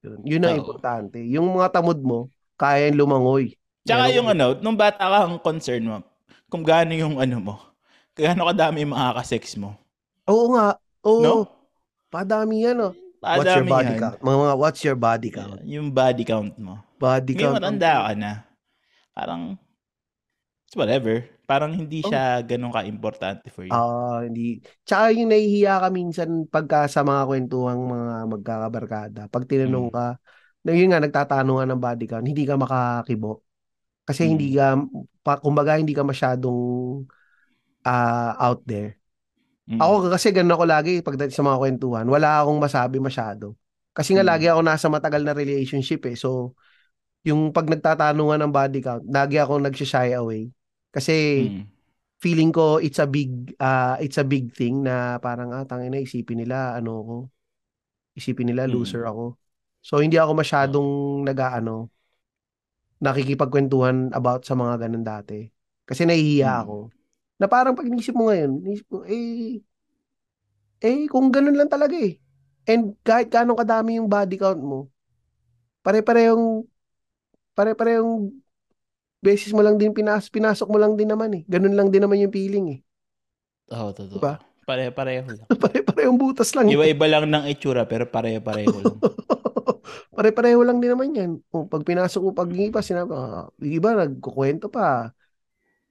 Yun, 0.00 0.20
yun 0.24 0.42
ang 0.46 0.56
Oo. 0.56 0.60
importante. 0.64 1.18
Yung 1.20 1.52
mga 1.52 1.68
tamod 1.74 2.00
mo, 2.00 2.32
kaya 2.56 2.88
yung 2.88 3.04
lumangoy. 3.04 3.52
Tsaka 3.84 4.08
Meron- 4.08 4.16
yung 4.16 4.28
ano, 4.32 4.46
nung 4.64 4.78
bata 4.78 5.04
ka 5.04 5.18
ang 5.28 5.36
concern 5.42 5.84
mo, 5.84 5.96
kung 6.48 6.64
gaano 6.64 6.96
yung 6.96 7.20
ano 7.20 7.36
mo, 7.42 7.54
gaano 8.16 8.48
kadami 8.48 8.86
yung 8.86 8.96
makakasex 8.96 9.60
mo. 9.60 9.76
Oo 10.30 10.56
nga. 10.56 10.80
Oo. 11.04 11.20
No? 11.20 11.34
Padami 12.12 12.62
yan, 12.64 12.78
oh. 12.80 12.94
What's 13.20 13.50
your 13.50 13.66
Padami 13.66 13.70
body 13.74 13.92
yan. 13.96 14.00
count? 14.00 14.16
Mga, 14.22 14.36
mga 14.38 14.54
what's 14.60 14.80
your 14.86 14.98
body 14.98 15.28
count? 15.32 15.58
Yung 15.66 15.88
body 15.90 16.22
count 16.22 16.54
mo. 16.60 16.74
Body 16.96 17.32
Ngayon 17.34 17.42
count. 17.42 17.54
matanda 17.58 17.92
ka 18.06 18.12
na. 18.14 18.32
Parang, 19.16 19.42
it's 20.68 20.76
whatever. 20.78 21.26
Parang 21.46 21.72
hindi 21.74 22.02
Oh. 22.02 22.10
siya 22.10 22.42
ganun 22.42 22.74
ka-importante 22.74 23.46
for 23.50 23.66
you. 23.66 23.72
Ah, 23.74 24.22
hindi. 24.22 24.62
Tsaka 24.86 25.14
yung 25.14 25.30
nahihiya 25.30 25.78
ka 25.82 25.88
minsan 25.90 26.46
pagka 26.46 26.86
sa 26.86 27.02
mga 27.02 27.22
kwentuhang 27.26 27.82
mga 27.82 28.14
magkakabarkada. 28.30 29.20
Pag 29.30 29.44
tinanong 29.46 29.90
Mm. 29.90 29.94
ka, 29.94 30.06
na 30.66 30.70
yun 30.74 30.90
nga, 30.90 30.98
nagtatanong 31.02 31.58
ka 31.62 31.64
ng 31.70 31.82
body 31.82 32.04
count, 32.10 32.26
hindi 32.26 32.42
ka 32.46 32.54
makakibo. 32.58 33.42
Kasi 34.06 34.26
Mm. 34.26 34.30
hindi 34.34 34.48
ka, 34.54 34.66
pa, 35.22 35.32
kumbaga 35.42 35.78
hindi 35.78 35.94
ka 35.94 36.02
masyadong 36.06 36.58
ah, 37.86 38.34
out 38.42 38.66
there. 38.66 38.98
Mm. 39.66 39.82
Ako 39.82 40.08
kasi 40.14 40.30
ganun 40.30 40.54
ako 40.54 40.64
lagi 40.64 40.92
pagdating 41.02 41.34
sa 41.34 41.42
mga 41.42 41.58
kwentuhan. 41.58 42.06
Wala 42.06 42.42
akong 42.42 42.62
masabi 42.62 43.02
masyado. 43.02 43.58
Kasi 43.90 44.14
nga 44.14 44.22
Mm. 44.22 44.30
lagi 44.30 44.46
ako 44.46 44.60
nasa 44.62 44.86
matagal 44.86 45.26
na 45.26 45.34
relationship 45.34 46.06
eh. 46.06 46.14
So, 46.14 46.54
yung 47.26 47.50
pag 47.50 47.66
nagtatanungan 47.66 48.46
ng 48.46 48.52
body 48.54 48.78
count, 48.78 49.02
lagi 49.10 49.42
ako 49.42 49.58
nagsishy 49.58 50.14
away. 50.14 50.54
Kasi 50.94 51.14
Mm. 51.50 51.62
feeling 52.22 52.54
ko 52.54 52.78
it's 52.78 53.02
a 53.02 53.10
big 53.10 53.52
uh, 53.58 53.98
it's 53.98 54.16
a 54.16 54.24
big 54.24 54.54
thing 54.54 54.86
na 54.86 55.18
parang 55.18 55.50
ah 55.50 55.66
tangin 55.66 55.90
na 55.92 56.00
isipin 56.00 56.40
nila 56.40 56.78
ano 56.78 56.92
ko. 57.02 57.16
Isipin 58.14 58.46
nila 58.48 58.70
Mm. 58.70 58.72
loser 58.72 59.02
ako. 59.02 59.34
So 59.82 59.98
hindi 59.98 60.14
ako 60.16 60.32
masyadong 60.38 60.88
nag-aano 61.26 61.90
nakikipagkwentuhan 62.96 64.14
about 64.16 64.48
sa 64.48 64.56
mga 64.56 64.88
ganun 64.88 65.04
dati. 65.04 65.44
Kasi 65.84 66.08
nahihiya 66.08 66.48
Mm. 66.48 66.62
ako. 66.64 66.78
Na 67.36 67.46
parang 67.48 67.76
pag 67.76 67.88
inisip 67.88 68.16
mo 68.16 68.32
ngayon, 68.32 68.64
inisip 68.64 68.86
ko, 68.88 69.04
eh, 69.04 69.60
eh, 70.80 71.04
kung 71.08 71.28
ganun 71.32 71.56
lang 71.56 71.68
talaga 71.68 71.96
eh. 71.96 72.16
And 72.66 72.98
kahit 73.06 73.30
gaano 73.30 73.54
kadami 73.54 74.00
yung 74.00 74.10
body 74.10 74.36
count 74.36 74.60
mo, 74.60 74.90
pare-parehong, 75.86 76.66
pare-parehong 77.54 78.32
beses 79.22 79.50
mo 79.54 79.62
lang 79.62 79.78
din 79.78 79.94
pinas, 79.94 80.28
pinasok 80.28 80.68
mo 80.70 80.78
lang 80.78 80.98
din 80.98 81.10
naman 81.10 81.30
eh. 81.34 81.42
Ganun 81.46 81.74
lang 81.74 81.88
din 81.90 82.02
naman 82.02 82.20
yung 82.20 82.34
feeling 82.34 82.66
eh. 82.74 82.80
Oo, 83.74 83.90
totoo. 83.94 84.18
Diba? 84.18 84.34
Pare-pareho 84.66 85.26
lang. 85.30 85.46
Pare-parehong 85.62 86.18
butas 86.18 86.50
lang. 86.54 86.66
Iba-iba 86.66 87.06
lang 87.06 87.30
ng 87.30 87.44
itsura 87.50 87.86
pero 87.86 88.06
pare-pareho 88.06 88.76
lang. 88.82 88.98
Pare-pareho 90.16 90.60
lang 90.66 90.82
din 90.82 90.90
naman 90.90 91.14
yan. 91.14 91.30
Kung 91.50 91.70
pag 91.70 91.86
pinasok 91.86 92.20
mo 92.22 92.30
pag 92.34 92.50
iba, 92.50 92.82
sinabi, 92.82 93.10
ah, 93.14 93.46
iba 93.62 93.88
nagkukwento 93.94 94.66
pa. 94.66 95.14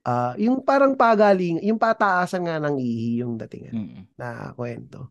Ah, 0.05 0.37
yung 0.37 0.61
parang 0.61 0.93
pagaling, 0.93 1.57
yung 1.65 1.81
pataasan 1.81 2.45
nga 2.45 2.61
ng 2.61 2.77
ihi 2.77 3.25
yung 3.25 3.41
datingan 3.41 3.73
Mm. 3.73 4.05
na 4.19 4.53
kwento. 4.53 5.09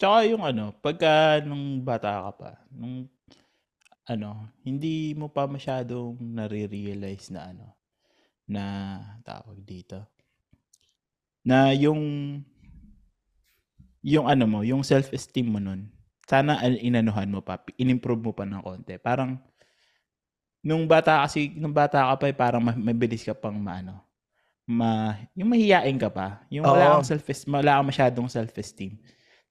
Tsaka 0.00 0.18
yung 0.30 0.42
ano, 0.50 0.72
pagka 0.84 1.44
nung 1.46 1.84
bata 1.84 2.10
ka 2.26 2.30
pa, 2.40 2.50
nung 2.74 3.06
ano, 4.12 4.30
hindi 4.66 5.14
mo 5.14 5.26
pa 5.30 5.44
masyadong 5.46 6.18
nare-realize 6.20 7.30
na 7.34 7.40
ano, 7.52 7.66
na 8.48 8.64
tawag 9.26 9.58
dito. 9.64 9.98
Na 11.44 11.72
yung 11.72 12.00
yung 14.00 14.26
ano 14.28 14.44
mo, 14.48 14.60
yung 14.64 14.80
self-esteem 14.80 15.48
mo 15.48 15.60
nun, 15.60 15.92
sana 16.24 16.56
an- 16.60 16.80
inanuhan 16.80 17.28
mo 17.28 17.44
pa, 17.44 17.60
inimprove 17.76 18.22
mo 18.24 18.32
pa 18.32 18.48
ng 18.48 18.62
konti. 18.64 18.96
Parang, 18.96 19.36
nung 20.64 20.84
bata 20.88 21.24
kasi, 21.24 21.52
nung 21.56 21.72
bata 21.74 22.12
ka 22.12 22.14
pa, 22.20 22.26
eh, 22.30 22.36
parang 22.36 22.62
ma- 22.64 22.76
mabilis 22.76 23.24
ka 23.24 23.34
pang 23.36 23.56
maano, 23.56 24.00
ma, 24.68 25.16
yung 25.38 25.50
mahiyain 25.52 25.96
ka 26.00 26.10
pa. 26.12 26.44
Yung 26.52 26.68
wala 26.70 26.98
kang 26.98 27.06
self-esteem, 27.16 27.50
wala 27.54 27.80
kang 27.80 27.88
masyadong 27.90 28.28
self-esteem. 28.30 28.98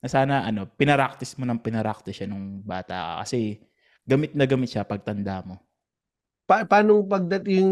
Na 0.03 0.07
sana, 0.11 0.45
ano, 0.47 0.65
pinaraktis 0.69 1.35
mo 1.39 1.43
ng 1.47 1.59
pinaraktis 1.61 2.21
siya 2.23 2.27
nung 2.31 2.61
bata 2.63 2.95
ka. 2.95 3.13
Kasi, 3.27 3.59
gamit 4.07 4.33
na 4.37 4.45
gamit 4.49 4.69
siya 4.73 4.83
pag 4.87 5.03
tanda 5.05 5.41
mo. 5.45 5.59
Pa 6.49 6.65
paanong 6.65 7.05
pagdating 7.05 7.67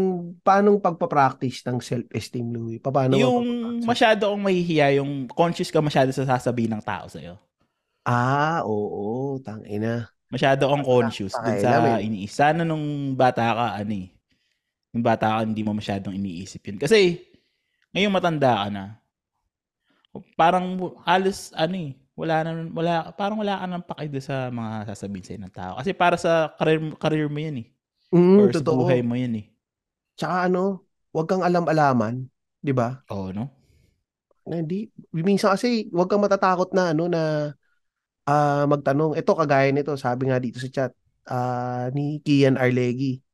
paanong 0.46 0.78
pagpa-practice 0.78 1.66
ng 1.66 1.78
self-esteem, 1.82 2.46
Louie? 2.54 2.78
Paano 2.78 3.18
yung 3.18 3.36
masyado 3.82 4.30
akong 4.30 4.44
mahihiya, 4.46 5.02
yung 5.02 5.26
conscious 5.34 5.74
ka 5.74 5.82
masyado 5.82 6.14
sa 6.14 6.22
sasabihin 6.22 6.78
ng 6.78 6.84
tao 6.86 7.10
sa'yo. 7.10 7.34
Ah, 8.06 8.62
oo, 8.64 9.38
tangina. 9.44 10.10
Masyado 10.28 10.68
akong 10.68 10.84
conscious 10.84 11.32
dun 11.40 11.56
sa 11.56 11.96
iniisip. 12.00 12.36
Sana 12.36 12.60
nung 12.64 13.16
bata 13.16 13.48
ka, 13.56 13.66
ano 13.80 13.92
eh, 13.96 14.08
nung 14.92 15.04
bata 15.04 15.40
ka, 15.40 15.44
hindi 15.44 15.64
mo 15.64 15.72
masyadong 15.72 16.12
iniisip 16.12 16.60
yun. 16.68 16.76
Kasi, 16.76 17.16
ngayong 17.96 18.12
matanda 18.12 18.64
ka 18.64 18.68
na, 18.68 18.84
parang 20.36 20.76
halos, 21.08 21.48
ano 21.56 21.76
eh, 21.80 21.90
wala 22.12 22.44
na, 22.44 22.50
wala, 22.74 22.92
parang 23.16 23.40
wala 23.40 23.56
ka 23.56 23.64
nang 23.64 23.84
paki 23.88 24.06
sa 24.20 24.52
mga 24.52 24.92
sasabihin 24.92 25.24
sa'yo 25.24 25.40
ng 25.40 25.54
tao. 25.54 25.72
Kasi 25.80 25.90
para 25.96 26.20
sa 26.20 26.52
career, 26.60 26.80
career 27.00 27.28
mo 27.32 27.40
yan 27.40 27.64
eh. 27.64 27.66
Mm, 28.12 28.40
Or 28.40 28.48
sa 28.52 28.60
totoo. 28.60 28.84
buhay 28.84 29.00
mo 29.00 29.16
yan 29.16 29.44
eh. 29.44 29.46
Tsaka 30.18 30.50
ano, 30.50 30.84
wag 31.14 31.28
kang 31.28 31.44
alam-alaman, 31.44 32.26
'di 32.60 32.72
ba? 32.74 33.00
Oo, 33.12 33.30
no? 33.30 33.48
Na 34.48 34.58
hindi 34.64 34.88
minsan 35.12 35.54
kasi 35.54 35.86
wag 35.92 36.08
kang 36.08 36.24
matatakot 36.24 36.72
na 36.72 36.96
ano 36.96 37.04
na 37.06 37.52
ah 38.28 38.68
magtanong. 38.68 39.16
Ito 39.16 39.32
kagaya 39.32 39.72
nito, 39.72 39.96
sabi 39.96 40.28
nga 40.28 40.36
dito 40.36 40.60
sa 40.60 40.68
chat 40.68 40.92
ah 41.24 41.88
ni 41.96 42.20
Kian 42.20 42.60
Arlegi. 42.60 43.24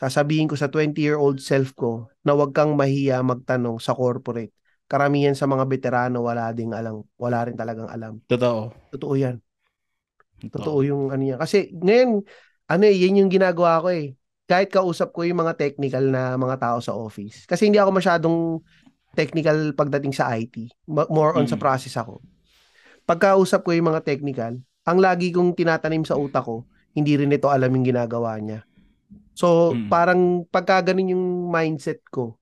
Sasabihin 0.00 0.48
ko 0.48 0.56
sa 0.56 0.72
20-year-old 0.72 1.44
self 1.44 1.76
ko 1.76 2.08
na 2.24 2.32
wag 2.32 2.56
kang 2.56 2.72
mahiya 2.72 3.20
magtanong 3.20 3.76
sa 3.84 3.92
corporate. 3.92 4.56
Karamihan 4.88 5.36
sa 5.36 5.44
mga 5.44 5.68
veterano 5.68 6.24
wala 6.24 6.48
ding 6.56 6.72
alam, 6.72 7.04
wala 7.20 7.44
rin 7.44 7.54
talagang 7.54 7.92
alam. 7.92 8.16
Totoo. 8.24 8.72
Totoo 8.96 9.12
'yan. 9.12 9.36
Totoo. 10.40 10.56
Totoo 10.56 10.78
yung 10.88 11.02
ano 11.12 11.20
niya. 11.20 11.36
Kasi 11.36 11.68
ngayon, 11.76 12.24
ano 12.72 12.82
eh, 12.88 12.96
yun 12.96 13.20
yung 13.20 13.30
ginagawa 13.30 13.84
ko 13.84 13.92
eh. 13.92 14.16
Kahit 14.48 14.72
kausap 14.72 15.12
ko 15.12 15.22
yung 15.22 15.44
mga 15.44 15.54
technical 15.60 16.08
na 16.08 16.34
mga 16.40 16.56
tao 16.58 16.78
sa 16.80 16.96
office. 16.96 17.44
Kasi 17.44 17.68
hindi 17.68 17.76
ako 17.76 17.92
masyadong 17.92 18.36
technical 19.14 19.76
pagdating 19.76 20.16
sa 20.16 20.32
IT. 20.32 20.72
More 20.88 21.36
on 21.36 21.44
sa 21.46 21.60
Mm. 21.60 21.62
process 21.62 21.94
ako. 22.00 22.24
Pagkausap 23.10 23.66
ko 23.66 23.74
yung 23.74 23.90
mga 23.90 24.06
technical, 24.06 24.62
ang 24.86 24.98
lagi 25.02 25.34
kong 25.34 25.58
tinatanim 25.58 26.06
sa 26.06 26.14
utak 26.14 26.46
ko, 26.46 26.62
hindi 26.94 27.18
rin 27.18 27.34
ito 27.34 27.50
alam 27.50 27.74
yung 27.74 27.82
ginagawa 27.82 28.38
niya. 28.38 28.62
So, 29.34 29.74
Mm. 29.74 29.90
parang 29.90 30.20
pagka 30.46 30.78
ganun 30.94 31.10
yung 31.10 31.26
mindset 31.50 32.06
ko, 32.06 32.38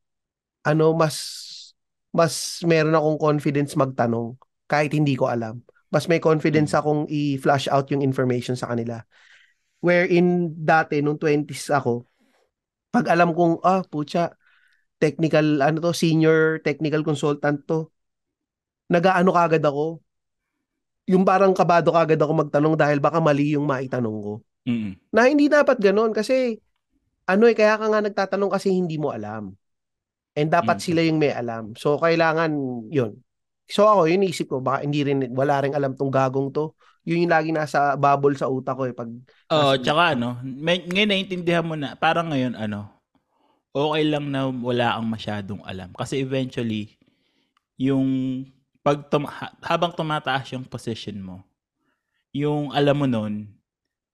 ano, 0.68 0.92
mas 0.92 1.16
mas 2.12 2.60
meron 2.64 2.96
akong 2.96 3.16
confidence 3.20 3.76
magtanong 3.76 4.36
kahit 4.68 4.92
hindi 4.92 5.16
ko 5.16 5.28
alam. 5.28 5.64
Mas 5.88 6.04
may 6.04 6.20
confidence 6.20 6.76
Mm. 6.76 6.80
akong 6.80 7.02
i-flash 7.08 7.64
out 7.72 7.88
yung 7.88 8.04
information 8.04 8.52
sa 8.52 8.68
kanila. 8.68 9.00
Wherein 9.80 10.52
dati, 10.52 11.00
nung 11.00 11.16
20s 11.16 11.72
ako, 11.72 12.04
pag 12.92 13.08
alam 13.08 13.32
kong, 13.32 13.64
ah, 13.64 13.80
putya, 13.88 14.36
technical, 15.00 15.64
ano 15.64 15.80
to, 15.80 15.96
senior 15.96 16.60
technical 16.60 17.00
consultant 17.06 17.64
to, 17.64 17.88
nagaano 18.92 19.32
kagad 19.32 19.64
ako. 19.64 20.00
Yung 21.09 21.24
parang 21.24 21.56
kabado 21.56 21.88
kagad 21.88 22.20
ako 22.20 22.32
magtanong 22.46 22.76
dahil 22.76 23.00
baka 23.00 23.18
mali 23.18 23.56
yung 23.56 23.64
maitanong 23.64 24.18
ko. 24.20 24.32
Mm-mm. 24.68 24.92
Na 25.09 25.24
hindi 25.24 25.48
dapat 25.48 25.80
ganun 25.80 26.12
kasi 26.12 26.61
ano 27.24 27.44
eh, 27.48 27.56
kaya 27.56 27.80
ka 27.80 27.88
nga 27.88 28.00
nagtatanong 28.04 28.52
kasi 28.52 28.72
hindi 28.72 29.00
mo 29.00 29.12
alam. 29.12 29.52
And 30.32 30.48
dapat 30.48 30.80
Mm. 30.80 30.84
sila 30.84 31.00
yung 31.04 31.18
may 31.18 31.32
alam. 31.34 31.72
So, 31.76 31.98
kailangan, 31.98 32.52
yun. 32.88 33.20
So, 33.68 33.84
ako, 33.84 34.09
yun 34.09 34.24
isip 34.24 34.48
ko, 34.48 34.64
baka 34.64 34.80
hindi 34.86 35.04
rin, 35.04 35.28
wala 35.36 35.61
rin 35.61 35.76
alam 35.76 35.92
tong 35.92 36.09
gagong 36.09 36.54
to. 36.54 36.72
Yun 37.04 37.28
yung 37.28 37.32
lagi 37.32 37.52
nasa 37.52 37.96
bubble 38.00 38.32
sa 38.36 38.48
utak 38.48 38.76
ko 38.76 38.88
eh. 38.88 38.94
Pag, 38.96 39.12
Oo, 39.52 39.76
Mas- 39.76 39.80
tsaka 39.84 40.16
ano, 40.16 40.40
may, 40.44 40.84
ngayon 40.88 41.09
naiintindihan 41.11 41.64
mo 41.66 41.76
na, 41.76 41.96
parang 42.00 42.32
ngayon 42.32 42.56
ano, 42.56 42.88
okay 43.76 44.09
lang 44.09 44.28
na 44.32 44.48
wala 44.48 44.96
kang 44.96 45.09
masyadong 45.11 45.61
alam. 45.68 45.92
Kasi 45.92 46.20
eventually, 46.24 46.96
yung 47.76 48.09
pag 48.89 48.99
tum- 49.12 49.28
ha- 49.28 49.53
habang 49.61 49.93
tumataas 49.93 50.49
yung 50.57 50.64
position 50.64 51.20
mo, 51.20 51.45
yung 52.32 52.72
alam 52.72 52.97
mo 52.97 53.05
nun, 53.05 53.53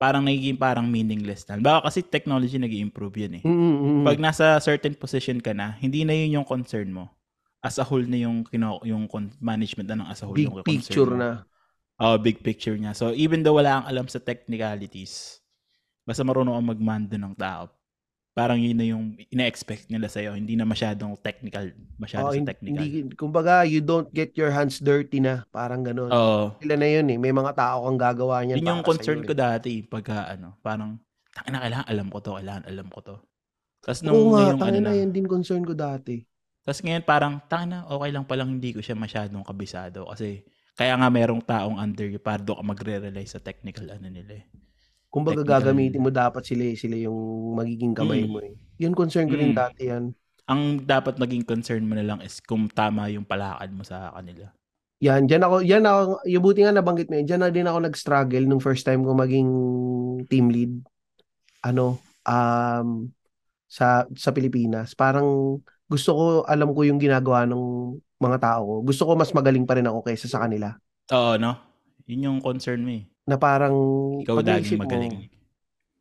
parang 0.03 0.27
nagiging 0.27 0.59
parang 0.59 0.91
meaningless 0.91 1.47
na. 1.47 1.62
Baka 1.62 1.87
kasi 1.87 2.03
technology 2.03 2.59
nag 2.59 2.75
improve 2.75 3.14
yun 3.22 3.39
eh. 3.39 3.45
mm, 3.47 3.55
mm, 3.55 3.79
mm. 3.79 4.03
Pag 4.03 4.18
nasa 4.18 4.59
certain 4.59 4.99
position 4.99 5.39
ka 5.39 5.55
na, 5.55 5.79
hindi 5.79 6.03
na 6.03 6.11
yun 6.11 6.43
yung 6.43 6.49
concern 6.49 6.91
mo. 6.91 7.07
As 7.62 7.79
a 7.79 7.87
whole 7.87 8.05
na 8.05 8.18
yung 8.18 8.43
kino, 8.45 8.83
yung 8.83 9.07
management 9.41 9.89
na 9.89 9.97
ng 10.03 10.09
as 10.11 10.20
a 10.20 10.27
whole 10.27 10.37
big 10.37 10.51
yung 10.51 10.66
picture 10.66 11.07
mo. 11.07 11.16
na. 11.16 11.31
Oh, 11.95 12.18
big 12.18 12.43
picture 12.43 12.75
niya. 12.75 12.93
So, 12.99 13.14
even 13.14 13.47
though 13.47 13.55
wala 13.57 13.79
kang 13.81 13.89
alam 13.95 14.07
sa 14.11 14.18
technicalities, 14.18 15.39
basta 16.03 16.27
marunong 16.27 16.59
kang 16.59 16.70
magmando 16.75 17.14
ng 17.14 17.35
tao, 17.39 17.70
parang 18.35 18.59
yun 18.59 18.74
na 18.74 18.82
yung 18.85 19.05
ina-expect 19.30 19.87
nila 19.89 20.11
sa'yo. 20.11 20.35
Hindi 20.35 20.59
na 20.59 20.66
masyadong 20.66 21.14
technical, 21.22 21.70
masyado 21.97 22.28
Oh, 22.28 22.35
sa 22.35 22.43
technical. 22.43 22.82
hindi, 22.82 23.14
kumbaga, 23.14 23.62
you 23.62 23.78
don't 23.78 24.11
get 24.11 24.35
your 24.35 24.51
hands 24.51 24.82
dirty 24.82 25.22
na. 25.22 25.47
Parang 25.49 25.87
ganun. 25.87 26.11
Oo. 26.11 26.51
Sila 26.59 26.74
na 26.74 26.89
yun 26.91 27.07
eh. 27.09 27.18
May 27.18 27.30
mga 27.30 27.55
tao 27.55 27.87
kang 27.87 27.97
gagawa 27.97 28.43
niyan 28.43 28.59
yun 28.59 28.68
yung 28.68 28.82
concern 28.82 29.22
sa'yo, 29.22 29.30
ko 29.30 29.35
eh. 29.35 29.39
dati, 29.39 29.72
pagka 29.87 30.35
ano, 30.35 30.59
parang, 30.61 30.99
tangina, 31.30 31.62
kailangan 31.62 31.87
alam 31.87 32.07
ko 32.11 32.18
to, 32.18 32.30
kailangan 32.35 32.64
alam 32.66 32.87
ko 32.91 32.99
to. 33.01 33.16
Tapos 33.80 34.01
Oo 34.03 34.07
nung 34.11 34.18
nga, 34.35 34.39
ngayong 34.43 34.59
ano 34.59 34.62
tangin 34.66 34.82
na, 34.82 34.91
na 34.91 34.99
yan 34.99 35.11
din 35.14 35.26
concern 35.30 35.62
ko 35.62 35.72
dati. 35.72 36.16
tapos 36.66 36.80
ngayon 36.82 37.05
parang, 37.07 37.35
tangina, 37.47 37.87
okay 37.87 38.11
lang 38.11 38.24
palang 38.26 38.51
hindi 38.59 38.74
ko 38.74 38.80
siya 38.82 38.99
masyadong 38.99 39.47
kabisado. 39.47 40.11
Kasi, 40.11 40.43
kaya 40.74 40.99
nga 40.99 41.07
merong 41.07 41.39
taong 41.47 41.78
under 41.78 42.11
you, 42.11 42.18
para 42.18 42.43
doon 42.43 42.59
ka 42.59 42.64
magre-rely 42.66 43.26
sa 43.30 43.39
technical 43.39 43.87
ano 43.95 44.11
nila 44.11 44.43
eh. 44.43 44.45
Kumbaga 45.14 45.40
Technical. 45.40 45.62
gagamitin 45.62 46.02
mo 46.02 46.10
dapat 46.10 46.42
sila 46.42 46.74
sila 46.74 46.98
yung 46.98 47.18
magiging 47.54 47.94
kamay 47.94 48.26
Mm. 48.26 48.30
mo 48.34 48.42
eh. 48.42 48.58
Yun 48.82 48.98
concern 48.98 49.30
ko 49.30 49.38
rin 49.38 49.54
Mm. 49.54 49.56
dati 49.56 49.82
yan. 49.86 50.04
Ang 50.44 50.82
dapat 50.82 51.16
naging 51.16 51.46
concern 51.46 51.86
mo 51.86 51.94
na 51.94 52.02
lang 52.02 52.18
is 52.18 52.42
kung 52.42 52.66
tama 52.66 53.06
yung 53.08 53.22
palakad 53.22 53.70
mo 53.70 53.86
sa 53.86 54.10
kanila. 54.10 54.50
Yan, 54.98 55.24
dyan 55.24 55.46
ako, 55.46 55.56
yan 55.62 55.84
ako, 55.84 56.00
yung 56.26 56.42
buti 56.42 56.66
nga 56.66 56.74
nabanggit 56.74 57.06
mo 57.06 57.14
yun, 57.14 57.26
dyan 57.30 57.40
na 57.40 57.54
din 57.54 57.64
ako 57.64 57.78
nag-struggle 57.80 58.42
nung 58.42 58.58
first 58.58 58.82
time 58.82 59.06
ko 59.06 59.14
maging 59.14 59.48
team 60.26 60.50
lead. 60.50 60.82
Ano, 61.62 61.96
um, 62.24 63.08
sa, 63.64 64.04
sa 64.12 64.30
Pilipinas. 64.30 64.92
Parang 64.92 65.60
gusto 65.86 66.10
ko, 66.12 66.24
alam 66.44 66.74
ko 66.74 66.82
yung 66.82 66.98
ginagawa 66.98 67.46
ng 67.46 67.62
mga 68.18 68.38
tao 68.42 68.60
ko. 68.66 68.74
Gusto 68.82 69.02
ko 69.06 69.12
mas 69.14 69.30
magaling 69.30 69.64
pa 69.64 69.78
rin 69.78 69.86
ako 69.86 70.02
kaysa 70.02 70.26
sa 70.26 70.42
kanila. 70.42 70.74
Oo, 71.08 71.38
no? 71.38 71.54
Yun 72.04 72.26
yung 72.26 72.38
concern 72.40 72.82
mo 72.82 72.92
eh. 72.92 73.04
Na 73.25 73.37
parang, 73.41 73.75
Ikaw 74.20 74.35
pag 74.37 74.47
laging 74.47 74.61
naisip 74.61 74.79
mo, 74.79 74.83
magaling. 74.85 75.14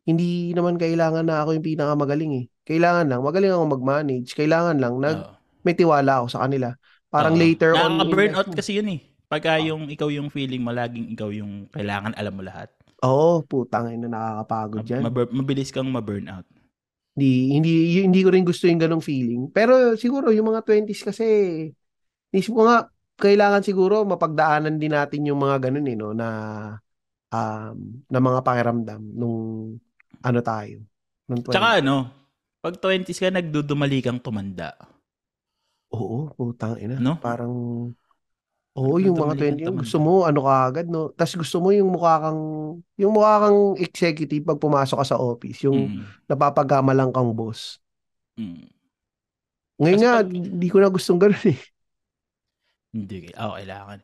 hindi 0.04 0.52
naman 0.52 0.76
kailangan 0.76 1.24
na 1.24 1.40
ako 1.40 1.56
yung 1.56 1.66
pinakamagaling 1.66 2.32
eh. 2.36 2.44
Kailangan 2.68 3.08
lang, 3.08 3.20
magaling 3.24 3.52
ako 3.52 3.64
mag-manage. 3.80 4.36
Kailangan 4.36 4.76
lang, 4.76 4.94
na 5.00 5.08
Oo. 5.16 5.32
may 5.64 5.72
tiwala 5.72 6.20
ako 6.20 6.26
sa 6.28 6.44
kanila. 6.44 6.76
Parang 7.08 7.32
Oo. 7.36 7.40
later 7.40 7.72
on, 7.72 7.96
in 7.96 8.04
Nakaka-burnout 8.04 8.48
mo. 8.52 8.54
kasi 8.56 8.70
yun 8.76 8.88
eh. 8.92 9.00
Pagka 9.24 9.56
yung 9.58 9.88
ikaw 9.88 10.12
yung 10.12 10.28
feeling 10.28 10.60
mo, 10.60 10.70
laging 10.70 11.08
ikaw 11.10 11.32
yung 11.32 11.66
kailangan 11.72 12.12
alam 12.14 12.36
mo 12.36 12.44
lahat. 12.44 12.68
Oo, 13.04 13.40
putang 13.44 13.88
ina 13.92 14.08
nakakapagod 14.08 14.84
yan. 14.84 15.00
Mab- 15.04 15.32
mabilis 15.32 15.72
kang 15.72 15.88
ma-burnout. 15.88 16.44
Hindi, 17.16 17.56
hindi, 17.56 17.70
y- 17.96 18.04
hindi 18.04 18.20
ko 18.20 18.28
rin 18.34 18.44
gusto 18.44 18.66
yung 18.68 18.80
ganong 18.80 19.04
feeling. 19.04 19.48
Pero 19.48 19.94
siguro 19.96 20.34
yung 20.34 20.52
mga 20.52 20.66
20s 20.66 21.00
kasi, 21.06 21.24
isip 22.34 22.52
ko 22.52 22.66
nga, 22.68 22.90
kailangan 23.16 23.62
siguro 23.62 24.02
mapagdaanan 24.02 24.76
din 24.76 24.92
natin 24.92 25.22
yung 25.24 25.38
mga 25.38 25.70
ganun 25.70 25.86
eh, 25.88 25.96
no, 25.96 26.10
na, 26.10 26.28
um, 27.34 27.76
na 28.12 28.20
mga 28.22 28.40
pakiramdam 28.46 29.02
nung 29.18 29.38
ano 30.22 30.40
tayo. 30.50 30.78
Nung 31.28 31.42
20. 31.42 31.54
Tsaka 31.54 31.68
ano, 31.82 31.96
pag 32.64 32.74
20s 32.80 33.18
ka, 33.20 33.28
nagdudumali 33.34 33.98
kang 34.04 34.20
tumanda. 34.22 34.70
Oo, 35.94 36.18
putang 36.36 36.76
ina. 36.84 36.96
No? 37.04 37.12
Parang, 37.22 37.54
oo, 38.78 38.94
yung 39.04 39.16
mga 39.18 39.34
Nagdudumali 39.34 39.38
20, 39.38 39.64
kang 39.64 39.76
yung 39.76 39.78
gusto 39.82 39.96
mo, 40.02 40.12
ano 40.28 40.40
ka 40.46 40.54
agad, 40.68 40.86
no? 40.90 41.10
Tapos 41.14 41.34
gusto 41.38 41.56
mo 41.62 41.68
yung 41.70 41.90
mukha 41.94 42.14
kang, 42.24 42.42
yung 43.00 43.12
mukha 43.14 43.34
kang 43.46 43.58
executive 43.78 44.42
pag 44.46 44.60
pumasok 44.62 44.96
ka 45.00 45.06
sa 45.14 45.20
office, 45.20 45.58
yung 45.66 45.90
Mm, 45.90 46.14
napapagamalang 46.30 47.10
kang 47.14 47.30
boss. 47.34 47.78
mm. 48.38 48.74
Ngayon 49.80 49.98
Kasi 49.98 50.04
nga, 50.06 50.12
hindi 50.22 50.68
ko 50.70 50.78
na 50.78 50.90
gustong 50.94 51.18
ganun 51.22 51.46
eh. 51.50 51.58
Hindi, 52.94 53.34
oh, 53.34 53.58
kailangan. 53.58 53.98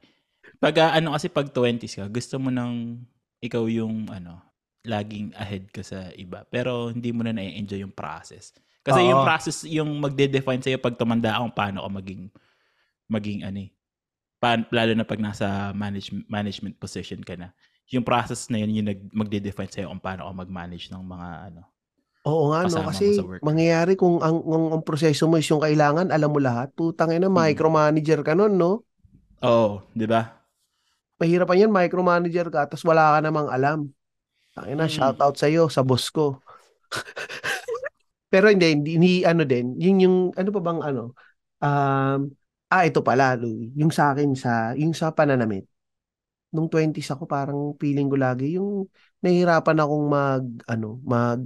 Pag 0.63 0.75
ah, 0.83 0.93
ano 0.99 1.15
kasi 1.15 1.31
pag 1.31 1.49
20s 1.55 1.95
ka, 1.99 2.07
gusto 2.11 2.37
mo 2.43 2.51
nang 2.51 3.03
ikaw 3.41 3.65
yung 3.69 4.09
ano, 4.13 4.41
laging 4.85 5.33
ahead 5.37 5.69
ka 5.73 5.85
sa 5.85 6.09
iba. 6.17 6.45
Pero 6.49 6.89
hindi 6.93 7.13
mo 7.13 7.21
na 7.25 7.37
na-enjoy 7.37 7.85
yung 7.85 7.93
process. 7.93 8.53
Kasi 8.81 9.05
yung 9.13 9.21
Oo. 9.21 9.29
process 9.29 9.65
yung 9.69 9.91
magde-define 10.01 10.61
sa'yo 10.65 10.79
pag 10.81 10.97
tumanda 10.97 11.37
ka 11.37 11.45
kung 11.45 11.57
paano 11.57 11.79
ka 11.85 11.91
maging 12.01 12.23
maging 13.11 13.41
ano 13.45 13.61
eh. 13.67 13.71
Pa, 14.41 14.57
lalo 14.73 14.93
na 14.97 15.05
pag 15.05 15.21
nasa 15.21 15.73
manage, 15.77 16.13
management 16.29 16.77
position 16.81 17.21
ka 17.25 17.37
na. 17.37 17.53
yung 17.91 18.07
process 18.07 18.47
na 18.49 18.63
yun 18.63 18.71
yung 18.83 18.89
nag, 18.89 19.01
magde-define 19.11 19.71
sa'yo 19.73 19.91
kung 19.91 19.99
paano 20.03 20.31
ka 20.31 20.33
mag-manage 20.47 20.89
ng 20.95 21.03
mga 21.03 21.29
ano. 21.53 21.63
Oo 22.29 22.53
nga, 22.53 22.69
no? 22.69 22.85
Kasi 22.85 23.33
mangyayari 23.41 23.97
kung 23.97 24.21
ang, 24.21 24.45
ang, 24.45 24.65
ang 24.77 24.83
proseso 24.85 25.25
mo 25.25 25.41
is 25.41 25.49
yung 25.49 25.65
kailangan, 25.65 26.13
alam 26.13 26.29
mo 26.29 26.37
lahat, 26.41 26.69
putang 26.77 27.17
ina, 27.17 27.33
Mm. 27.33 27.33
micromanager 27.33 28.21
ka 28.21 28.37
nun, 28.37 28.61
no? 28.61 28.85
Oo, 29.43 29.85
di 29.97 30.05
ba? 30.05 30.40
Mahirapan 31.21 31.69
yan, 31.69 31.73
micromanager 31.73 32.49
ka, 32.49 32.65
tapos 32.65 32.83
wala 32.89 33.15
ka 33.15 33.19
namang 33.21 33.49
alam. 33.53 33.93
Tangina, 34.57 34.89
Mm. 34.89 34.93
shoutout 34.93 35.37
sa'yo, 35.37 35.69
sa 35.69 35.85
boss 35.85 36.09
ko. 36.09 36.41
Pero 38.33 38.49
hindi, 38.49 38.73
hindi, 38.73 38.91
hindi, 38.97 39.13
ano 39.27 39.45
din, 39.45 39.77
yun 39.77 39.97
yung, 40.01 40.17
ano 40.39 40.49
pa 40.55 40.61
bang 40.63 40.81
ano, 40.81 41.03
um, 41.61 42.21
ah, 42.71 42.85
ito 42.87 43.03
pala, 43.03 43.35
Louie, 43.37 43.75
yung 43.77 43.91
sa 43.91 44.15
akin, 44.15 44.33
sa, 44.39 44.73
yung 44.79 44.95
sa 44.95 45.11
pananamit, 45.11 45.67
nung 46.55 46.71
20s 46.71 47.11
ako, 47.11 47.27
parang 47.27 47.75
feeling 47.79 48.07
ko 48.11 48.17
lagi, 48.19 48.55
yung 48.59 48.87
nahihirapan 49.23 49.79
akong 49.83 50.07
mag, 50.07 50.45
ano, 50.67 50.99
mag, 51.03 51.43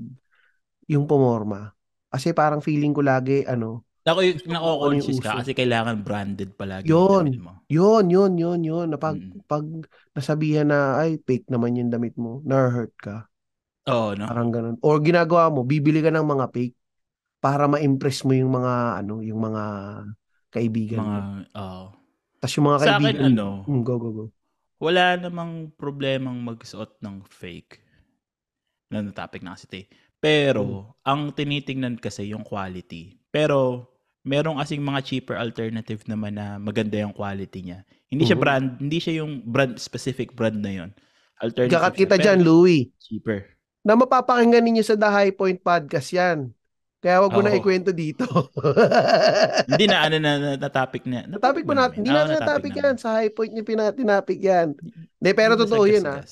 yung 0.88 1.08
pumorma. 1.08 1.72
Kasi 2.12 2.30
parang 2.36 2.60
feeling 2.62 2.92
ko 2.92 3.00
lagi, 3.00 3.42
ano, 3.48 3.84
Nako, 4.04 4.20
Gusto 4.36 4.48
ko 4.52 4.52
nako-conscious 4.52 5.16
ano 5.16 5.24
yung 5.24 5.24
ka 5.24 5.30
kasi 5.40 5.50
kailangan 5.56 6.04
branded 6.04 6.50
palagi 6.60 6.92
Yun. 6.92 7.24
yung 7.32 7.40
mo. 7.40 7.64
yun, 7.72 8.04
yun, 8.12 8.32
yun, 8.36 8.60
yun, 8.60 8.86
na 8.92 9.00
pag, 9.00 9.16
Mm. 9.16 9.40
pag 9.48 9.64
nasabihan 10.12 10.68
na, 10.68 11.00
ay, 11.00 11.16
fake 11.24 11.48
naman 11.48 11.80
yung 11.80 11.88
damit 11.88 12.12
mo, 12.20 12.44
na-hurt 12.44 12.92
ka. 13.00 13.24
Oo, 13.86 14.14
no? 14.16 14.28
Parang 14.28 14.48
ganun. 14.52 14.76
Or 14.84 15.00
ginagawa 15.00 15.48
mo, 15.52 15.64
bibili 15.64 16.00
ka 16.04 16.12
ng 16.12 16.24
mga 16.24 16.46
fake 16.52 16.76
para 17.40 17.68
ma-impress 17.68 18.24
mo 18.28 18.32
yung 18.36 18.52
mga, 18.52 19.04
ano, 19.04 19.20
yung 19.24 19.40
mga 19.40 19.64
kaibigan 20.52 21.00
Mga, 21.00 21.16
mo. 21.16 21.22
oo. 21.56 21.84
Tapos 22.40 22.54
yung 22.56 22.66
mga 22.68 22.80
Sa 22.80 22.96
akin, 23.00 23.16
kaibigan, 23.16 23.24
ano, 23.32 23.48
Mm, 23.68 23.82
go, 23.84 23.94
go, 23.98 24.10
go. 24.12 24.24
wala 24.82 25.16
namang 25.16 25.70
problemang 25.78 26.36
magsuot 26.44 26.98
ng 27.00 27.22
fake. 27.24 27.80
Na 28.92 29.00
topic 29.12 29.40
na 29.40 29.56
kasi. 29.56 29.88
Pero, 30.20 30.96
ang 31.04 31.32
tinitingnan 31.32 32.00
kasi 32.00 32.32
yung 32.32 32.44
quality. 32.44 33.16
Pero, 33.32 33.88
merong 34.24 34.56
kasing 34.56 34.80
mga 34.80 35.00
cheaper 35.04 35.36
alternative 35.36 36.00
naman 36.08 36.34
na 36.34 36.56
maganda 36.56 36.96
yung 36.96 37.12
quality 37.12 37.60
niya. 37.60 37.78
Hindi 38.08 38.24
siya 38.24 38.38
Mhm. 38.40 38.42
brand, 38.42 38.68
hindi 38.80 38.98
siya 38.98 39.14
yung 39.20 39.44
brand, 39.44 39.76
specific 39.76 40.32
brand 40.32 40.58
na 40.58 40.72
yon. 40.72 40.90
Alternative 41.38 41.76
Kakat 41.76 41.94
kita 41.94 42.16
dyan, 42.16 42.40
Louie, 42.40 42.88
Cheaper. 42.96 43.44
na 43.84 43.94
mapapakinggan 43.94 44.64
ninyo 44.64 44.80
sa 44.80 44.96
The 44.96 45.10
High 45.12 45.34
Point 45.36 45.60
Podcast 45.60 46.08
yan. 46.10 46.50
Kaya 47.04 47.20
wag 47.20 47.36
mo 47.36 47.44
na 47.44 47.52
ikwento 47.52 47.92
dito. 47.92 48.24
hindi 49.68 49.84
na, 49.84 50.08
ano 50.08 50.16
na, 50.16 50.32
na, 50.40 50.50
na 50.56 50.68
topic 50.72 51.04
na. 51.04 51.28
Na 51.28 51.36
topic 51.36 51.68
mo 51.68 51.76
natin. 51.76 52.00
Hindi 52.00 52.08
Oo, 52.08 52.24
na 52.24 52.40
na 52.40 52.48
topic 52.48 52.72
yan. 52.72 52.96
Sa 52.96 53.20
High 53.20 53.28
Point 53.36 53.52
niya 53.52 53.60
pinatinapik 53.60 54.40
yan. 54.40 54.72
Hindi, 55.20 55.30
pero 55.36 55.52
totoo 55.52 55.84
yun, 55.84 56.00
ah. 56.08 56.24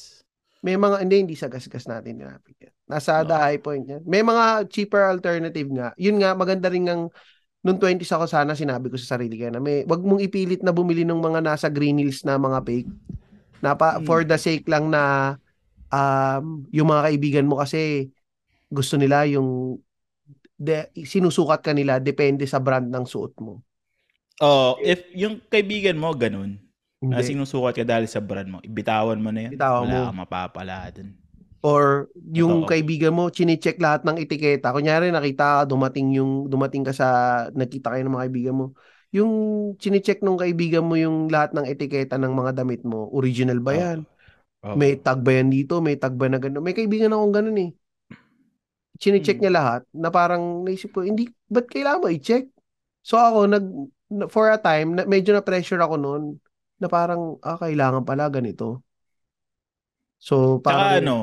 May 0.62 0.78
mga, 0.78 0.97
hindi, 1.03 1.16
hindi 1.28 1.36
sa 1.36 1.51
gasgas 1.51 1.84
natin 1.90 2.22
tinapik 2.22 2.57
yan. 2.57 2.72
Nasa 2.86 3.20
Oo. 3.20 3.26
the 3.26 3.34
high 3.34 3.59
point 3.59 3.82
yan. 3.82 4.03
May 4.07 4.22
mga 4.22 4.70
cheaper 4.70 5.11
alternative 5.11 5.66
nga. 5.74 5.90
Yun 5.99 6.22
nga, 6.22 6.38
maganda 6.38 6.70
rin 6.70 6.86
ng, 6.86 7.11
nung 7.62 7.78
20s 7.78 8.10
ako 8.10 8.26
sana, 8.26 8.52
sinabi 8.52 8.90
ko 8.90 8.98
sa 8.98 9.16
sarili 9.16 9.38
ko 9.38 9.46
na 9.48 9.62
may, 9.62 9.86
wag 9.86 10.02
mong 10.02 10.18
ipilit 10.20 10.60
na 10.60 10.74
bumili 10.74 11.06
ng 11.06 11.18
mga 11.18 11.40
nasa 11.42 11.70
Green 11.70 11.98
Hills 11.98 12.26
na 12.26 12.34
mga 12.36 12.58
fake. 12.62 12.90
Na 13.62 13.78
pa, 13.78 13.98
Hmm. 13.98 14.04
for 14.04 14.26
the 14.26 14.34
sake 14.36 14.66
lang 14.66 14.90
na, 14.90 15.34
um, 15.88 16.66
yung 16.74 16.90
mga 16.90 17.02
kaibigan 17.10 17.46
mo 17.46 17.62
kasi, 17.62 18.10
gusto 18.66 18.98
nila 18.98 19.22
yung, 19.30 19.78
de, 20.58 20.90
sinusukat 21.06 21.62
ka 21.62 21.70
nila, 21.70 21.98
depende 21.98 22.42
sa 22.46 22.58
brand 22.58 22.86
ng 22.86 23.06
suot 23.06 23.34
mo. 23.38 23.62
Oh, 24.42 24.74
if 24.82 25.06
yung 25.14 25.38
kaibigan 25.46 25.94
mo 25.94 26.10
ganun, 26.14 26.58
na 27.02 27.18
Hindi. 27.22 27.34
sinusukat 27.34 27.82
ka 27.82 27.84
dahil 27.86 28.06
sa 28.10 28.18
brand 28.18 28.46
mo, 28.46 28.58
ibitawan 28.62 29.18
mo 29.18 29.30
na 29.30 29.46
yun. 29.46 29.52
Bitawan 29.54 29.86
Wala 29.86 29.94
mo. 29.94 30.02
kang 30.10 30.20
mapapala 30.22 30.90
dun. 30.90 31.14
Or 31.62 32.10
yung 32.34 32.66
Totoo. 32.66 32.70
kaibigan 32.70 33.14
mo, 33.14 33.30
chine-check 33.30 33.78
lahat 33.78 34.02
ng 34.02 34.18
etiketa. 34.18 34.74
Kunyari, 34.74 35.14
nakita 35.14 35.62
dumating 35.62 36.10
yung, 36.18 36.50
dumating 36.50 36.82
ka 36.82 36.90
sa, 36.90 37.06
nakita 37.54 37.94
kayo 37.94 38.02
ng 38.02 38.14
mga 38.18 38.24
kaibigan 38.26 38.54
mo. 38.58 38.66
Yung 39.14 39.30
chine-check 39.78 40.26
ng 40.26 40.38
kaibigan 40.42 40.82
mo 40.82 40.98
yung 40.98 41.30
lahat 41.30 41.54
ng 41.54 41.62
etiketa 41.70 42.18
ng 42.18 42.34
mga 42.34 42.58
damit 42.58 42.82
mo. 42.82 43.06
Original 43.14 43.62
ba 43.62 43.72
yan? 43.78 43.98
Oh. 44.66 44.74
May 44.74 44.98
tag 44.98 45.22
ba 45.22 45.38
yan 45.38 45.50
dito? 45.54 45.78
May 45.78 45.94
tag 45.98 46.14
ba 46.18 46.26
na 46.26 46.42
gano'n? 46.42 46.62
May 46.62 46.74
kaibigan 46.74 47.14
akong 47.14 47.34
gano'n 47.34 47.58
eh. 47.62 47.70
Chine-check 48.98 49.38
Hmm. 49.38 49.42
niya 49.42 49.52
lahat 49.58 49.82
na 49.94 50.08
parang 50.14 50.62
naisip 50.66 50.94
ko, 50.94 51.02
hindi, 51.02 51.30
ba't 51.50 51.66
kailangan 51.66 52.02
mo 52.02 52.08
i-check? 52.10 52.46
So 53.02 53.18
ako, 53.18 53.50
nag, 53.50 53.66
na- 54.10 54.30
for 54.30 54.50
a 54.50 54.58
time, 54.58 54.94
na, 54.98 55.02
medyo 55.06 55.34
na-pressure 55.34 55.78
ako 55.82 55.94
noon 55.98 56.22
na 56.78 56.86
parang, 56.90 57.38
ah, 57.42 57.58
kailangan 57.58 58.02
pala 58.06 58.30
ganito. 58.30 58.82
So, 60.22 60.62
Tsaka 60.62 60.62
parang, 60.62 61.02
ano, 61.02 61.16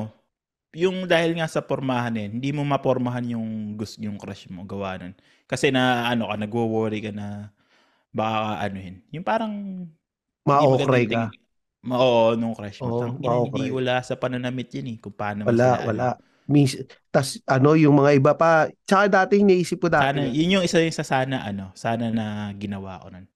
yung 0.74 1.06
dahil 1.10 1.34
nga 1.38 1.50
sa 1.50 1.62
pormahan 1.64 2.14
eh, 2.14 2.26
hindi 2.30 2.54
mo 2.54 2.62
mapormahan 2.62 3.26
yung 3.34 3.74
gusto 3.74 3.98
yung 3.98 4.16
crush 4.20 4.46
mo 4.52 4.62
gawa 4.62 4.98
nun. 5.02 5.14
Kasi 5.50 5.74
na 5.74 6.06
ano 6.06 6.30
ka, 6.30 6.36
nagwo-worry 6.38 7.02
ka 7.02 7.10
na 7.10 7.50
baka 8.14 8.66
anuhin. 8.66 9.02
Yung 9.10 9.26
parang 9.26 9.52
ma-okray 10.46 11.06
ka. 11.10 11.30
Ma- 11.80 11.96
Oo, 11.96 12.36
nung 12.36 12.52
crush 12.52 12.84
mo. 12.84 12.92
Oo, 12.92 13.00
Tang, 13.16 13.48
hindi 13.48 13.72
wala 13.72 14.04
sa 14.04 14.14
pananamit 14.20 14.68
yun 14.76 14.94
eh. 14.94 14.96
Kung 15.00 15.16
paano 15.16 15.48
Wala, 15.48 15.80
sila, 15.80 15.86
wala. 15.88 16.08
ano. 16.14 16.28
Mis 16.50 16.74
tas 17.14 17.38
ano 17.46 17.78
yung 17.78 17.94
mga 17.94 18.10
iba 18.18 18.32
pa. 18.34 18.66
Tsaka 18.82 19.06
dati 19.06 19.38
iniisip 19.38 19.78
ko 19.78 19.86
dati. 19.86 20.18
Sana, 20.18 20.26
yun 20.26 20.58
yung 20.58 20.64
isa 20.66 20.82
yung 20.82 20.94
sa 20.94 21.06
sana 21.06 21.46
ano, 21.46 21.70
sana 21.78 22.10
na 22.10 22.50
ginawa 22.58 22.98
ko 22.98 23.06
nun. 23.14 23.26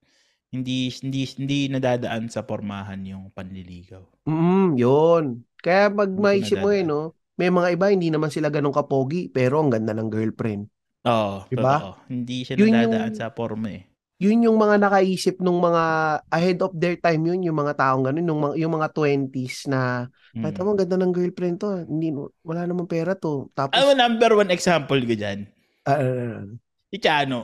Hindi 0.51 0.91
hindi 1.03 1.22
hindi 1.39 1.59
nadadaan 1.70 2.26
sa 2.30 2.43
pormahan 2.43 3.03
yung 3.07 3.30
panliligaw. 3.30 4.03
Mm, 4.26 4.74
yun. 4.78 5.24
Kaya 5.62 5.89
pag 5.95 6.11
maisip 6.11 6.59
mo 6.59 6.70
eh, 6.74 6.82
no? 6.82 7.14
May 7.35 7.51
mga 7.51 7.68
iba 7.74 7.87
hindi 7.91 8.09
naman 8.09 8.30
sila 8.30 8.47
ganun 8.47 8.70
kapogi 8.70 9.26
pero 9.26 9.59
ang 9.59 9.68
ganda 9.68 9.91
ng 9.91 10.07
girlfriend. 10.07 10.70
Oo, 11.05 11.45
Diba? 11.47 11.74
totoo. 11.76 11.93
Hindi 12.09 12.37
siya 12.43 12.55
Yun 12.57 12.70
nadadaan 12.70 13.11
yung- 13.11 13.18
sa 13.18 13.28
porma 13.28 13.68
eh. 13.70 13.82
Yun 14.22 14.47
yung 14.47 14.57
mga 14.57 14.78
nakaisip 14.78 15.43
nung 15.43 15.59
mga 15.59 15.82
ahead 16.30 16.62
of 16.62 16.70
their 16.72 16.95
time 16.95 17.26
yun, 17.26 17.43
yung 17.43 17.59
mga 17.59 17.74
taong 17.74 18.07
ganun, 18.07 18.24
yung 18.24 18.41
mga, 18.41 18.55
yung 18.57 18.72
mga 18.72 18.89
20s 18.95 19.66
na 19.66 20.07
Mm. 20.32 20.55
mo, 20.55 20.70
ang 20.70 20.78
ganda 20.78 20.97
ng 20.97 21.12
girlfriend 21.12 21.57
to. 21.59 21.66
ah. 21.68 21.82
Hindi, 21.82 22.14
wala 22.41 22.62
namang 22.64 22.87
pera 22.87 23.12
to. 23.14 23.51
Tapos, 23.53 23.74
Ano 23.74 23.91
number 23.93 24.30
one 24.32 24.51
example 24.51 24.97
ko 24.97 25.12
dyan? 25.12 25.51
ah. 25.85 26.47
Si 26.89 26.97
Chano. 26.99 27.43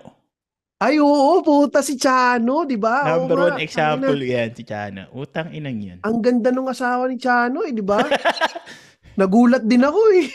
ay 0.80 0.96
oo, 0.96 1.42
puta 1.44 1.82
si 1.84 1.98
Chano, 2.00 2.64
di 2.64 2.78
ba? 2.80 3.12
Oo 3.12 3.26
Number 3.26 3.36
nga, 3.36 3.46
one 3.52 3.60
example 3.60 4.16
yan, 4.16 4.48
si 4.54 4.62
Chano. 4.64 5.10
Utang 5.12 5.50
inang 5.52 5.76
yan. 5.76 5.98
Ang 6.00 6.18
ganda 6.24 6.48
nung 6.48 6.70
asawa 6.70 7.04
ni 7.04 7.18
Chano 7.18 7.66
eh, 7.66 7.74
di 7.74 7.82
ba? 7.84 7.98
Nagulat 9.20 9.62
din 9.68 9.84
ako 9.84 10.00
eh. 10.16 10.28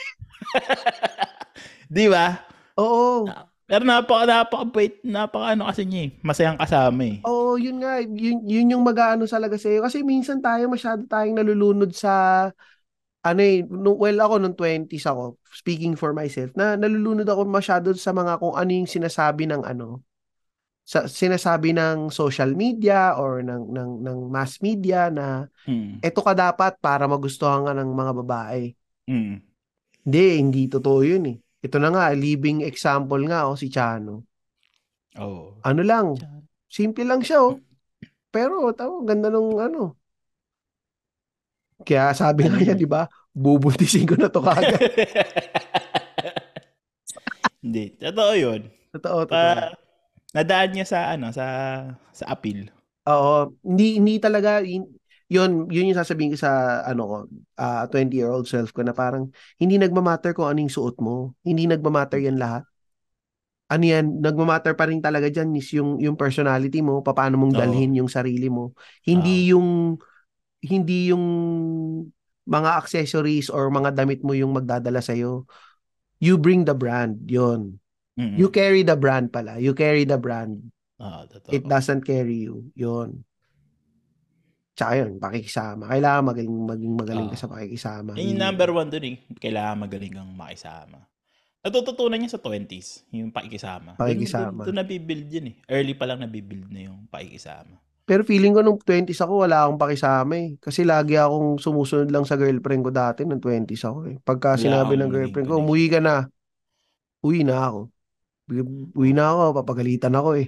Di 1.95 2.05
ba? 2.09 2.37
Oo. 2.77 3.25
Pero 3.65 3.81
napaka, 3.81 4.29
napaka-bait, 4.29 5.01
napaka 5.01 5.57
ano 5.57 5.65
kasi 5.65 5.89
niya 5.89 6.01
eh. 6.05 6.09
Masayang 6.21 6.61
kasama 6.61 7.01
eh. 7.09 7.17
Oo, 7.25 7.57
yun 7.57 7.81
nga, 7.81 7.97
yun, 8.05 8.45
yun 8.45 8.77
yung 8.77 8.85
mag-aano 8.85 9.25
talaga 9.25 9.57
sa'yo. 9.57 9.81
Kasi 9.81 10.05
minsan 10.05 10.37
tayo, 10.37 10.69
masyado 10.69 11.01
tayong 11.09 11.41
nalulunod 11.41 11.89
sa, 11.97 12.45
ano 13.25 13.41
eh, 13.41 13.65
nung, 13.65 13.97
well 13.97 14.21
ako 14.21 14.37
nung 14.37 14.53
20s 14.53 15.09
ako, 15.09 15.41
speaking 15.49 15.97
for 15.97 16.13
myself, 16.13 16.53
na 16.53 16.77
nalulunod 16.77 17.25
ako 17.25 17.41
masyado 17.49 17.89
sa 17.97 18.13
mga 18.13 18.37
kung 18.37 18.53
ano 18.53 18.69
yung 18.69 18.85
sinasabi 18.85 19.49
ng 19.49 19.65
ano, 19.65 20.05
sa 20.85 21.09
sinasabi 21.09 21.73
ng 21.73 22.13
social 22.13 22.53
media 22.53 23.17
or 23.17 23.41
ng 23.41 23.73
ng 23.73 23.91
ng 24.05 24.19
mass 24.29 24.61
media 24.61 25.09
na 25.09 25.49
Hmm. 25.65 25.97
eto 26.05 26.21
ka 26.21 26.37
dapat 26.37 26.77
para 26.77 27.09
magustuhan 27.09 27.65
ka 27.65 27.73
ng 27.73 27.89
mga 27.89 28.11
babae. 28.21 28.69
Hmm. 29.09 29.41
Hindi, 30.05 30.25
hindi 30.37 30.61
totoo 30.69 31.01
yun 31.01 31.23
eh. 31.33 31.37
Ito 31.65 31.81
na 31.81 31.89
nga, 31.89 32.13
living 32.13 32.61
example 32.61 33.17
nga 33.25 33.49
oh, 33.49 33.57
si 33.57 33.73
Chano. 33.73 34.29
Oh. 35.17 35.57
Ano 35.65 35.81
lang, 35.81 36.13
simple 36.69 37.01
lang 37.01 37.25
siya 37.25 37.41
oh. 37.41 37.57
Pero 38.29 38.69
tao, 38.77 39.01
ganda 39.01 39.33
nung 39.33 39.57
ano. 39.57 39.97
Kaya 41.81 42.13
sabi 42.13 42.45
nga 42.45 42.61
niya, 42.61 42.77
di 42.77 42.85
ba? 42.85 43.09
Bubuntisin 43.33 44.05
ko 44.05 44.13
na 44.15 44.29
to 44.29 44.39
kagad. 44.39 44.79
Hindi. 47.65 47.97
Totoo 47.97 48.33
yun. 48.37 48.61
Totoo, 48.93 49.25
totoo. 49.25 49.33
Pa, 49.33 49.73
nadaan 50.35 50.69
niya 50.75 50.85
sa 50.85 50.99
ano, 51.15 51.31
sa 51.31 51.45
sa 52.11 52.25
appeal. 52.27 52.67
Oo, 53.07 53.55
hindi 53.63 53.97
hindi 53.97 54.19
talaga 54.19 54.59
yun 54.61 54.85
yun, 55.25 55.65
yun 55.73 55.89
yung 55.89 55.97
sasabihin 55.97 56.37
ko 56.37 56.37
sa 56.37 56.83
ano 56.85 57.01
ko, 57.09 57.15
ah 57.57 57.89
20-year-old 57.89 58.45
self 58.45 58.69
ko 58.75 58.85
na 58.85 58.93
parang 58.93 59.33
hindi 59.57 59.81
nagmamatter 59.81 60.37
kung 60.37 60.45
anong 60.45 60.69
suot 60.69 61.01
mo. 61.01 61.33
Hindi 61.41 61.65
nagmamatter 61.65 62.21
yan 62.21 62.37
lahat. 62.37 62.61
Ano 63.65 63.81
yan, 63.81 64.21
nagmamatter 64.21 64.77
pa 64.77 64.85
rin 64.85 65.01
talaga 65.01 65.25
dyan 65.25 65.49
is 65.57 65.73
yung, 65.73 65.97
yung 65.97 66.13
personality 66.13 66.85
mo, 66.85 67.01
paano 67.01 67.41
mong 67.41 67.57
Oo. 67.57 67.61
dalhin 67.65 67.97
yung 67.97 68.05
sarili 68.05 68.45
mo. 68.45 68.77
Hindi 69.01 69.49
yung 69.49 69.97
hindi 70.61 71.09
yung 71.09 71.25
mga 72.45 72.69
accessories 72.77 73.49
or 73.49 73.73
mga 73.73 73.97
damit 73.97 74.21
mo 74.21 74.37
yung 74.37 74.53
magdadala 74.53 75.01
sa'yo. 75.01 75.49
You 76.21 76.37
bring 76.37 76.69
the 76.69 76.77
brand, 76.77 77.25
yun. 77.25 77.81
Mm-mm. 78.15 78.39
You 78.39 78.47
carry 78.47 78.87
the 78.87 78.95
brand 78.95 79.31
pala. 79.31 79.59
You 79.59 79.75
carry 79.75 80.07
the 80.07 80.15
brand. 80.15 80.71
Ah, 80.95 81.27
totoo. 81.27 81.51
It 81.51 81.67
doesn't 81.67 82.07
carry 82.07 82.47
you. 82.47 82.71
Yun. 82.75 83.27
Tsaka 84.75 84.91
yun, 84.99 85.19
pakikisama. 85.23 85.87
Kailangan 85.87 86.23
magaling, 86.35 86.51
maging 86.51 86.93
magaling 86.99 87.27
ka 87.31 87.37
Oo. 87.39 87.43
sa 87.47 87.51
pakikisama. 87.51 88.11
Yun 88.19 88.35
yung 88.35 88.43
number 88.43 88.69
one 88.75 88.91
dun 88.91 89.07
eh. 89.07 89.17
Kailangan 89.39 89.87
magaling 89.87 90.13
kang 90.15 90.31
makisama. 90.35 91.07
Natututunan 91.63 92.19
niya 92.19 92.35
sa 92.35 92.43
20s, 92.43 93.07
yung 93.15 93.31
pakikisama. 93.31 93.95
Pakikisama. 93.95 94.67
Dun, 94.67 94.75
nabibuild 94.75 95.31
yun 95.31 95.47
eh. 95.51 95.55
Early 95.71 95.95
pa 95.95 96.05
lang 96.05 96.19
nabibuild 96.23 96.67
na 96.71 96.91
yung 96.91 97.07
pakikisama. 97.07 97.79
Pero 98.05 98.21
feeling 98.21 98.53
ko 98.53 98.61
nung 98.61 98.77
20s 98.77 99.17
ako, 99.17 99.47
wala 99.47 99.65
akong 99.65 99.81
pakisama 99.81 100.37
eh. 100.37 100.49
Kasi 100.61 100.85
lagi 100.85 101.17
akong 101.17 101.57
sumusunod 101.57 102.11
lang 102.13 102.21
sa 102.27 102.37
girlfriend 102.37 102.85
ko 102.85 102.91
dati 102.93 103.25
nung 103.25 103.41
20s 103.41 103.81
ako 103.81 103.99
eh. 104.11 104.15
Pagka 104.21 104.61
sinabi 104.61 104.93
ng 104.93 105.09
girlfriend 105.09 105.47
ko, 105.49 105.57
umuwi 105.57 105.89
ka 105.89 105.97
na. 106.03 106.29
Uwi 107.25 107.41
na 107.41 107.57
ako. 107.65 107.94
Uwi 108.47 109.11
na 109.17 109.33
ako, 109.33 109.63
papagalitan 109.63 110.13
ako 110.13 110.37
eh. 110.37 110.47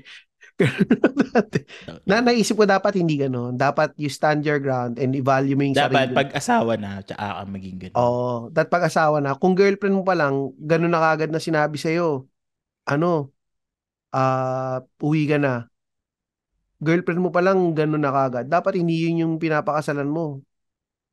Na 2.09 2.21
naisip 2.21 2.57
ko 2.57 2.65
dapat 2.65 2.97
hindi 2.97 3.17
gano'n. 3.17 3.57
Dapat 3.57 3.93
you 3.97 4.09
stand 4.09 4.41
your 4.45 4.57
ground 4.61 4.97
and 4.97 5.13
evaluate 5.13 5.57
mo 5.57 5.63
yung 5.65 5.77
Dapat 5.77 6.13
sarili. 6.13 6.17
pag 6.17 6.29
asawa 6.33 6.73
na, 6.77 7.01
tsaka 7.01 7.25
ka 7.25 7.43
maging 7.45 7.77
ganun. 7.77 7.97
Oo. 7.97 8.29
Dapat 8.53 8.69
pag 8.69 8.85
asawa 8.89 9.17
na, 9.21 9.37
kung 9.37 9.53
girlfriend 9.57 9.97
mo 9.97 10.03
pa 10.05 10.13
lang, 10.17 10.53
gano'n 10.57 10.93
na 10.93 11.01
kagad 11.01 11.29
na 11.33 11.41
sinabi 11.41 11.77
sa'yo, 11.77 12.25
ano, 12.85 13.33
ah, 14.13 14.81
uwi 15.01 15.25
ka 15.29 15.37
na. 15.41 15.69
Girlfriend 16.77 17.21
mo 17.21 17.29
pa 17.33 17.41
lang, 17.41 17.73
gano'n 17.73 18.01
na 18.01 18.13
kagad. 18.13 18.45
Dapat 18.49 18.77
hindi 18.77 19.09
yun 19.09 19.25
yung 19.25 19.33
pinapakasalan 19.41 20.09
mo. 20.09 20.45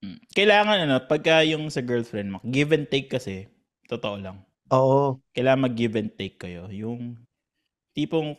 Mm. 0.05 0.21
Kailangan 0.37 0.79
ano, 0.85 0.97
pagka 1.09 1.41
yung 1.49 1.73
sa 1.73 1.81
girlfriend 1.81 2.37
mo, 2.37 2.39
give 2.45 2.77
and 2.77 2.89
take 2.93 3.09
kasi, 3.09 3.49
totoo 3.89 4.21
lang. 4.21 4.37
Oo. 4.73 5.21
Kailangan 5.37 5.65
mag-give 5.69 5.95
and 6.01 6.13
take 6.17 6.41
kayo. 6.41 6.71
Yung 6.73 7.21
tipong, 7.93 8.39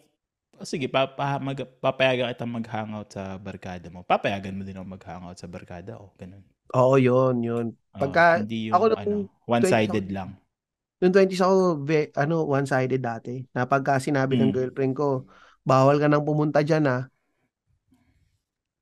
oh, 0.57 0.65
sige, 0.67 0.89
papa, 0.89 1.37
mag, 1.37 1.59
papayagan 1.83 2.33
kita 2.33 2.45
mag-hangout 2.47 3.09
sa 3.13 3.37
barkada 3.37 3.87
mo. 3.93 4.01
Papayagan 4.01 4.55
mo 4.57 4.65
din 4.65 4.77
ako 4.77 4.87
mag-hangout 4.89 5.37
sa 5.37 5.45
barkada 5.45 5.99
ko. 6.01 6.09
Ganun. 6.17 6.43
Oo, 6.73 6.97
yun, 6.97 7.35
yun. 7.45 7.65
Pagka- 7.93 8.41
hindi 8.41 8.69
yung, 8.69 8.75
ako 8.75 8.85
nung 8.89 8.99
ano, 8.99 9.15
one-sided 9.45 10.07
lang. 10.09 10.33
Noong 10.99 11.13
20s 11.13 11.43
ako, 11.43 11.55
ve- 11.85 12.11
ano, 12.17 12.47
one-sided 12.47 12.99
dati. 13.03 13.45
Na 13.53 13.69
pagka 13.69 14.01
sinabi 14.01 14.39
ng 14.39 14.49
Mm. 14.49 14.55
girlfriend 14.55 14.93
ko, 14.97 15.29
bawal 15.61 16.01
ka 16.01 16.07
nang 16.09 16.25
pumunta 16.25 16.65
dyan 16.65 16.87
ah. 16.89 17.03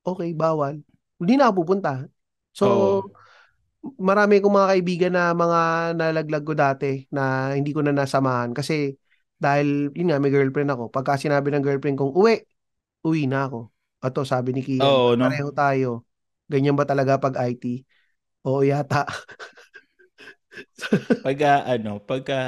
Okay, 0.04 0.32
bawal. 0.36 0.80
Hindi 1.20 1.34
na 1.36 1.48
ako 1.48 1.64
pupunta. 1.64 2.04
So, 2.52 2.66
Oo. 2.68 2.98
Marami 4.00 4.40
kong 4.40 4.54
mga 4.54 4.70
kaibigan 4.74 5.12
na 5.14 5.24
mga 5.36 5.60
nalaglag 5.98 6.44
ko 6.44 6.54
dati 6.56 7.04
na 7.12 7.52
hindi 7.52 7.70
ko 7.76 7.84
na 7.84 7.92
nasamahan. 7.94 8.56
Kasi, 8.56 8.96
dahil, 9.36 9.92
yun 9.92 10.08
nga, 10.12 10.20
may 10.22 10.32
girlfriend 10.32 10.72
ako. 10.72 10.88
Pagka 10.88 11.20
sinabi 11.20 11.52
ng 11.52 11.64
girlfriend 11.64 12.00
kong, 12.00 12.14
uwi, 12.16 12.40
uwi 13.04 13.28
na 13.28 13.48
ako. 13.48 13.68
Ato, 14.04 14.20
sabi 14.24 14.56
ni 14.56 14.62
Kian, 14.64 14.84
Oo, 14.84 15.16
no? 15.16 15.28
pareho 15.28 15.50
tayo. 15.52 15.90
Ganyan 16.48 16.76
ba 16.76 16.84
talaga 16.84 17.20
pag 17.20 17.36
IT? 17.40 17.84
Oo, 18.44 18.64
yata. 18.64 19.08
Pagka, 21.24 21.64
ano, 21.64 22.04
pagka, 22.04 22.38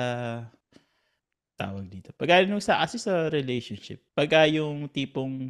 tawag 1.57 1.89
dito. 1.89 2.12
Pagka 2.14 2.45
nung 2.45 2.61
sa, 2.61 2.84
kasi 2.84 3.01
sa 3.01 3.32
relationship, 3.32 4.05
pagka 4.12 4.45
yung 4.49 4.89
tipong, 4.93 5.49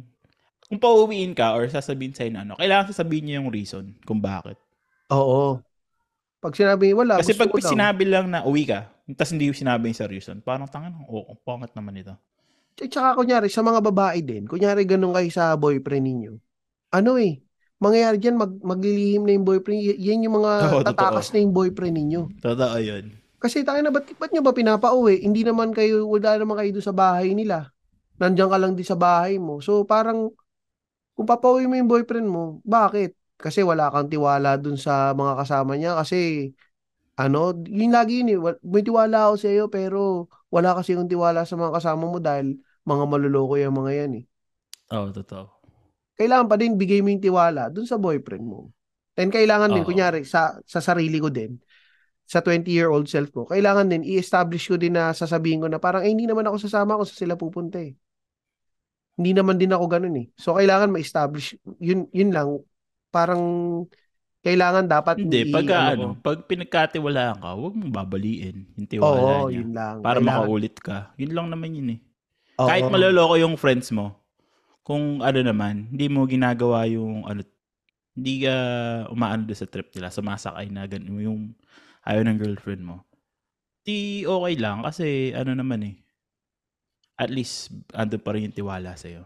kung 0.67 0.79
pauwiin 0.79 1.35
ka 1.35 1.55
or 1.55 1.67
sasabihin 1.67 2.15
sa'yo 2.15 2.31
na 2.31 2.43
ano, 2.47 2.53
kailangan 2.59 2.91
sasabihin 2.91 3.23
niyo 3.27 3.35
yung 3.43 3.51
reason 3.51 3.85
kung 4.07 4.23
bakit. 4.23 4.55
Oo. 5.09 5.63
Pag 6.47 6.55
sinabi, 6.55 6.95
wala, 6.95 7.19
Kasi 7.19 7.35
pag 7.35 7.51
lang. 7.51 7.59
sinabi 7.75 8.03
lang 8.07 8.31
na 8.31 8.47
uwi 8.47 8.63
ka, 8.63 8.87
tapos 9.19 9.35
hindi 9.35 9.51
sinabi 9.51 9.91
yung 9.91 9.99
sa 9.99 10.07
reason, 10.07 10.39
parang 10.39 10.63
tangan, 10.71 10.95
oh, 11.11 11.27
ang 11.27 11.39
pangat 11.43 11.75
naman 11.75 11.99
ito. 11.99 12.15
At 12.79 12.87
saka 12.87 13.19
kunyari, 13.19 13.51
sa 13.51 13.59
mga 13.59 13.83
babae 13.83 14.23
din, 14.23 14.47
kunyari 14.47 14.87
ganun 14.87 15.11
kayo 15.11 15.27
sa 15.27 15.59
boyfriend 15.59 16.07
ninyo. 16.07 16.33
Ano 16.95 17.19
eh, 17.19 17.43
mangyayari 17.83 18.15
dyan, 18.15 18.39
mag, 18.39 18.55
maglilihim 18.63 19.27
na 19.27 19.35
yung 19.35 19.43
boyfriend. 19.43 19.99
Yan 19.99 20.23
yung 20.23 20.39
mga 20.39 20.51
Oo, 20.71 20.81
tatakas 20.87 21.27
totoo. 21.27 21.33
na 21.35 21.37
yung 21.43 21.53
boyfriend 21.57 21.95
ninyo. 21.99 22.21
Totoo 22.39 22.77
yun. 22.79 23.05
Kasi 23.43 23.67
tayo 23.67 23.83
na, 23.83 23.91
ba't, 23.91 24.07
ba't 24.15 24.31
nyo 24.31 24.39
ba 24.45 24.55
pinapauwi? 24.55 25.19
Hindi 25.25 25.43
naman 25.43 25.75
kayo, 25.75 26.07
wala 26.07 26.39
naman 26.39 26.55
kayo 26.63 26.69
doon 26.79 26.87
sa 26.87 26.95
bahay 26.95 27.35
nila. 27.35 27.75
Nandiyan 28.23 28.49
ka 28.49 28.57
lang 28.61 28.71
din 28.79 28.87
sa 28.87 28.95
bahay 28.95 29.35
mo. 29.35 29.59
So 29.59 29.83
parang, 29.83 30.31
kung 31.17 31.25
papauwi 31.25 31.65
mo 31.65 31.73
yung 31.73 31.89
boyfriend 31.89 32.29
mo, 32.29 32.61
bakit? 32.61 33.16
Kasi 33.37 33.61
wala 33.61 33.93
kang 33.93 34.09
tiwala 34.09 34.57
dun 34.57 34.75
sa 34.81 35.13
mga 35.13 35.33
kasama 35.45 35.77
niya. 35.77 35.93
Kasi, 35.93 36.49
ano, 37.17 37.53
yun 37.65 37.93
lagi 37.93 38.25
yun 38.25 38.29
eh. 38.33 38.39
May 38.65 38.81
tiwala 38.81 39.29
ako 39.29 39.35
sa 39.37 39.49
iyo, 39.49 39.65
pero 39.69 40.29
wala 40.49 40.73
kasi 40.73 40.97
yung 40.97 41.09
tiwala 41.09 41.45
sa 41.45 41.53
mga 41.53 41.77
kasama 41.77 42.05
mo 42.09 42.17
dahil 42.17 42.57
mga 42.85 43.03
maluloko 43.05 43.57
yung 43.61 43.77
mga 43.77 43.91
yan 44.05 44.11
eh. 44.21 44.25
Oo, 44.93 45.13
totoo. 45.13 45.45
Kailangan 46.17 46.49
pa 46.49 46.57
din 46.57 46.73
bigay 46.81 47.05
mo 47.05 47.13
yung 47.13 47.21
tiwala 47.21 47.69
dun 47.69 47.85
sa 47.85 48.01
boyfriend 48.01 48.41
mo. 48.41 48.73
And 49.17 49.29
kailangan 49.29 49.73
din, 49.73 49.85
Oo. 49.85 49.89
kunyari, 49.93 50.25
sa, 50.25 50.57
sa 50.65 50.81
sarili 50.81 51.17
ko 51.21 51.29
din, 51.29 51.57
sa 52.25 52.41
20-year-old 52.41 53.05
self 53.05 53.29
ko, 53.33 53.45
kailangan 53.45 53.89
din 53.89 54.01
i-establish 54.05 54.69
ko 54.69 54.75
din 54.77 54.97
na 54.97 55.13
sasabihin 55.13 55.61
ko 55.61 55.67
na 55.69 55.77
parang, 55.77 56.05
eh, 56.05 56.09
hindi 56.09 56.25
naman 56.25 56.45
ako 56.45 56.57
sasama 56.65 56.97
kung 56.97 57.07
sa 57.07 57.17
sila 57.17 57.37
pupunta 57.37 57.81
eh. 57.81 57.93
Hindi 59.17 59.33
naman 59.33 59.57
din 59.57 59.73
ako 59.73 59.85
ganun 59.89 60.13
eh. 60.21 60.27
So, 60.37 60.53
kailangan 60.57 60.93
ma-establish, 60.93 61.57
yun, 61.81 62.05
yun 62.13 62.29
lang, 62.29 62.61
parang, 63.17 63.43
kailangan 64.45 64.85
dapat 64.85 65.15
Hindi, 65.17 65.49
i- 65.49 65.51
pagka 65.51 65.75
ano 65.91 66.13
ano, 66.13 66.21
pag 66.21 66.45
pinagkatiwalaan 66.45 67.41
ka, 67.41 67.49
huwag 67.51 67.73
mong 67.73 67.91
babaliin 67.91 68.57
yung 68.77 68.87
tiwala 68.87 69.09
Oo, 69.11 69.49
niya. 69.49 69.55
yun 69.59 69.69
lang. 69.73 69.95
Para 69.99 70.21
Kailangan- 70.21 70.45
makaulit 70.45 70.75
ka. 70.79 70.97
Yun 71.17 71.33
lang 71.33 71.47
naman 71.51 71.69
yun 71.73 71.89
eh. 71.97 71.99
Oo. 72.55 72.67
Kahit 72.69 72.85
maloloko 72.87 73.35
yung 73.35 73.57
friends 73.57 73.89
mo, 73.91 74.15
kung 74.87 75.19
ano 75.19 75.39
naman, 75.41 75.91
hindi 75.91 76.07
mo 76.07 76.23
ginagawa 76.23 76.87
yung 76.87 77.27
ano, 77.27 77.43
hindi 78.15 78.47
ka 78.47 78.55
umaano 79.11 79.45
doon 79.45 79.59
sa 79.59 79.67
trip 79.67 79.91
nila, 79.91 80.09
sumasakay 80.09 80.71
na 80.71 80.87
ganun, 80.87 81.19
yung 81.19 81.41
ayaw 82.01 82.23
ng 82.23 82.39
girlfriend 82.39 82.81
mo. 82.81 83.03
Di 83.83 84.23
okay 84.23 84.55
lang 84.55 84.81
kasi 84.81 85.35
ano 85.35 85.53
naman 85.53 85.83
eh. 85.83 85.95
At 87.13 87.27
least 87.29 87.73
andun 87.91 88.21
pa 88.21 88.31
rin 88.31 88.47
yung 88.47 88.55
tiwala 88.55 88.95
sa'yo. 88.95 89.25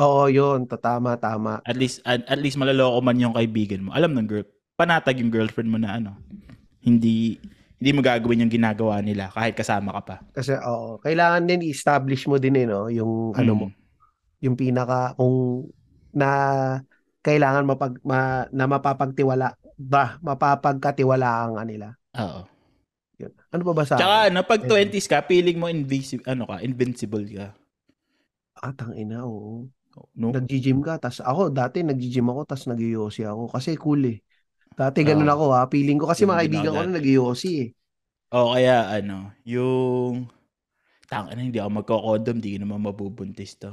Oo, 0.00 0.26
yun. 0.32 0.64
Tama, 0.64 1.20
tama. 1.20 1.60
At 1.68 1.76
least 1.76 2.00
at, 2.08 2.24
at 2.24 2.40
least 2.40 2.56
maloloko 2.56 3.04
man 3.04 3.20
yung 3.20 3.36
kaibigan 3.36 3.84
mo. 3.84 3.92
Alam 3.92 4.16
ng 4.16 4.26
girl, 4.28 4.46
panatag 4.80 5.20
yung 5.20 5.28
girlfriend 5.28 5.68
mo 5.68 5.76
na 5.76 6.00
ano. 6.00 6.16
Hindi 6.80 7.36
hindi 7.80 7.90
mo 7.96 8.00
gagawin 8.04 8.44
yung 8.44 8.52
ginagawa 8.52 9.00
nila 9.00 9.32
kahit 9.32 9.56
kasama 9.56 9.92
ka 10.00 10.02
pa. 10.04 10.16
Kasi, 10.36 10.52
oo. 10.56 11.00
Kailangan 11.00 11.48
din 11.48 11.64
i-establish 11.64 12.28
mo 12.28 12.36
din 12.36 12.60
eh, 12.60 12.66
no? 12.68 12.88
Yung, 12.92 13.32
ano 13.32 13.52
mo, 13.56 13.66
Mm. 13.72 13.76
yung 14.44 14.56
pinaka 14.56 15.16
kung 15.16 15.68
na 16.12 16.28
kailangan 17.20 17.68
mapag 17.68 17.94
ma, 18.00 18.48
na 18.50 18.64
mapapagtiwala 18.64 19.52
ba 19.76 20.16
mapapagkatiwalaan 20.24 21.56
ka 21.56 21.62
nila 21.68 21.88
Oo. 22.16 22.40
yun 23.20 23.32
ano 23.52 23.62
pa 23.62 23.72
ba 23.76 23.84
sa 23.84 24.00
Tsaka 24.00 24.32
ano, 24.32 24.40
pag 24.42 24.64
Ito. 24.64 24.72
20s 24.72 25.06
ka, 25.06 25.20
feeling 25.28 25.60
mo 25.60 25.68
invisible, 25.68 26.24
ano 26.24 26.48
ka, 26.48 26.64
invincible 26.64 27.24
ka. 27.28 27.52
atang 28.58 28.92
Ah, 28.92 29.00
ina 29.00 29.24
oo 29.24 29.68
No? 30.14 30.30
nagji-gym 30.34 30.78
ka 30.86 30.94
tas 31.02 31.18
ako 31.20 31.50
dati 31.50 31.82
nagji-gym 31.82 32.26
ako 32.30 32.40
tas 32.46 32.62
nagyosi 32.70 33.22
ako 33.26 33.42
kasi 33.54 33.74
cool 33.78 34.02
eh 34.06 34.18
dati 34.78 35.00
ganun 35.08 35.28
Oo. 35.28 35.34
ako 35.34 35.44
ha 35.56 35.62
feeling 35.72 35.98
ko 36.00 36.06
kasi 36.10 36.22
mga 36.28 36.40
kaibigan 36.46 36.72
ko 36.76 36.80
na 36.86 36.96
nagyosi 36.98 37.50
eh 37.64 37.68
O 38.30 38.54
kaya 38.54 38.76
ano, 38.98 39.18
yung 39.46 40.26
tang 41.10 41.26
ano, 41.30 41.40
hindi 41.46 41.58
ako 41.60 41.70
magko-condom, 41.82 42.38
di 42.44 42.58
naman 42.58 42.82
mabubuntis 42.86 43.52
to. 43.62 43.72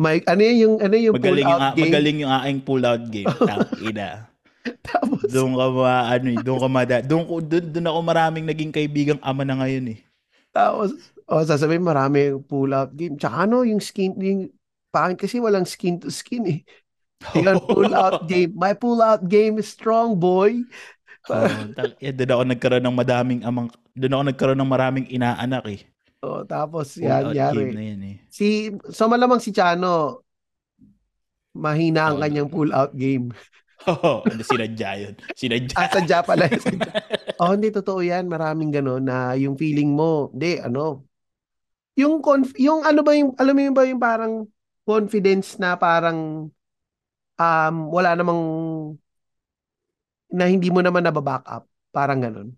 may 0.00 0.18
ano 0.24 0.40
yun, 0.40 0.56
yung 0.64 0.74
ano 0.80 0.96
yung 0.96 1.16
pull 1.20 1.36
Magaling 1.36 1.44
yung, 1.44 1.60
out 1.60 1.62
a- 1.62 1.76
game 1.76 1.84
magaling 1.92 2.18
yung 2.24 2.32
aking 2.40 2.58
pull 2.66 2.82
out 2.88 3.02
game. 3.12 3.28
Tang 3.48 3.68
ina. 3.78 4.08
tapos 4.84 5.28
Doon 5.32 5.52
ka 5.56 5.66
ma, 5.72 5.94
ano, 6.12 6.28
eh, 6.36 6.40
doon 6.46 6.58
ka 6.60 6.68
mada, 6.68 6.96
doon 7.04 7.24
ko 7.28 7.34
doon, 7.40 7.64
doon 7.72 7.88
ako 7.90 8.00
maraming 8.04 8.44
naging 8.48 8.72
kaibigang 8.76 9.20
ama 9.24 9.42
na 9.46 9.56
ngayon 9.60 9.96
eh. 9.96 10.00
tapos 10.50 10.90
oh 11.30 11.42
sasabihin 11.46 11.86
marami 11.86 12.34
yung 12.34 12.42
pull 12.42 12.74
out 12.74 12.90
game 12.94 13.14
tsaka 13.14 13.46
ano 13.46 13.62
yung 13.62 13.78
skin 13.78 14.12
yung 14.18 14.40
pangit 14.90 15.18
kasi 15.22 15.38
walang 15.38 15.66
skin 15.66 15.98
to 16.02 16.10
skin 16.10 16.44
eh 16.46 16.60
Yung 17.36 17.60
pull 17.68 17.92
out 17.92 18.24
game. 18.24 18.52
My 18.56 18.72
pull 18.72 19.00
out 19.04 19.20
game 19.28 19.60
is 19.60 19.68
strong, 19.68 20.16
boy. 20.16 20.64
Oh, 21.28 21.44
eh, 22.00 22.12
doon 22.16 22.32
ako 22.32 22.42
nagkaroon 22.48 22.84
ng 22.84 22.96
madaming 22.96 23.40
amang, 23.44 23.68
doon 23.92 24.14
ako 24.16 24.22
nagkaroon 24.32 24.58
ng 24.60 24.72
maraming 24.72 25.06
inaanak 25.12 25.64
eh. 25.68 25.80
Oh, 26.20 26.44
tapos 26.44 26.96
Pull 27.00 27.08
yan, 27.08 27.32
yari. 27.32 27.72
na 27.72 27.82
yan 27.84 28.00
eh. 28.04 28.16
Si, 28.28 28.72
so 28.92 29.08
malamang 29.08 29.40
si 29.40 29.52
Chano, 29.52 30.20
mahina 31.54 32.00
ang 32.10 32.16
Oh, 32.16 32.22
kanyang 32.22 32.48
no. 32.48 32.54
pull 32.54 32.70
out 32.74 32.92
game. 32.96 33.26
Oo, 33.88 34.28
hindi 34.28 34.44
sinadya 34.44 34.90
yun. 35.00 35.14
Sinadya. 35.40 35.76
Ah, 35.76 35.88
sadya 35.88 36.18
pala. 36.20 36.44
sadya. 36.60 36.92
oh, 37.40 37.50
hindi, 37.56 37.68
totoo 37.72 38.00
yan. 38.04 38.28
Maraming 38.28 38.70
gano'n 38.74 39.02
na 39.04 39.16
yung 39.40 39.56
feeling 39.56 39.90
mo, 39.96 40.28
hindi, 40.34 40.60
ano, 40.60 41.08
yung, 41.98 42.20
conf- 42.24 42.56
yung 42.58 42.82
ano 42.86 43.00
ba 43.04 43.12
yung, 43.16 43.32
alam 43.36 43.54
mo 43.56 43.60
yung 43.62 43.76
ba 43.76 43.84
yung 43.88 44.00
parang 44.02 44.34
confidence 44.90 45.54
na 45.62 45.78
parang 45.78 46.50
um, 47.38 47.74
wala 47.94 48.18
namang 48.18 48.40
na 50.30 50.46
hindi 50.46 50.70
mo 50.70 50.82
naman 50.82 51.02
nababack 51.02 51.46
up. 51.46 51.64
Parang 51.90 52.18
ganun. 52.22 52.54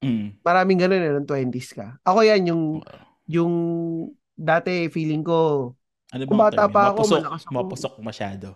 Mm. 0.00 0.40
Maraming 0.40 0.78
ganun 0.80 1.02
eh, 1.02 1.12
nung 1.12 1.28
20s 1.28 1.72
ka. 1.72 1.96
Ako 2.04 2.24
yan, 2.24 2.52
yung, 2.52 2.62
yung 3.28 3.52
dati 4.32 4.88
feeling 4.92 5.24
ko, 5.24 5.72
Ano 6.14 6.22
Kung 6.22 6.38
bata 6.38 6.70
pa 6.70 6.94
ako, 6.94 7.02
mapusok, 7.02 7.18
malakas 7.18 7.42
ako. 7.42 7.52
mapusok 7.52 7.92
masyado. 7.98 8.46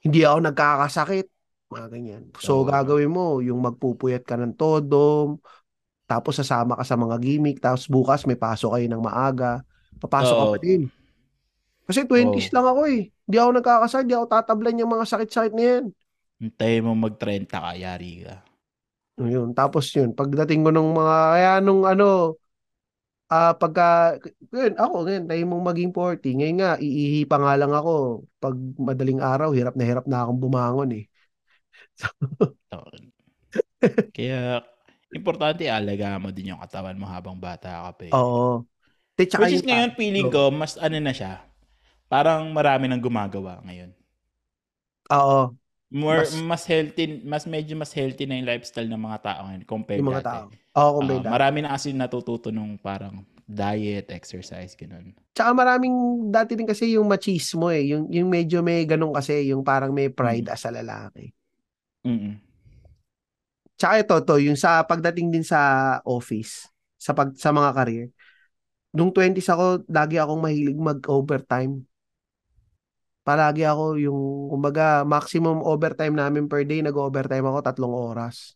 hindi 0.00 0.24
ako 0.24 0.38
nagkakasakit. 0.40 1.26
Mga 1.68 1.86
ganyan. 1.92 2.22
So, 2.40 2.64
Oo. 2.64 2.68
gagawin 2.68 3.12
mo, 3.12 3.44
yung 3.44 3.60
magpupuyat 3.60 4.24
ka 4.24 4.40
ng 4.40 4.56
todo, 4.56 5.36
tapos 6.08 6.40
sasama 6.40 6.76
ka 6.80 6.84
sa 6.84 6.96
mga 6.96 7.20
gimmick, 7.20 7.60
tapos 7.60 7.88
bukas 7.88 8.24
may 8.24 8.40
pasok 8.40 8.76
kayo 8.80 8.86
ng 8.88 9.04
maaga, 9.04 9.60
papasok 10.00 10.34
ka 10.36 10.44
Oo. 10.48 10.52
pa 10.56 10.58
din. 10.64 10.82
Kasi 11.84 12.08
20s 12.08 12.48
Oo. 12.48 12.54
lang 12.56 12.66
ako 12.66 12.80
eh. 12.88 13.00
Hindi 13.24 13.36
ako 13.40 13.50
nagkakasakit, 13.60 14.04
hindi 14.04 14.16
ako 14.16 14.26
tatablan 14.28 14.80
yung 14.80 14.92
mga 14.92 15.04
sakit-sakit 15.08 15.52
na 15.52 15.64
yan. 15.64 15.84
Hintayin 16.40 16.84
mo 16.84 16.92
mag-30 16.96 17.46
ka, 17.48 17.72
yari 17.76 18.24
ka. 18.24 18.44
Yun. 19.20 19.54
Tapos 19.54 19.86
yun, 19.94 20.10
pagdating 20.10 20.66
ko 20.66 20.70
ng 20.74 20.90
mga, 20.90 21.16
kaya 21.38 21.50
nung 21.62 21.86
ano, 21.86 22.34
ah 23.30 23.54
pagka, 23.56 24.18
yun, 24.52 24.74
ako, 24.76 25.06
ngayon, 25.06 25.24
tayo 25.30 25.42
mong 25.48 25.64
maging 25.72 25.92
40. 25.94 26.34
Ngayon 26.34 26.56
nga, 26.60 26.72
iihi 26.82 27.22
pa 27.28 27.36
nga 27.40 27.54
lang 27.58 27.72
ako. 27.72 28.26
Pag 28.42 28.56
madaling 28.80 29.20
araw, 29.22 29.54
hirap 29.54 29.74
na 29.78 29.84
hirap 29.86 30.04
na 30.08 30.24
akong 30.26 30.40
bumangon 30.40 30.90
eh. 30.98 31.04
Oo. 32.72 32.90
Kaya, 34.16 34.62
importante 35.14 35.68
alaga 35.70 36.18
mo 36.18 36.34
din 36.34 36.54
yung 36.54 36.62
katawan 36.62 36.98
mo 36.98 37.06
habang 37.06 37.38
bata 37.38 37.88
ka 37.88 37.90
pa 37.94 38.04
eh. 38.08 38.12
Oo. 38.14 38.66
Te, 39.14 39.30
Which 39.30 39.62
is 39.62 39.62
ngayon, 39.62 39.94
feeling 39.94 40.26
ko, 40.32 40.50
mas 40.50 40.74
ano 40.80 40.98
na 40.98 41.14
siya, 41.14 41.44
parang 42.12 42.48
marami 42.54 42.84
nang 42.88 43.02
gumagawa 43.02 43.60
ngayon. 43.66 43.90
Oo, 45.12 45.56
More, 45.94 46.26
Mas- 46.26 46.34
mas, 46.42 46.62
healthy, 46.66 47.22
mas 47.22 47.44
medyo 47.46 47.78
mas 47.78 47.94
healthy 47.94 48.26
na 48.26 48.34
yung 48.34 48.50
lifestyle 48.50 48.90
ng 48.90 48.98
mga 48.98 49.18
tao 49.22 49.40
ngayon 49.46 49.62
compared 49.62 50.02
yung 50.02 50.10
mga 50.10 50.22
dati. 50.26 50.26
tao. 50.26 50.46
Oo, 50.74 50.98
may 51.06 51.18
dati. 51.22 51.30
marami 51.30 51.58
na 51.62 51.70
kasi 51.78 51.94
natututo 51.94 52.50
nung 52.50 52.74
parang 52.82 53.22
diet, 53.46 54.10
exercise, 54.10 54.74
ganun. 54.74 55.14
Tsaka 55.36 55.54
maraming 55.54 55.94
dati 56.34 56.58
din 56.58 56.66
kasi 56.66 56.98
yung 56.98 57.06
machismo 57.06 57.70
eh. 57.70 57.94
Yung, 57.94 58.10
yung 58.10 58.26
medyo 58.26 58.58
may 58.64 58.82
ganun 58.88 59.14
kasi, 59.14 59.54
yung 59.54 59.62
parang 59.62 59.94
may 59.94 60.10
pride 60.10 60.50
Mm. 60.50 60.54
as 60.56 60.64
a 60.66 60.70
lalaki. 60.74 61.30
Mm-mm. 62.02 62.34
Tsaka 63.78 63.94
ito, 64.02 64.14
to, 64.22 64.34
yung 64.38 64.58
sa 64.58 64.82
pagdating 64.86 65.30
din 65.34 65.42
sa 65.46 65.98
office, 66.06 66.70
sa 66.98 67.10
pag 67.14 67.34
sa 67.38 67.50
mga 67.50 67.70
career. 67.74 68.06
Nung 68.94 69.10
20s 69.10 69.50
ako, 69.50 69.82
lagi 69.90 70.18
akong 70.18 70.38
mahilig 70.42 70.78
mag-overtime. 70.78 71.82
Palagi 73.24 73.64
ako 73.64 73.96
yung, 73.96 74.52
kumbaga, 74.52 75.00
maximum 75.08 75.64
overtime 75.64 76.12
namin 76.12 76.44
per 76.44 76.60
day, 76.68 76.84
nag-overtime 76.84 77.48
ako 77.48 77.58
tatlong 77.64 77.94
oras. 77.96 78.52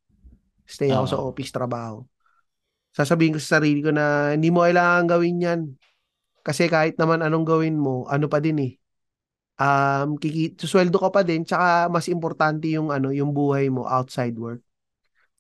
Stay 0.69 0.93
ako 0.93 1.05
Oo. 1.09 1.11
sa 1.11 1.19
office 1.25 1.49
trabaho. 1.49 2.05
Sasabihin 2.93 3.33
ko 3.33 3.41
sa 3.41 3.57
sarili 3.57 3.81
ko 3.81 3.89
na 3.89 4.37
hindi 4.37 4.53
mo 4.53 4.69
kailangan 4.69 5.09
gawin 5.09 5.41
yan. 5.41 5.61
Kasi 6.45 6.69
kahit 6.69 7.01
naman 7.01 7.25
anong 7.25 7.49
gawin 7.49 7.81
mo, 7.81 8.05
ano 8.13 8.29
pa 8.29 8.45
din 8.45 8.61
eh. 8.61 8.73
Um, 9.59 10.21
kiki, 10.21 10.55
susweldo 10.61 11.01
ka 11.01 11.09
pa 11.11 11.25
din, 11.25 11.49
tsaka 11.49 11.89
mas 11.89 12.07
importante 12.13 12.69
yung 12.69 12.93
ano, 12.93 13.09
yung 13.09 13.33
buhay 13.33 13.73
mo 13.73 13.89
outside 13.89 14.37
work. 14.37 14.61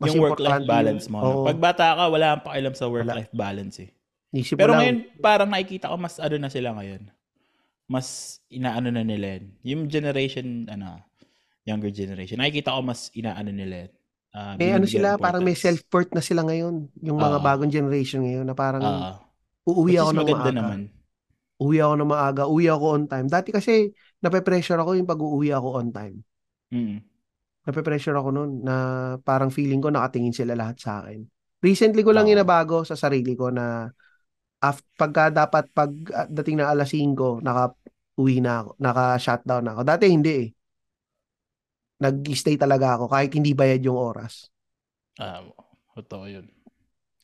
Mas 0.01 0.15
Yung 0.15 0.25
work-life 0.25 0.65
balance 0.65 1.07
mo. 1.13 1.21
oo. 1.21 1.45
Pag 1.45 1.59
bata 1.61 1.93
ka, 1.93 2.05
wala 2.09 2.39
kang 2.39 2.45
pakialam 2.49 2.75
sa 2.75 2.87
work-life 2.89 3.33
balance 3.37 3.77
eh. 3.85 3.91
Isip 4.33 4.57
Pero 4.57 4.73
lang, 4.73 4.81
ngayon, 4.81 4.99
parang 5.21 5.49
nakikita 5.53 5.93
ko 5.93 5.97
mas 6.01 6.17
ano 6.17 6.37
na 6.41 6.49
sila 6.49 6.73
ngayon. 6.77 7.13
Mas 7.89 8.39
inaano 8.53 8.93
na 8.93 9.01
nila 9.01 9.41
yun. 9.41 9.45
Yung 9.65 9.83
generation, 9.89 10.69
ano, 10.69 11.01
younger 11.65 11.89
generation, 11.89 12.37
nakikita 12.37 12.77
ko 12.77 12.85
mas 12.85 13.09
inaano 13.17 13.49
nila 13.49 13.89
yun. 13.89 13.93
Ah, 14.29 14.55
may 14.61 14.77
ano 14.77 14.85
binibigyan 14.85 14.93
sila, 14.93 15.09
parang 15.17 15.41
may 15.41 15.57
importance. 15.57 15.65
self-worth 15.65 16.13
na 16.13 16.21
sila 16.21 16.45
ngayon. 16.45 16.93
Yung 17.01 17.17
mga 17.17 17.41
Oo. 17.41 17.45
bagong 17.49 17.73
generation 17.73 18.21
ngayon 18.29 18.45
na 18.45 18.53
parang 18.53 18.85
Oo. 18.85 19.13
uuwi 19.73 19.97
ako 19.97 20.11
ng 20.13 20.29
maaga. 20.29 20.53
naman. 20.53 20.81
Uwi 21.59 21.83
ako 21.83 21.95
ng 21.99 22.11
maaga, 22.13 22.43
uwi 22.47 22.71
ako 22.71 22.85
on 22.95 23.05
time. 23.11 23.27
Dati 23.27 23.51
kasi, 23.51 23.91
nape-pressure 24.23 24.79
ako 24.79 24.95
yung 24.95 25.09
pag-uuwi 25.09 25.51
ako 25.51 25.69
on 25.81 25.89
time. 25.91 26.23
Mm. 26.71 27.03
Nape-pressure 27.67 28.15
ako 28.15 28.29
noon 28.31 28.51
na 28.63 28.75
parang 29.25 29.51
feeling 29.51 29.81
ko 29.83 29.89
nakatingin 29.91 30.37
sila 30.37 30.55
lahat 30.55 30.77
sa 30.79 31.03
akin. 31.03 31.25
Recently 31.59 32.07
ko 32.07 32.15
lang 32.15 32.29
Oo. 32.29 32.33
inabago 32.37 32.87
sa 32.87 32.95
sarili 32.95 33.35
ko 33.35 33.51
na 33.51 33.91
af, 34.63 34.83
pagka 34.95 35.31
dapat 35.35 35.71
pag 35.75 35.91
ah, 36.15 36.29
dating 36.31 36.63
na 36.63 36.71
alas 36.71 36.95
5, 36.95 37.43
naka 37.43 37.75
uwi 38.19 38.43
na 38.43 38.67
ako, 38.67 38.71
naka-shutdown 38.83 39.63
na 39.63 39.73
ako. 39.79 39.83
Dati 39.87 40.05
hindi 40.11 40.33
eh. 40.43 40.49
Nag-stay 42.03 42.59
talaga 42.59 42.99
ako 42.99 43.11
kahit 43.11 43.31
hindi 43.35 43.55
bayad 43.55 43.83
yung 43.83 43.99
oras. 43.99 44.51
Ah, 45.19 45.43
totoo 45.95 46.27
yun. 46.27 46.47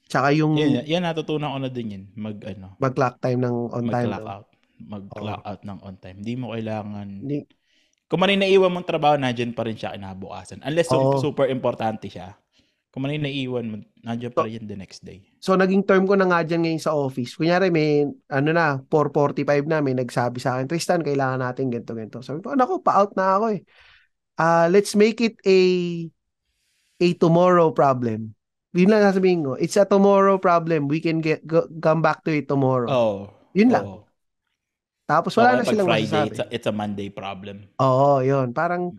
Tsaka 0.06 0.30
yung 0.34 0.54
Yan, 0.54 0.86
yan 0.86 1.02
natutunan 1.02 1.50
ko 1.50 1.58
na 1.58 1.70
din 1.70 1.88
yun. 1.90 2.04
Mag, 2.14 2.38
ano, 2.46 2.78
mag-clock 2.78 3.18
time 3.18 3.40
ng 3.42 3.56
on 3.74 3.86
time. 3.90 4.10
mag-clock 4.10 4.30
out. 4.30 4.46
Mag-clock 4.84 5.42
out 5.42 5.62
ng 5.62 5.78
on 5.82 5.96
time. 5.98 6.16
Hindi 6.22 6.34
mo 6.38 6.54
kailangan... 6.54 7.08
Hindi, 7.22 7.38
Kung 8.04 8.20
man 8.20 8.36
naiwan 8.36 8.70
mong 8.70 8.86
trabaho, 8.86 9.16
nandyan 9.18 9.56
pa 9.56 9.66
rin 9.66 9.74
siya 9.74 9.96
kinabukasan. 9.96 10.62
Unless 10.62 10.92
su- 10.92 11.18
super 11.18 11.48
importante 11.50 12.06
siya. 12.06 12.36
Kung 12.94 13.02
man 13.02 13.18
naiwan 13.18 13.66
mo, 13.66 13.76
nandyan 14.06 14.30
pa 14.30 14.46
rin 14.46 14.70
the 14.70 14.78
next 14.78 15.02
day. 15.02 15.18
So, 15.42 15.58
naging 15.58 15.82
term 15.82 16.06
ko 16.06 16.14
na 16.14 16.30
nga 16.30 16.46
dyan 16.46 16.62
ngayon 16.62 16.78
sa 16.78 16.94
office. 16.94 17.34
Kunyari, 17.34 17.74
may, 17.74 18.06
ano 18.30 18.50
na, 18.54 18.78
4.45 18.86 19.66
na, 19.66 19.82
may 19.82 19.98
nagsabi 19.98 20.38
sa 20.38 20.54
akin, 20.54 20.70
Tristan, 20.70 21.02
kailangan 21.02 21.42
natin 21.42 21.74
ganito, 21.74 21.90
ganito. 21.90 22.22
Sabi 22.22 22.38
ko, 22.38 22.54
naku, 22.54 22.78
pa-out 22.86 23.18
na 23.18 23.34
ako 23.34 23.58
eh. 23.58 23.66
Ah, 24.38 24.70
let's 24.70 24.94
make 24.94 25.18
it 25.18 25.42
a 25.42 25.58
a 27.02 27.08
tomorrow 27.18 27.74
problem. 27.74 28.38
Yun 28.74 28.90
lang 28.90 29.06
sasabihin 29.06 29.42
ko. 29.42 29.54
It's 29.58 29.78
a 29.78 29.86
tomorrow 29.86 30.38
problem. 30.38 30.86
We 30.86 30.98
can 30.98 31.18
get 31.22 31.46
go, 31.46 31.66
come 31.82 32.02
back 32.02 32.22
to 32.26 32.34
it 32.34 32.46
tomorrow. 32.46 32.90
Oh. 32.90 33.18
Yun 33.54 33.70
lang. 33.70 33.86
Oo. 33.86 34.02
Tapos 35.06 35.36
So, 35.36 35.42
wala 35.42 35.58
kaya 35.58 35.62
na 35.62 35.66
silang 35.66 35.86
Friday, 35.86 36.06
masasabi. 36.10 36.30
it's 36.30 36.40
a, 36.42 36.46
it's 36.50 36.68
a 36.70 36.74
Monday 36.74 37.08
problem. 37.10 37.56
Oo, 37.78 38.24
yun. 38.24 38.50
Parang, 38.50 38.94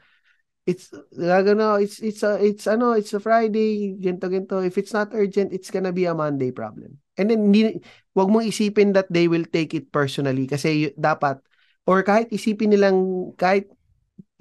it's, 0.65 0.89
gagano, 1.13 1.81
it's, 1.81 1.99
it's, 2.01 2.23
a, 2.23 2.37
it's, 2.43 2.65
ano, 2.67 2.93
it's 2.93 3.13
a 3.13 3.19
Friday, 3.21 3.95
ganito, 4.01 4.27
ganito. 4.29 4.65
If 4.65 4.77
it's 4.77 4.93
not 4.93 5.13
urgent, 5.13 5.53
it's 5.53 5.71
gonna 5.71 5.93
be 5.93 6.05
a 6.05 6.13
Monday 6.17 6.51
problem. 6.51 6.97
And 7.17 7.29
then, 7.31 7.53
hindi, 7.53 7.79
wag 8.17 8.29
mong 8.29 8.49
isipin 8.49 8.93
that 8.93 9.07
they 9.09 9.27
will 9.29 9.45
take 9.45 9.73
it 9.73 9.91
personally 9.91 10.47
kasi 10.47 10.91
y- 10.91 10.95
dapat, 10.99 11.39
or 11.87 12.03
kahit 12.03 12.29
isipin 12.33 12.73
nilang, 12.75 13.31
kahit 13.39 13.69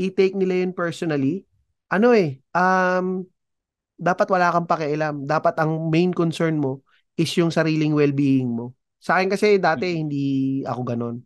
i-take 0.01 0.35
nila 0.37 0.65
yun 0.67 0.73
personally, 0.75 1.47
ano 1.93 2.13
eh, 2.17 2.41
um, 2.57 3.27
dapat 3.99 4.27
wala 4.31 4.51
kang 4.55 4.69
pakialam. 4.69 5.25
Dapat 5.27 5.55
ang 5.61 5.91
main 5.91 6.11
concern 6.11 6.59
mo 6.59 6.83
is 7.15 7.31
yung 7.39 7.55
sariling 7.55 7.95
well-being 7.95 8.51
mo. 8.51 8.75
Sa 8.99 9.19
akin 9.21 9.31
kasi 9.31 9.61
dati 9.61 9.95
Mm. 9.95 9.99
hindi 10.07 10.25
ako 10.67 10.81
ganon. 10.83 11.17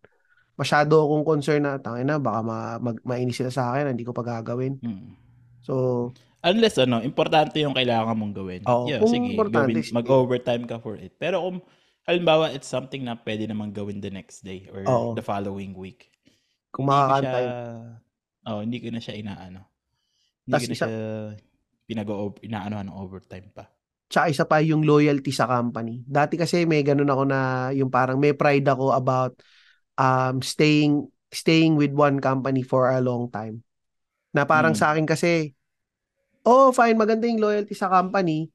Masyado 0.59 1.07
akong 1.07 1.23
concern 1.23 1.63
na 1.63 1.79
tangin 1.79 2.11
na 2.11 2.19
baka 2.19 2.43
ma, 2.43 2.59
mag, 2.83 2.99
mainis 3.07 3.39
sila 3.39 3.55
sa 3.55 3.71
akin, 3.71 3.95
hindi 3.95 4.03
ko 4.03 4.11
pa 4.11 4.27
gagawin. 4.27 4.83
Mm. 4.83 5.15
So, 5.63 6.11
Unless 6.43 6.83
ano, 6.83 6.99
importante 7.03 7.63
yung 7.63 7.75
kailangan 7.75 8.15
mong 8.15 8.35
gawin. 8.35 8.63
Oo, 8.67 8.87
yeah, 8.91 8.99
kung 8.99 9.11
sige, 9.11 9.35
importante, 9.35 9.75
gawin, 9.75 9.95
mag-overtime 9.95 10.65
ka 10.67 10.83
for 10.83 10.99
it. 10.99 11.15
Pero 11.19 11.43
kung 11.43 11.59
halimbawa 12.07 12.51
it's 12.51 12.67
something 12.67 13.07
na 13.07 13.15
pwede 13.23 13.47
namang 13.47 13.71
gawin 13.71 14.03
the 14.03 14.11
next 14.11 14.43
day 14.43 14.67
or 14.71 14.83
Oo. 14.87 15.15
the 15.15 15.23
following 15.23 15.79
week. 15.79 16.11
kung 16.69 16.85
makakantay. 16.85 17.45
oh, 18.45 18.61
hindi 18.61 18.79
ko 18.79 18.93
na 18.93 19.01
siya 19.01 19.17
inaano. 19.17 19.67
Hindi 20.45 20.53
Tas 20.53 20.63
ko 20.63 20.69
na 20.69 20.75
isa- 20.75 20.89
siya 20.91 21.01
pinag 21.89 22.09
inaano 22.45 22.77
ng 22.85 22.93
overtime 22.93 23.49
pa. 23.51 23.65
Tsaka 24.09 24.27
isa 24.29 24.45
pa 24.45 24.61
yung 24.61 24.85
loyalty 24.85 25.33
sa 25.33 25.49
company. 25.49 26.05
Dati 26.05 26.37
kasi 26.37 26.65
may 26.65 26.85
ganun 26.85 27.09
ako 27.09 27.23
na 27.29 27.69
yung 27.77 27.89
parang 27.93 28.17
may 28.21 28.33
pride 28.37 28.65
ako 28.69 28.93
about 28.93 29.37
um 29.99 30.41
staying 30.41 31.11
staying 31.35 31.77
with 31.77 31.93
one 31.93 32.23
company 32.23 32.63
for 32.65 32.89
a 32.89 33.03
long 33.03 33.29
time. 33.29 33.61
Na 34.33 34.47
parang 34.49 34.73
Mm. 34.77 34.81
sa 34.81 34.95
akin 34.95 35.05
kasi 35.09 35.53
oh 36.47 36.71
fine 36.73 36.97
maganda 36.97 37.27
yung 37.29 37.43
loyalty 37.43 37.75
sa 37.77 37.91
company 37.93 38.49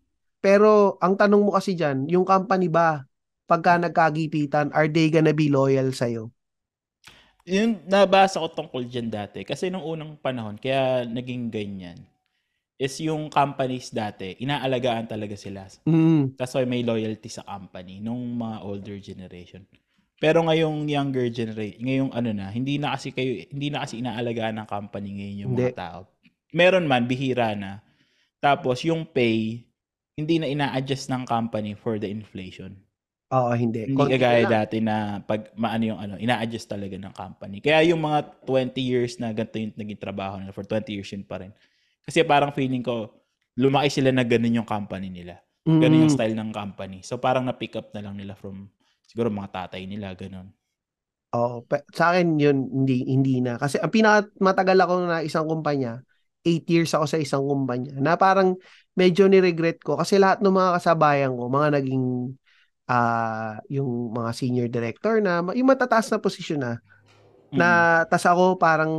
pero 0.44 1.00
ang 1.04 1.16
tanong 1.16 1.44
mo 1.44 1.52
kasi 1.56 1.76
diyan, 1.78 2.08
yung 2.12 2.26
company 2.28 2.68
ba 2.72 3.06
pagka 3.48 3.80
nagkagipitan 3.80 4.72
are 4.76 4.88
they 4.92 5.08
gonna 5.12 5.36
be 5.36 5.48
loyal 5.52 5.92
sa 5.96 6.08
Yung 7.44 7.84
nabasa 7.92 8.40
ko 8.40 8.48
tungkol 8.56 8.88
dyan 8.88 9.12
dati, 9.12 9.44
kasi 9.44 9.68
nung 9.68 9.84
unang 9.84 10.16
panahon, 10.16 10.56
kaya 10.56 11.04
naging 11.04 11.52
ganyan, 11.52 12.00
is 12.80 12.96
yung 13.04 13.28
companies 13.28 13.92
dati, 13.92 14.40
inaalagaan 14.40 15.12
talaga 15.12 15.36
sila. 15.36 15.68
Mm. 15.84 16.40
That's 16.40 16.56
why 16.56 16.64
may 16.64 16.88
loyalty 16.88 17.28
sa 17.28 17.44
company 17.44 18.00
nung 18.00 18.24
mga 18.40 18.58
older 18.64 18.98
generation. 19.04 19.68
Pero 20.18 20.46
ngayong 20.46 20.86
younger 20.86 21.28
generation, 21.30 21.80
ngayong 21.82 22.12
ano 22.14 22.30
na, 22.32 22.48
hindi 22.50 22.78
na 22.78 22.94
kasi 22.94 23.10
kayo, 23.10 23.44
hindi 23.50 23.68
na 23.70 23.82
kasi 23.84 24.00
inaalagaan 24.00 24.62
ng 24.62 24.68
company 24.70 25.10
ngayon 25.18 25.38
yung 25.40 25.52
Hindi. 25.54 25.66
mga 25.70 25.78
tao. 25.78 26.00
Meron 26.54 26.86
man, 26.86 27.10
bihira 27.10 27.58
na. 27.58 27.82
Tapos 28.38 28.86
yung 28.86 29.04
pay, 29.04 29.66
hindi 30.14 30.38
na 30.38 30.46
ina-adjust 30.46 31.10
ng 31.10 31.26
company 31.26 31.74
for 31.74 31.98
the 31.98 32.06
inflation. 32.06 32.78
Oo, 33.34 33.50
hindi. 33.58 33.90
Hindi 33.90 33.98
Konti 33.98 34.14
kagaya 34.14 34.46
lang. 34.46 34.54
dati 34.62 34.78
na 34.78 34.96
pag 35.20 35.50
maano 35.58 35.84
yung 35.90 35.98
ano, 35.98 36.14
ina-adjust 36.22 36.70
talaga 36.70 36.94
ng 36.94 37.10
company. 37.12 37.58
Kaya 37.58 37.82
yung 37.82 37.98
mga 38.00 38.46
20 38.46 38.78
years 38.78 39.18
na 39.18 39.34
ganito 39.34 39.58
yung 39.58 39.74
naging 39.74 39.98
trabaho 39.98 40.38
nila, 40.38 40.54
for 40.54 40.62
20 40.62 40.94
years 40.94 41.10
yun 41.10 41.26
pa 41.26 41.42
rin. 41.42 41.50
Kasi 42.06 42.22
parang 42.22 42.54
feeling 42.54 42.86
ko, 42.86 43.10
lumaki 43.58 43.90
sila 43.90 44.14
na 44.14 44.22
ganun 44.22 44.62
yung 44.62 44.70
company 44.70 45.10
nila. 45.10 45.42
Ganun 45.66 46.06
yung 46.06 46.14
Mm. 46.14 46.18
style 46.20 46.36
ng 46.38 46.52
company. 46.54 47.02
So 47.02 47.18
parang 47.18 47.50
na-pick 47.50 47.74
up 47.74 47.90
na 47.92 48.06
lang 48.06 48.14
nila 48.14 48.38
from 48.38 48.70
siguro 49.14 49.30
mga 49.32 49.52
tatay 49.56 49.84
nila, 49.88 50.12
ganun. 50.18 50.50
Oo, 51.34 51.66
pe- 51.66 51.82
sa 51.98 52.14
akin 52.14 52.38
yun 52.38 52.58
hindi 52.70 53.10
hindi 53.10 53.42
na 53.42 53.58
kasi 53.58 53.82
ang 53.82 53.90
pinaka 53.90 54.30
matagal 54.38 54.78
ako 54.86 54.94
na 55.10 55.26
isang 55.26 55.50
kumpanya, 55.50 56.06
8 56.46 56.62
years 56.70 56.94
ako 56.94 57.06
sa 57.10 57.18
isang 57.18 57.42
kumpanya. 57.50 57.98
Na 57.98 58.14
parang 58.14 58.54
medyo 58.94 59.26
ni-regret 59.26 59.82
ko 59.82 59.98
kasi 59.98 60.22
lahat 60.22 60.46
ng 60.46 60.54
mga 60.54 60.72
kasabayan 60.78 61.34
ko, 61.34 61.50
mga 61.50 61.70
naging 61.82 62.06
ah 62.90 63.58
yung 63.70 64.14
mga 64.14 64.32
senior 64.38 64.68
director 64.70 65.22
na 65.24 65.42
yung 65.58 65.70
matataas 65.70 66.10
na 66.14 66.20
posisyon 66.22 66.62
na 66.62 66.74
na 67.56 67.68
Mm. 67.70 67.86
tas 68.10 68.26
ako 68.30 68.58
parang 68.62 68.92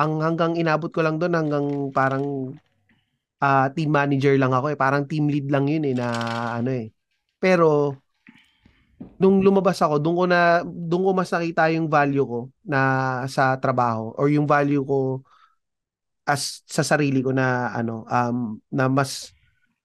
ang 0.00 0.12
hanggang 0.24 0.54
inabot 0.58 0.90
ko 0.94 1.00
lang 1.04 1.18
doon 1.22 1.34
hanggang 1.38 1.66
parang 1.94 2.24
ah 3.42 3.66
team 3.74 3.90
manager 3.92 4.34
lang 4.40 4.52
ako 4.56 4.66
eh. 4.74 4.78
Parang 4.78 5.02
team 5.10 5.24
lead 5.32 5.46
lang 5.52 5.64
yun 5.70 5.84
eh 5.88 5.94
na 5.96 6.06
ano 6.60 6.70
eh. 6.72 6.86
Pero 7.42 7.96
nung 9.20 9.40
lumabas 9.40 9.80
ako, 9.80 9.96
doon 10.00 10.16
ko 10.16 10.24
na 10.28 10.40
doon 10.64 11.02
ko 11.08 11.10
mas 11.16 11.30
nakita 11.32 11.68
yung 11.72 11.88
value 11.88 12.24
ko 12.24 12.40
na 12.64 12.80
sa 13.28 13.56
trabaho 13.56 14.12
or 14.16 14.28
yung 14.28 14.44
value 14.48 14.84
ko 14.84 15.24
as 16.28 16.62
sa 16.68 16.84
sarili 16.84 17.24
ko 17.24 17.32
na 17.32 17.74
ano 17.74 18.04
um 18.06 18.60
na 18.70 18.86
mas 18.86 19.32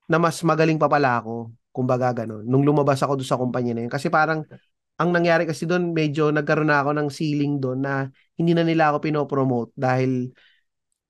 na 0.06 0.22
mas 0.22 0.40
magaling 0.46 0.78
pa 0.78 0.92
pala 0.92 1.20
ako 1.20 1.52
kumbaga 1.76 2.24
ganun. 2.24 2.48
Nung 2.48 2.64
lumabas 2.64 3.04
ako 3.04 3.20
doon 3.20 3.28
sa 3.28 3.40
kumpanya 3.40 3.76
na 3.76 3.82
yun 3.88 3.92
kasi 3.92 4.08
parang 4.08 4.48
ang 4.96 5.10
nangyari 5.12 5.44
kasi 5.44 5.68
doon 5.68 5.92
medyo 5.92 6.32
nagkaroon 6.32 6.72
na 6.72 6.80
ako 6.80 6.96
ng 6.96 7.10
ceiling 7.12 7.60
doon 7.60 7.84
na 7.84 8.08
hindi 8.40 8.56
na 8.56 8.64
nila 8.64 8.96
ako 8.96 9.04
pinopromote 9.04 9.72
dahil 9.76 10.32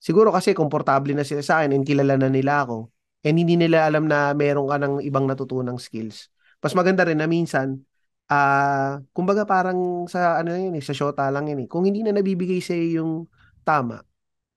siguro 0.02 0.34
kasi 0.34 0.58
komportable 0.58 1.14
na 1.14 1.22
sila 1.22 1.46
sa 1.46 1.54
akin 1.62 1.78
and 1.78 1.86
kilala 1.86 2.18
na 2.18 2.30
nila 2.34 2.66
ako 2.66 2.90
and 3.22 3.38
hindi 3.38 3.54
nila 3.58 3.86
alam 3.86 4.10
na 4.10 4.34
meron 4.34 4.66
ka 4.66 4.78
ng 4.82 4.94
ibang 5.06 5.30
natutunang 5.30 5.78
skills. 5.78 6.34
Mas 6.66 6.74
maganda 6.74 7.06
rin 7.06 7.22
na 7.22 7.30
minsan 7.30 7.86
ah 8.30 8.98
kumbaga 9.14 9.46
parang 9.46 10.10
sa 10.10 10.42
ano 10.42 10.54
yun 10.58 10.74
eh, 10.78 10.84
sa 10.84 10.94
shota 10.98 11.30
lang 11.30 11.46
yun 11.52 11.66
eh 11.66 11.68
kung 11.70 11.86
hindi 11.86 12.02
na 12.02 12.14
nabibigay 12.16 12.58
sa 12.62 12.74
yung 12.74 13.30
tama 13.62 14.02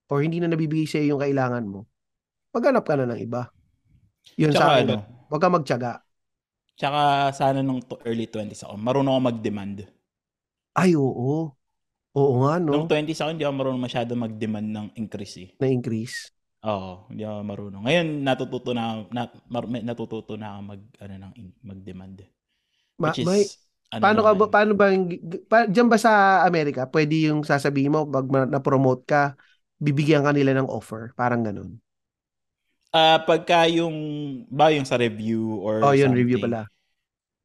or 0.09 0.19
hindi 0.25 0.41
na 0.41 0.49
nabibigay 0.53 0.89
sa 0.89 1.01
yung 1.01 1.21
kailangan 1.21 1.65
mo 1.69 1.85
maghanap 2.55 2.85
ka 2.87 2.95
na 2.97 3.07
ng 3.13 3.21
iba 3.23 3.51
yun 4.41 4.53
sa 4.55 4.65
Tsaka 4.65 4.73
akin 4.77 4.87
ano, 4.89 4.97
Huwag 5.29 5.43
ka 5.45 5.49
magtiyaga. 5.53 5.93
tsaka 6.81 7.03
sana 7.39 7.61
nung 7.63 7.81
to- 7.89 8.01
early 8.09 8.27
20s 8.33 8.63
ako, 8.65 8.75
marunong 8.87 9.13
ako 9.15 9.23
mag-demand. 9.29 9.77
Ay, 10.83 10.93
oo. 10.97 11.53
Oo 12.19 12.33
nga, 12.43 12.55
Nung 12.71 12.85
no? 12.85 12.89
20s 12.91 13.21
ako, 13.21 13.31
hindi 13.33 13.45
ako 13.47 13.55
marunong 13.59 13.85
masyado 13.87 14.13
mag-demand 14.15 14.69
ng 14.77 14.87
increase 15.03 15.37
eh. 15.45 15.49
Na-increase. 15.61 16.33
Oo, 16.67 17.07
hindi 17.11 17.23
ako 17.23 17.39
marunong. 17.47 17.83
Ngayon, 17.87 18.07
natututo 18.27 18.71
na, 18.75 19.07
na 19.15 19.23
mar, 19.47 19.65
may- 19.71 19.87
natututo 19.87 20.35
na 20.35 20.59
ako 20.59 20.61
mag, 20.75 20.83
ano, 21.03 21.15
ng, 21.23 21.33
in- 21.39 21.59
mag-demand. 21.63 22.17
Ma- 22.99 23.15
Which 23.15 23.23
is, 23.23 23.27
may, 23.27 23.43
ano 23.95 24.03
paano 24.03 24.21
ka 24.27 24.33
ba, 24.35 24.45
paano 24.51 24.73
ba, 24.75 24.87
yung- 24.91 25.11
pa, 25.47 25.65
dyan 25.71 25.87
ba 25.89 25.99
sa 25.99 26.43
Amerika, 26.45 26.85
pwede 26.91 27.31
yung 27.31 27.47
sasabihin 27.47 27.95
mo, 27.95 28.05
pag 28.11 28.27
na-promote 28.27 29.03
ka, 29.07 29.23
bibigyan 29.79 30.27
ka 30.27 30.35
nila 30.35 30.53
ng 30.59 30.67
offer. 30.69 31.15
Parang 31.15 31.47
ganun. 31.47 31.79
Ah, 32.91 33.21
pagka 33.21 33.69
yung, 33.69 33.95
ba 34.49 34.73
yung 34.73 34.89
sa 34.89 34.97
review 34.97 35.61
or 35.61 35.85
Oh, 35.85 35.93
yun, 35.93 36.11
something, 36.11 36.25
review 36.25 36.39
pala. 36.41 36.67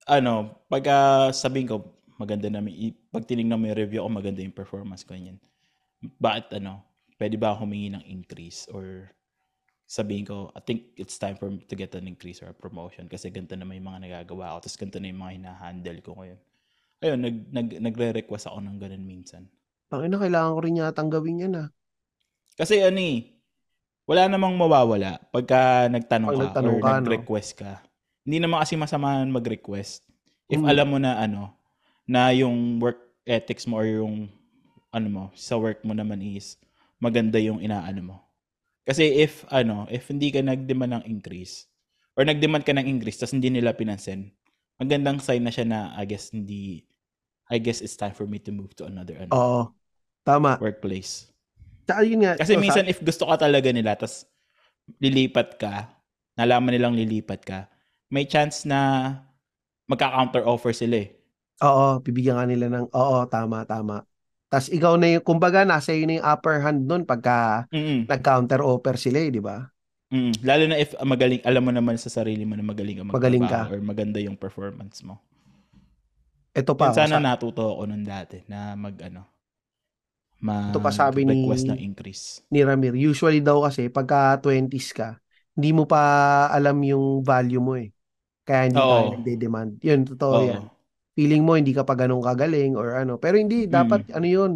ano, 0.07 0.63
pagka 0.67 1.29
sabihin 1.35 1.67
ko, 1.69 1.75
maganda 2.19 2.47
na, 2.51 2.63
i- 2.67 2.95
pag 3.11 3.27
tinignan 3.27 3.59
mo 3.59 3.67
yung 3.69 3.79
review 3.79 4.01
ko, 4.03 4.09
maganda 4.11 4.41
yung 4.43 4.55
performance 4.55 5.03
ko, 5.05 5.15
yan. 5.15 5.37
Bakit, 6.19 6.59
ano, 6.59 6.83
pwede 7.19 7.35
ba 7.39 7.53
ako 7.55 7.67
humingi 7.67 7.89
ng 7.93 8.05
increase 8.07 8.67
or 8.71 9.11
sabihin 9.93 10.25
ko, 10.25 10.49
I 10.57 10.61
think 10.65 10.97
it's 10.97 11.21
time 11.21 11.37
for 11.37 11.53
to 11.53 11.75
get 11.77 11.93
an 11.93 12.09
increase 12.09 12.41
or 12.41 12.49
a 12.49 12.57
promotion 12.57 13.05
kasi 13.05 13.29
ganito 13.29 13.53
na 13.53 13.69
may 13.69 13.77
mga 13.77 14.01
nagagawa 14.09 14.57
ako, 14.57 14.65
tapos 14.65 14.77
ganito 14.81 14.97
na 14.97 15.09
yung 15.13 15.21
mga 15.21 15.33
hinahandle 15.37 15.99
ko 16.01 16.11
ngayon. 16.17 16.39
Ayun, 17.03 17.19
nag, 17.21 17.37
nag, 17.53 17.67
nagre-request 17.85 18.49
ako 18.49 18.57
ng 18.65 18.77
ganun 18.81 19.05
minsan. 19.05 19.43
Tangina, 19.89 20.17
kailangan 20.23 20.55
ko 20.55 20.59
rin 20.65 20.79
yata 20.81 21.01
gawin 21.13 21.43
yan, 21.43 21.59
ah. 21.61 21.67
Kasi 22.57 22.81
ano 22.81 22.97
eh, 23.01 23.33
wala 24.09 24.29
namang 24.29 24.57
mawawala 24.57 25.21
pagka 25.33 25.87
nagtanong 25.89 26.33
Pag 26.33 26.37
ka 26.37 26.43
nagtanong 26.49 26.77
or 26.77 26.81
ka, 26.83 26.93
no? 26.99 26.99
nag-request 27.01 27.51
ka. 27.57 27.71
Hindi 28.25 28.37
naman 28.43 28.61
kasi 28.63 28.73
masama 28.77 29.21
mag-request. 29.25 30.05
If 30.49 30.59
Mm. 30.61 30.69
alam 30.69 30.87
mo 30.89 30.97
na 31.01 31.17
ano, 31.17 31.53
na 32.09 32.31
yung 32.35 32.79
work 32.83 32.99
ethics 33.25 33.65
mo 33.69 33.79
or 33.79 33.87
yung 33.87 34.27
ano 34.93 35.07
mo, 35.09 35.23
sa 35.35 35.57
work 35.57 35.81
mo 35.87 35.95
naman 35.95 36.21
is 36.21 36.59
maganda 37.01 37.39
yung 37.41 37.59
inaano 37.63 38.01
mo. 38.03 38.17
Kasi 38.83 39.23
if 39.23 39.43
ano, 39.51 39.87
if 39.91 40.07
hindi 40.11 40.31
ka 40.31 40.43
nag-demand 40.43 41.01
ng 41.01 41.05
increase 41.07 41.67
or 42.19 42.23
nag-demand 42.27 42.63
ka 42.67 42.73
ng 42.75 42.87
increase 42.87 43.19
tapos 43.19 43.35
hindi 43.35 43.49
nila 43.51 43.75
pinansin, 43.75 44.31
ang 44.79 44.89
gandang 44.91 45.19
sign 45.23 45.43
na 45.47 45.53
siya 45.53 45.65
na 45.67 45.79
I 45.95 46.03
guess 46.07 46.31
hindi 46.35 46.83
I 47.51 47.59
guess 47.63 47.81
it's 47.83 47.97
time 47.99 48.15
for 48.15 48.27
me 48.27 48.39
to 48.43 48.51
move 48.55 48.75
to 48.79 48.87
another 48.89 49.15
ano, 49.19 49.39
Oo. 49.39 49.75
Tama. 50.25 50.53
workplace. 50.61 51.29
Tsaka 51.85 52.01
yun 52.07 52.19
nga. 52.23 52.33
Kasi 52.37 52.57
sa- 52.63 52.63
minsan 52.63 52.89
if 52.89 52.97
gusto 53.01 53.29
ka 53.29 53.37
talaga 53.45 53.69
nila 53.69 53.93
tas 53.97 54.25
lilipat 55.03 55.57
ka, 55.61 55.73
nalaman 56.39 56.73
nilang 56.75 56.95
lilipat 56.97 57.41
ka, 57.45 57.59
may 58.13 58.25
chance 58.29 58.65
na 58.67 58.81
magka-counter 59.89 60.43
offer 60.47 60.73
sila 60.75 60.97
eh. 61.07 61.09
Oo, 61.63 61.85
bibigyan 62.05 62.37
ka 62.39 62.45
nila 62.49 62.65
ng, 62.73 62.85
oo, 62.99 63.17
tama, 63.31 63.57
tama. 63.69 63.95
Tapos 64.53 64.69
ikaw 64.69 64.93
na 64.95 65.09
yung, 65.09 65.25
kumbaga, 65.25 65.65
nasa 65.65 65.97
na 65.97 66.13
yung 66.13 66.27
upper 66.27 66.61
hand 66.61 66.85
nun 66.85 67.03
pagka 67.03 67.65
Mm. 67.73 68.05
nag-counter 68.05 68.61
offer 68.61 68.93
sila 68.95 69.17
eh, 69.17 69.33
di 69.33 69.41
ba? 69.41 69.65
Mm. 70.13 70.45
Lalo 70.45 70.63
na 70.69 70.77
if 70.77 70.93
ah, 70.93 71.01
magaling, 71.03 71.41
alam 71.41 71.65
mo 71.65 71.73
naman 71.73 71.97
sa 71.97 72.05
sarili 72.05 72.45
mo 72.45 72.53
na 72.53 72.61
magaling 72.61 73.01
ka 73.01 73.03
Magaling 73.09 73.45
ka. 73.49 73.65
or 73.67 73.81
maganda 73.81 74.21
yung 74.21 74.37
performance 74.37 75.01
mo. 75.01 75.17
Ito 76.53 76.77
pa, 76.77 76.93
Yun 76.93 76.95
sana 76.95 77.17
sa- 77.17 77.25
natuto 77.25 77.65
ako 77.65 77.89
nun 77.89 78.05
dati 78.05 78.45
na 78.45 78.77
mag 78.77 78.93
ano, 79.01 79.25
Ito 80.69 80.77
pa 80.77 80.93
sabi 80.93 81.25
ni- 81.25 81.41
request 81.41 81.65
ng 81.65 81.81
increase. 81.81 82.45
ni 82.47 82.61
Ramir. 82.61 82.93
Usually 82.93 83.41
daw 83.41 83.65
kasi 83.65 83.89
pagka 83.89 84.37
20s 84.37 84.93
ka, 84.93 85.17
hindi 85.55 85.73
mo 85.73 85.89
pa 85.89 85.97
alam 86.47 86.77
yung 86.83 87.25
value 87.25 87.57
mo 87.57 87.73
eh. 87.73 87.89
Kaya 88.43 88.69
hindi 88.69 88.77
Oo. 88.77 88.85
tayo 88.85 89.07
nagde-demand. 89.17 89.81
Yun, 89.81 89.99
totoo 90.05 90.35
Oo. 90.35 90.45
yan. 90.45 90.63
Feeling 91.13 91.45
mo 91.45 91.53
hindi 91.57 91.71
ka 91.77 91.85
pa 91.85 91.93
ganun 91.93 92.21
kagaling 92.25 92.73
or 92.73 92.97
ano. 92.97 93.21
Pero 93.21 93.37
hindi, 93.37 93.69
dapat 93.69 94.09
ano 94.13 94.25
yun, 94.25 94.51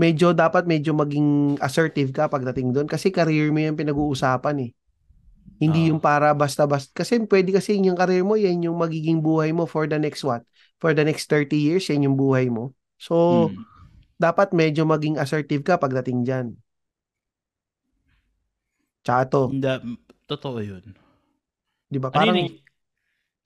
medyo 0.00 0.32
dapat 0.36 0.64
medyo 0.68 0.92
maging 0.96 1.60
assertive 1.60 2.12
ka 2.12 2.28
pagdating 2.28 2.72
doon 2.72 2.88
kasi 2.88 3.12
career 3.12 3.52
mo 3.52 3.60
yung 3.60 3.76
pinag-uusapan 3.78 4.56
eh. 4.68 4.70
Hindi 5.56 5.88
Oo. 5.88 5.90
yung 5.92 6.00
para 6.04 6.36
basta-basta. 6.36 6.92
Kasi 6.92 7.16
pwede 7.28 7.48
kasi 7.52 7.80
yung 7.80 7.96
career 7.96 8.24
mo, 8.24 8.36
yan 8.36 8.60
yung 8.68 8.76
magiging 8.76 9.24
buhay 9.24 9.56
mo 9.56 9.64
for 9.64 9.88
the 9.88 9.96
next 9.96 10.20
what? 10.24 10.44
For 10.76 10.92
the 10.92 11.00
next 11.04 11.32
30 11.32 11.56
years, 11.56 11.88
yan 11.88 12.04
yung 12.04 12.16
buhay 12.20 12.52
mo. 12.52 12.76
So, 13.00 13.48
Mm. 13.52 13.64
dapat 14.20 14.52
medyo 14.52 14.84
maging 14.84 15.16
assertive 15.20 15.64
ka 15.64 15.80
pagdating 15.80 16.24
dyan. 16.28 16.46
Tsaka 19.04 19.24
to, 19.32 19.42
Hindi, 19.48 19.68
totoo 20.28 20.58
yun. 20.60 20.84
di 21.90 21.98
ba? 22.02 22.08
Ano 22.10 22.24
Parang 22.24 22.36
yun 22.36 22.38
eh, 22.46 22.50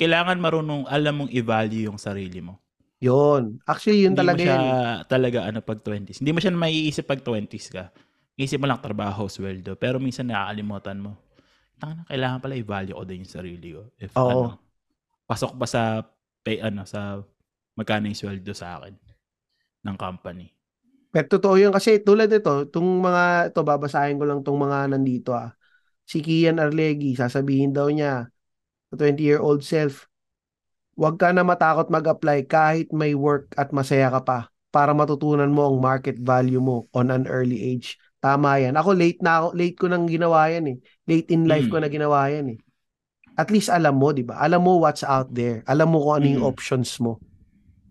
kailangan 0.01 0.41
marunong 0.45 0.83
alam 0.89 1.15
mong 1.25 1.31
i-value 1.41 1.87
yung 1.89 2.01
sarili 2.01 2.41
mo. 2.41 2.55
yun. 3.01 3.61
Actually, 3.65 4.05
yun 4.05 4.13
hindi 4.13 4.21
talaga 4.21 4.41
mo 4.41 4.45
siya 4.45 4.57
yun. 4.57 4.63
eh. 4.67 4.77
talaga 5.09 5.39
ano 5.49 5.59
pag 5.65 5.81
20s. 5.85 6.21
Hindi 6.21 6.33
mo 6.35 6.39
siya 6.43 6.53
maiisip 6.55 7.05
pag 7.09 7.21
20s 7.25 7.67
ka. 7.73 7.85
Isip 8.37 8.59
mo 8.61 8.67
lang 8.69 8.81
trabaho, 8.81 9.29
sweldo. 9.29 9.77
Pero 9.77 10.01
minsan 10.01 10.29
nakakalimutan 10.29 10.99
mo. 11.01 11.13
Tanga 11.81 12.05
kailangan 12.09 12.41
pala 12.45 12.55
i-value 12.57 12.97
ko 12.97 13.05
din 13.09 13.25
yung 13.25 13.33
sarili 13.33 13.69
ko. 13.77 13.83
If 14.01 14.13
Oo. 14.17 14.29
ano, 14.29 14.49
pasok 15.29 15.53
pa 15.61 15.67
sa 15.69 15.83
pay 16.45 16.61
ano 16.61 16.85
sa 16.89 17.21
magkano 17.77 18.09
yung 18.11 18.19
sweldo 18.19 18.53
sa 18.57 18.81
akin 18.81 18.95
ng 19.87 19.97
company. 19.97 20.49
Pero 21.11 21.27
totoo 21.27 21.55
yun 21.59 21.73
kasi 21.75 21.99
tulad 22.07 22.31
nito, 22.31 22.71
itong 22.71 22.89
mga, 23.03 23.51
ito 23.51 23.61
babasahin 23.67 24.15
ko 24.21 24.25
lang 24.29 24.39
itong 24.47 24.61
mga 24.63 24.79
nandito 24.95 25.35
ah. 25.35 25.51
Si 26.07 26.23
Kian 26.23 26.59
Arlegi, 26.63 27.15
sasabihin 27.19 27.75
daw 27.75 27.91
niya, 27.91 28.31
20-year-old 28.95 29.63
self, 29.63 30.07
huwag 30.99 31.17
ka 31.17 31.31
na 31.31 31.47
matakot 31.47 31.89
mag-apply 31.89 32.45
kahit 32.45 32.91
may 32.91 33.15
work 33.15 33.55
at 33.57 33.71
masaya 33.71 34.11
ka 34.11 34.21
pa 34.21 34.39
para 34.71 34.95
matutunan 34.95 35.51
mo 35.51 35.67
ang 35.67 35.83
market 35.83 36.19
value 36.19 36.63
mo 36.63 36.87
on 36.95 37.11
an 37.11 37.27
early 37.27 37.59
age. 37.59 37.99
Tama 38.21 38.61
yan. 38.61 38.77
Ako 38.77 38.93
late 38.95 39.19
na 39.25 39.43
ako, 39.43 39.49
late 39.57 39.77
ko 39.81 39.87
nang 39.89 40.05
ginawa 40.07 40.47
yan 40.53 40.77
eh. 40.77 40.77
Late 41.09 41.33
in 41.33 41.49
life 41.49 41.67
Mm. 41.67 41.73
ko 41.73 41.77
na 41.81 41.89
ginawa 41.89 42.29
yan 42.29 42.55
eh. 42.55 42.59
At 43.35 43.49
least 43.49 43.73
alam 43.73 43.97
mo, 43.97 44.13
di 44.13 44.23
ba? 44.23 44.37
Alam 44.39 44.69
mo 44.69 44.73
what's 44.77 45.01
out 45.01 45.33
there. 45.33 45.65
Alam 45.65 45.97
mo 45.97 46.05
kung 46.05 46.21
ano 46.21 46.27
yung 46.29 46.45
Mm. 46.45 46.51
options 46.53 47.01
mo. 47.01 47.17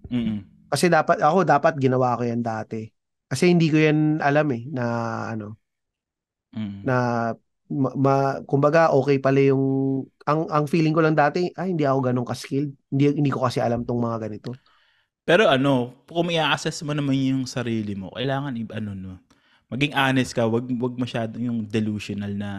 Mm. 0.07 0.45
Kasi 0.69 0.85
dapat, 0.85 1.17
ako 1.19 1.43
dapat 1.43 1.81
ginawa 1.81 2.13
ko 2.13 2.23
yan 2.29 2.45
dati. 2.45 2.85
Kasi 3.25 3.49
hindi 3.49 3.73
ko 3.73 3.77
yan 3.81 4.21
alam 4.21 4.45
eh, 4.53 4.63
na 4.69 4.85
ano, 5.33 5.57
Mm. 6.53 6.81
na 6.85 6.95
ma, 7.69 7.89
ma- 7.93 8.39
kumbaga 8.45 8.89
okay 8.93 9.17
pala 9.21 9.37
yung 9.41 9.65
ang 10.29 10.41
ang 10.55 10.65
feeling 10.71 10.93
ko 10.95 11.01
lang 11.05 11.17
dati 11.17 11.49
ay 11.59 11.73
hindi 11.73 11.83
ako 11.89 11.99
ganun 12.11 12.27
ka-skilled 12.29 12.71
hindi 12.93 13.03
hindi 13.19 13.31
ko 13.33 13.39
kasi 13.47 13.59
alam 13.63 13.81
tong 13.87 14.01
mga 14.01 14.17
ganito 14.29 14.49
Pero 15.27 15.45
ano, 15.47 15.93
kung 16.09 16.27
i-assess 16.33 16.81
mo 16.87 16.91
naman 16.97 17.15
yung 17.15 17.43
sarili 17.45 17.93
mo, 17.93 18.09
kailangan 18.17 18.53
i- 18.57 18.73
ano 18.79 18.91
no, 18.97 19.13
maging 19.71 19.93
honest 19.93 20.31
ka, 20.33 20.43
wag 20.49 20.65
wag 20.83 20.95
masyado 20.97 21.37
yung 21.37 21.69
delusional 21.69 22.33
na 22.33 22.51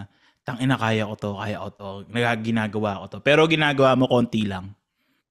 tang 0.47 0.59
ina 0.63 0.79
kaya 0.79 1.05
ko 1.11 1.15
to, 1.19 1.31
kaya 1.41 1.59
ko 1.65 1.69
to, 1.75 1.91
nagaginagawa 2.15 3.03
ko 3.03 3.07
to. 3.13 3.19
Pero 3.27 3.43
ginagawa 3.51 3.99
mo 3.99 4.07
konti 4.07 4.47
lang. 4.47 4.71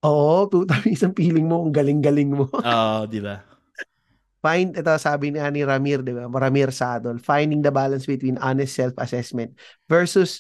oo 0.08 0.48
puta 0.52 0.76
isang 0.96 1.14
feeling 1.18 1.46
mo 1.50 1.56
ang 1.68 1.74
galing-galing 1.76 2.30
mo 2.38 2.46
Oo, 2.70 3.08
di 3.12 3.20
ba? 3.26 3.36
Find, 4.40 4.72
ito 4.80 4.88
sabi 4.96 5.36
ni 5.36 5.40
Ani 5.44 5.68
Ramir, 5.68 6.00
di 6.00 6.16
ba? 6.16 6.32
Ramir 6.32 6.72
Sadol, 6.72 7.20
finding 7.20 7.60
the 7.60 7.76
balance 7.76 8.08
between 8.08 8.40
honest 8.40 8.72
self-assessment 8.72 9.52
versus 9.92 10.40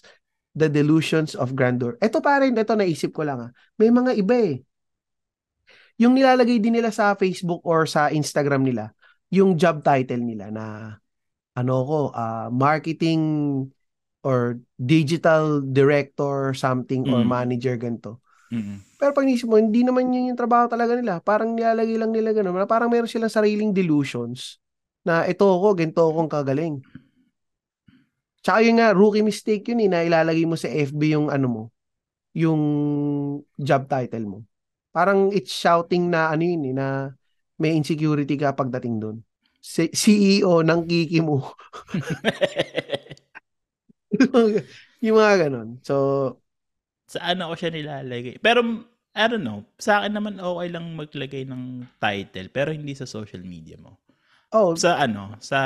the 0.58 0.68
delusions 0.68 1.38
of 1.38 1.54
grandeur. 1.54 1.96
Ito 2.02 2.20
pa 2.20 2.42
rin, 2.42 2.58
ito 2.58 2.74
naisip 2.74 3.14
ko 3.14 3.26
lang 3.26 3.50
ah. 3.50 3.52
May 3.78 3.94
mga 3.94 4.18
iba 4.18 4.36
eh. 4.36 4.58
Yung 6.00 6.16
nilalagay 6.16 6.64
din 6.64 6.80
nila 6.80 6.90
sa 6.96 7.14
Facebook 7.14 7.60
or 7.68 7.84
sa 7.84 8.08
Instagram 8.10 8.64
nila, 8.64 8.96
yung 9.30 9.60
job 9.60 9.84
title 9.84 10.24
nila 10.24 10.50
na 10.50 10.96
ano 11.54 11.76
ko, 11.84 12.00
uh, 12.16 12.48
marketing 12.50 13.22
or 14.24 14.60
digital 14.76 15.64
director 15.64 16.52
something 16.56 17.08
mm. 17.08 17.12
or 17.14 17.22
manager 17.24 17.76
ganito. 17.76 18.24
Mm-hmm. 18.50 18.78
Pero 18.98 19.12
pag 19.14 19.28
nisip 19.28 19.48
mo, 19.48 19.62
hindi 19.62 19.86
naman 19.86 20.10
yun 20.10 20.34
yung 20.34 20.40
trabaho 20.40 20.66
talaga 20.66 20.98
nila. 20.98 21.22
Parang 21.22 21.54
nilalagay 21.54 21.96
lang 21.96 22.12
nila 22.12 22.34
gano'n. 22.34 22.66
Parang 22.66 22.90
meron 22.90 23.08
silang 23.08 23.32
sariling 23.32 23.72
delusions 23.72 24.58
na 25.06 25.24
ito 25.30 25.46
ako, 25.46 25.78
ganito 25.78 26.02
akong 26.04 26.28
kagaling. 26.28 26.82
Tsaka 28.40 28.64
yun 28.64 28.80
nga, 28.80 28.96
rookie 28.96 29.26
mistake 29.26 29.68
yun 29.72 29.84
eh, 29.84 29.90
na 29.92 30.06
ilalagay 30.06 30.48
mo 30.48 30.56
sa 30.56 30.72
FB 30.72 31.02
yung 31.16 31.28
ano 31.28 31.48
mo, 31.48 31.64
yung 32.32 32.62
job 33.60 33.88
title 33.92 34.26
mo. 34.26 34.38
Parang 34.96 35.30
it's 35.36 35.52
shouting 35.54 36.08
na 36.10 36.32
ano 36.32 36.44
yun 36.44 36.64
eh, 36.72 36.74
na 36.76 36.88
may 37.60 37.76
insecurity 37.76 38.40
ka 38.40 38.56
pagdating 38.56 38.98
doon. 39.00 39.18
C- 39.60 39.92
CEO 39.92 40.64
ng 40.64 40.82
Kiki 40.88 41.20
mo. 41.20 41.52
yung 45.06 45.18
mga 45.18 45.50
ganun. 45.50 45.78
So, 45.84 45.96
sa 47.10 47.34
ano 47.34 47.54
ko 47.54 47.56
siya 47.58 47.74
nilalagay. 47.74 48.42
Pero, 48.42 48.86
I 49.18 49.26
don't 49.26 49.44
know, 49.44 49.66
sa 49.82 50.02
akin 50.02 50.14
naman 50.16 50.38
okay 50.38 50.68
lang 50.70 50.86
maglagay 50.94 51.44
ng 51.50 51.86
title, 51.98 52.48
pero 52.54 52.70
hindi 52.70 52.94
sa 52.94 53.10
social 53.10 53.42
media 53.42 53.76
mo. 53.82 53.98
Oh. 54.54 54.74
Sa 54.78 54.98
ano, 54.98 55.38
sa 55.42 55.60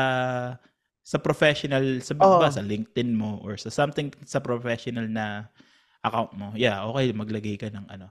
sa 1.03 1.19
professional, 1.19 1.99
sa 1.99 2.15
oh. 2.15 2.39
ba, 2.39 2.47
sa 2.47 2.63
LinkedIn 2.63 3.11
mo 3.11 3.43
or 3.43 3.59
sa 3.59 3.67
something 3.67 4.09
sa 4.23 4.39
professional 4.39 5.05
na 5.11 5.51
account 5.99 6.31
mo. 6.39 6.55
Yeah, 6.55 6.87
okay 6.87 7.11
maglagay 7.11 7.59
ka 7.59 7.67
ng 7.67 7.91
ano 7.91 8.07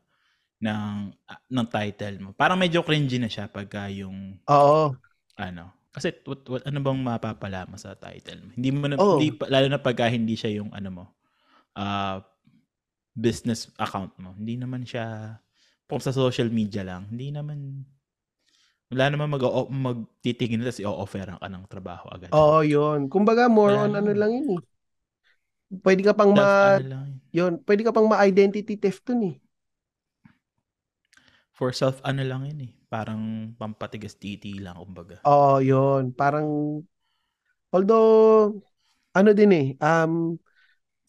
ng 0.62 0.94
uh, 1.26 1.40
ng 1.50 1.66
title 1.72 2.16
mo. 2.20 2.30
Parang 2.36 2.60
medyo 2.60 2.84
cringy 2.84 3.18
na 3.18 3.32
siya 3.32 3.50
pagka 3.50 3.90
yung 3.90 4.38
Oo. 4.46 4.94
Ano, 5.40 5.72
kasi 5.92 6.12
what, 6.24 6.40
what, 6.48 6.62
ano 6.64 6.78
bang 6.80 7.00
mapapala 7.02 7.68
mo 7.68 7.76
sa 7.76 7.92
title 7.98 8.46
mo? 8.46 8.50
Hindi 8.56 8.70
mo 8.70 8.86
na, 8.88 8.94
oh. 8.96 9.20
hindi, 9.20 9.36
lalo 9.48 9.66
na 9.68 9.80
pagka 9.80 10.08
hindi 10.08 10.38
siya 10.38 10.62
yung 10.62 10.70
ano 10.72 10.88
mo, 10.88 11.04
uh, 11.76 12.22
business 13.12 13.68
account 13.76 14.16
mo. 14.16 14.32
Hindi 14.32 14.56
naman 14.56 14.88
siya 14.88 15.36
kung 15.84 16.00
sa 16.00 16.14
social 16.16 16.48
media 16.48 16.80
lang, 16.80 17.12
hindi 17.12 17.28
naman 17.28 17.84
wala 18.92 19.04
naman 19.08 19.28
mag 19.32 19.42
magtitingin 19.72 20.62
tapos 20.62 20.82
i-offeran 20.84 21.40
ka 21.40 21.48
ng 21.48 21.64
trabaho 21.72 22.06
agad. 22.12 22.32
Oo, 22.36 22.58
yun. 22.72 23.00
Kumbaga 23.12 23.44
more 23.56 23.74
wala 23.74 23.80
on 23.84 23.92
ano 23.98 24.10
lang 24.20 24.30
yun 24.36 24.48
eh. 24.56 24.62
Pwede 25.84 26.00
ka 26.06 26.12
pang 26.18 26.32
ma 26.38 26.46
ano 26.60 26.80
yun, 27.32 27.52
pwede 27.66 27.80
ka 27.86 27.92
pang 27.96 28.08
ma-identity 28.12 28.74
theft 28.82 29.02
dun 29.08 29.20
eh. 29.30 29.34
For 31.56 31.70
self 31.72 31.96
ano 32.04 32.20
lang 32.26 32.44
yun 32.50 32.60
eh. 32.68 32.72
Parang 32.92 33.54
pampatigas 33.56 34.20
titi 34.20 34.60
lang 34.60 34.76
kumbaga. 34.76 35.16
Oo, 35.26 35.58
yun. 35.68 36.02
Parang 36.18 36.46
although 37.72 38.60
ano 39.16 39.30
din 39.36 39.50
eh, 39.54 39.66
um 39.82 40.38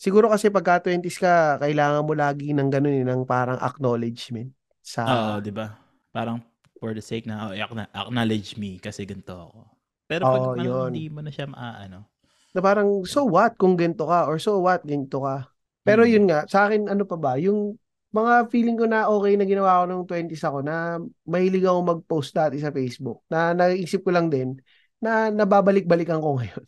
Siguro 0.03 0.27
kasi 0.27 0.51
pagka 0.51 0.83
20s 0.83 1.15
ka, 1.15 1.57
kailangan 1.63 2.03
mo 2.03 2.11
lagi 2.17 2.51
ng 2.51 2.67
ganun 2.67 2.95
eh, 3.01 3.05
ng 3.07 3.23
parang 3.23 3.55
acknowledgement 3.63 4.51
sa 4.83 5.03
Oo, 5.07 5.39
'di 5.43 5.51
ba? 5.51 5.67
Parang 6.15 6.39
for 6.83 6.91
the 6.91 6.99
sake 6.99 7.23
na 7.23 7.47
oh, 7.47 7.55
acknowledge 7.95 8.59
me 8.59 8.75
kasi 8.75 9.07
ganito 9.07 9.31
ako. 9.31 9.59
Pero 10.03 10.27
pag 10.27 10.43
oh, 10.43 10.51
man, 10.59 10.91
hindi 10.91 11.07
mo 11.07 11.23
na 11.23 11.31
siya 11.31 11.47
maaano. 11.47 12.11
Na 12.51 12.59
parang 12.59 13.07
so 13.07 13.23
what 13.23 13.55
kung 13.55 13.79
ganito 13.79 14.03
ka 14.03 14.27
or 14.27 14.35
so 14.35 14.59
what 14.59 14.83
ganito 14.83 15.23
ka. 15.23 15.47
Pero 15.87 16.03
hmm. 16.03 16.11
yun 16.11 16.25
nga, 16.27 16.43
sa 16.51 16.67
akin 16.67 16.91
ano 16.91 17.07
pa 17.07 17.15
ba, 17.15 17.39
yung 17.39 17.79
mga 18.11 18.51
feeling 18.51 18.75
ko 18.75 18.83
na 18.83 19.07
okay 19.07 19.39
na 19.39 19.47
ginawa 19.47 19.79
ko 19.79 19.83
nung 19.87 20.03
20s 20.03 20.43
ako 20.43 20.59
na 20.59 20.99
mahilig 21.23 21.63
ako 21.63 21.79
mag-post 21.87 22.35
dati 22.35 22.59
sa 22.59 22.75
Facebook. 22.75 23.23
Na 23.31 23.55
naisip 23.55 24.03
ko 24.03 24.11
lang 24.11 24.27
din 24.27 24.59
na 24.99 25.31
nababalik-balikan 25.31 26.19
ko 26.19 26.35
ngayon. 26.43 26.67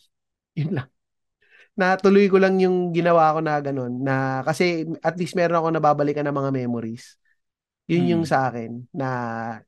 yun 0.55 0.71
lang 0.79 0.87
natuloy 1.75 2.31
ko 2.31 2.39
lang 2.39 2.55
yung 2.55 2.95
ginawa 2.95 3.35
ko 3.35 3.43
na 3.43 3.59
ganun 3.59 3.99
na 3.99 4.39
kasi 4.47 4.87
at 5.03 5.19
least 5.19 5.35
meron 5.35 5.59
ako 5.59 5.67
nababalikan 5.75 6.23
ng 6.23 6.35
mga 6.35 6.51
memories. 6.55 7.19
Yun 7.85 8.03
hmm. 8.05 8.11
yung 8.17 8.25
sa 8.25 8.49
akin 8.49 8.71
na 8.89 9.09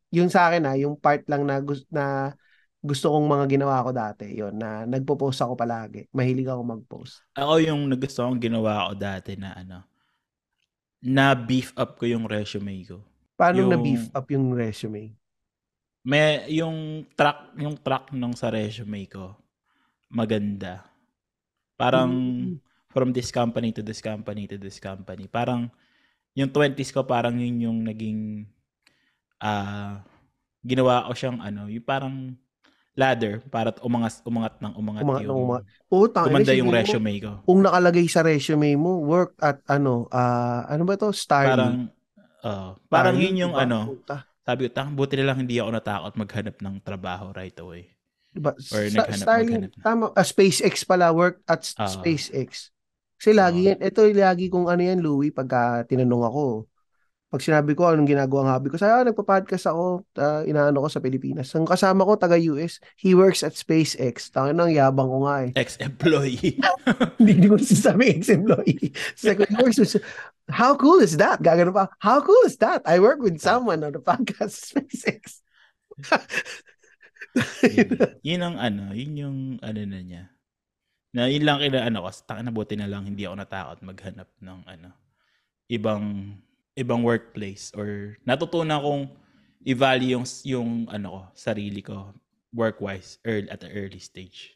yung 0.10 0.30
sa 0.32 0.50
akin 0.50 0.62
na 0.66 0.74
yung 0.74 0.98
part 0.98 1.22
lang 1.30 1.46
na 1.46 1.62
gusto 1.62 1.86
na 1.94 2.34
gusto 2.82 3.12
kong 3.14 3.28
mga 3.28 3.46
ginawa 3.58 3.86
ko 3.86 3.92
dati. 3.94 4.26
Yun 4.34 4.56
na 4.58 4.86
nagpo-post 4.90 5.44
ako 5.44 5.54
palagi. 5.58 6.08
Mahilig 6.14 6.50
ako 6.50 6.62
mag-post. 6.64 7.22
Ako 7.38 7.62
yung 7.62 7.90
nagusto 7.90 8.26
kong 8.26 8.42
ginawa 8.42 8.90
ko 8.90 8.94
dati 8.98 9.38
na 9.38 9.54
ano 9.54 9.86
na 10.98 11.38
beef 11.38 11.72
up 11.78 12.02
ko 12.02 12.10
yung 12.10 12.26
resume 12.26 12.82
ko. 12.86 13.06
Paano 13.38 13.62
yung, 13.62 13.70
na 13.70 13.78
beef 13.78 14.10
up 14.18 14.26
yung 14.34 14.50
resume? 14.54 15.14
May 16.02 16.48
yung 16.50 17.06
track 17.14 17.54
yung 17.62 17.78
track 17.78 18.16
nung 18.16 18.34
sa 18.34 18.50
resume 18.50 19.06
ko 19.06 19.38
maganda 20.08 20.88
Parang 21.78 22.12
mm. 22.12 22.58
from 22.90 23.14
this 23.14 23.30
company 23.30 23.70
to 23.70 23.86
this 23.86 24.02
company 24.02 24.50
to 24.50 24.58
this 24.58 24.82
company. 24.82 25.30
Parang 25.30 25.70
yung 26.38 26.54
20s 26.54 26.94
ko 26.94 27.02
parang 27.02 27.34
yun 27.42 27.58
yung 27.66 27.80
naging 27.82 28.46
uh, 29.42 29.98
ginawa 30.62 31.10
ko 31.10 31.18
siyang 31.18 31.42
ano, 31.42 31.66
yung 31.66 31.82
parang 31.82 32.38
ladder 32.98 33.42
para 33.50 33.74
umangat 33.86 34.22
umangat 34.26 34.54
ng 34.58 34.74
umangat, 34.78 35.02
umangat 35.06 35.26
yung 35.26 35.38
umangat. 35.38 35.64
Oh, 35.90 36.06
tangin, 36.10 36.34
kumanda 36.34 36.54
yung 36.54 36.74
resume 36.74 37.14
ko. 37.22 37.32
Kung 37.46 37.62
nakalagay 37.66 38.06
sa 38.10 38.22
resume 38.22 38.74
mo, 38.78 39.02
work 39.02 39.38
at 39.42 39.62
ano, 39.70 40.06
uh, 40.10 40.66
ano 40.66 40.84
ba 40.86 40.94
to? 40.98 41.10
Starling. 41.14 41.54
Parang 41.54 41.78
uh, 42.42 42.70
parang 42.90 43.16
yun 43.18 43.50
yung 43.50 43.54
diba? 43.54 43.66
ano. 43.66 43.98
Sabi 44.48 44.66
ko, 44.66 44.70
tang 44.74 44.94
buti 44.98 45.20
na 45.20 45.34
lang 45.34 45.44
hindi 45.46 45.62
ako 45.62 45.70
natakot 45.74 46.14
maghanap 46.18 46.56
ng 46.58 46.76
trabaho 46.82 47.34
right 47.34 47.58
away. 47.62 47.92
Diba? 48.34 48.54
Or 48.54 48.82
Sa, 48.86 49.02
naghanap, 49.02 49.22
Starlink, 49.26 49.62
maghanap. 49.74 49.84
tama, 49.86 50.06
uh, 50.14 50.26
SpaceX 50.26 50.74
pala, 50.86 51.14
work 51.14 51.42
at 51.46 51.66
uh, 51.78 51.86
SpaceX. 51.86 52.74
Kasi 53.18 53.34
lagi 53.34 53.66
uh, 53.66 53.68
yan, 53.74 53.80
ito 53.82 54.02
lagi 54.14 54.46
kung 54.48 54.70
ano 54.70 54.82
yan, 54.82 55.02
Louie, 55.02 55.34
pagka 55.34 55.84
tinanong 55.90 56.24
ako, 56.30 56.46
pag 57.28 57.44
sinabi 57.44 57.76
ko 57.76 57.92
anong 57.92 58.08
ginagawa 58.08 58.48
ng 58.48 58.52
hobby 58.56 58.68
ko, 58.72 58.78
sabi, 58.80 58.94
ah, 58.94 59.04
nagpa-podcast 59.04 59.66
ako, 59.68 60.08
uh, 60.16 60.48
inaano 60.48 60.80
ko 60.80 60.88
sa 60.88 61.04
Pilipinas. 61.04 61.52
Ang 61.60 61.68
kasama 61.68 62.08
ko, 62.08 62.16
taga-US, 62.16 62.80
he 62.96 63.12
works 63.12 63.44
at 63.44 63.52
SpaceX. 63.52 64.32
Tangin 64.32 64.56
nang 64.56 64.72
yabang 64.72 65.12
ko 65.12 65.28
nga 65.28 65.44
eh. 65.44 65.52
Ex-employee. 65.60 66.56
Hindi, 67.20 67.32
hindi 67.36 67.48
ko 67.52 67.60
sasabi 67.60 68.16
ex-employee. 68.16 68.96
So, 69.20 69.36
he 69.36 69.58
works 69.60 69.76
with, 69.76 70.00
how 70.48 70.80
cool 70.80 71.04
is 71.04 71.20
that? 71.20 71.44
Gagano 71.44 71.76
pa, 71.76 71.92
how 72.00 72.24
cool 72.24 72.48
is 72.48 72.56
that? 72.64 72.80
I 72.88 73.04
work 73.04 73.20
with 73.20 73.44
someone 73.44 73.84
on 73.84 73.92
the 73.92 74.00
podcast 74.00 74.56
SpaceX 74.72 75.44
yun, 77.66 77.90
yun 78.22 78.42
ang 78.46 78.58
ano, 78.62 78.94
yun 78.94 79.14
yung 79.18 79.38
ano 79.66 79.82
na 79.86 80.00
niya. 80.02 80.24
Na 81.18 81.26
yun 81.26 81.50
lang 81.50 81.58
kina 81.58 81.82
ano 81.82 82.06
ko, 82.06 82.14
taka 82.14 82.46
na 82.46 82.54
buti 82.54 82.78
na 82.78 82.86
lang 82.86 83.10
hindi 83.10 83.26
ako 83.26 83.42
natakot 83.42 83.78
maghanap 83.82 84.30
ng 84.38 84.60
ano 84.70 84.94
ibang 85.66 86.38
ibang 86.78 87.02
workplace 87.02 87.74
or 87.74 88.14
natutunan 88.22 88.78
kong 88.78 89.04
i-value 89.66 90.14
yung 90.14 90.26
yung 90.46 90.70
ano 90.94 91.08
ko, 91.10 91.22
sarili 91.34 91.82
ko 91.82 92.14
work-wise 92.54 93.18
early, 93.26 93.50
at 93.50 93.60
the 93.60 93.70
early 93.74 93.98
stage. 93.98 94.54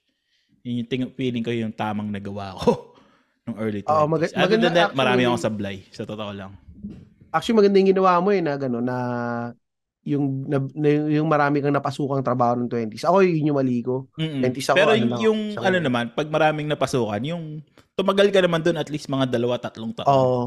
Yun 0.61 0.85
yung 0.85 0.89
ting- 0.89 1.13
feeling 1.17 1.41
ko 1.41 1.49
yung 1.49 1.73
tamang 1.73 2.13
nagawa 2.13 2.53
ko 2.61 2.93
nung 3.49 3.57
early 3.57 3.81
20s. 3.81 3.89
Oh, 3.89 4.05
mag- 4.05 4.29
Other 4.37 4.61
than 4.61 4.77
that, 4.77 4.93
marami 4.93 5.25
akong 5.25 5.41
sablay. 5.41 5.81
Sa 5.89 6.05
totoo 6.05 6.29
lang. 6.29 6.53
Actually, 7.33 7.57
maganda 7.57 7.81
yung 7.81 7.91
ginawa 7.97 8.21
mo 8.21 8.29
eh 8.29 8.43
na 8.43 8.53
gano'n 8.53 8.85
na 8.85 8.97
yung 10.01 10.49
na, 10.49 10.57
yung 10.89 11.29
marami 11.29 11.61
kang 11.61 11.73
napasukang 11.77 12.25
trabaho 12.25 12.57
ng 12.57 12.69
20s. 12.69 13.05
Ako 13.05 13.21
yun 13.21 13.53
yung 13.53 13.59
mali 13.61 13.85
ko. 13.85 14.09
20s 14.17 14.73
ako. 14.73 14.77
Pero 14.77 14.91
ano 14.97 15.21
yung, 15.21 15.39
lang, 15.53 15.65
ano 15.65 15.77
naman, 15.77 16.05
pag 16.17 16.25
maraming 16.25 16.65
napasukan, 16.65 17.21
yung 17.21 17.61
tumagal 17.93 18.33
ka 18.33 18.41
naman 18.41 18.65
doon 18.65 18.81
at 18.81 18.89
least 18.89 19.13
mga 19.13 19.29
dalawa, 19.29 19.61
tatlong 19.61 19.93
taon. 19.93 20.09
Oo. 20.09 20.41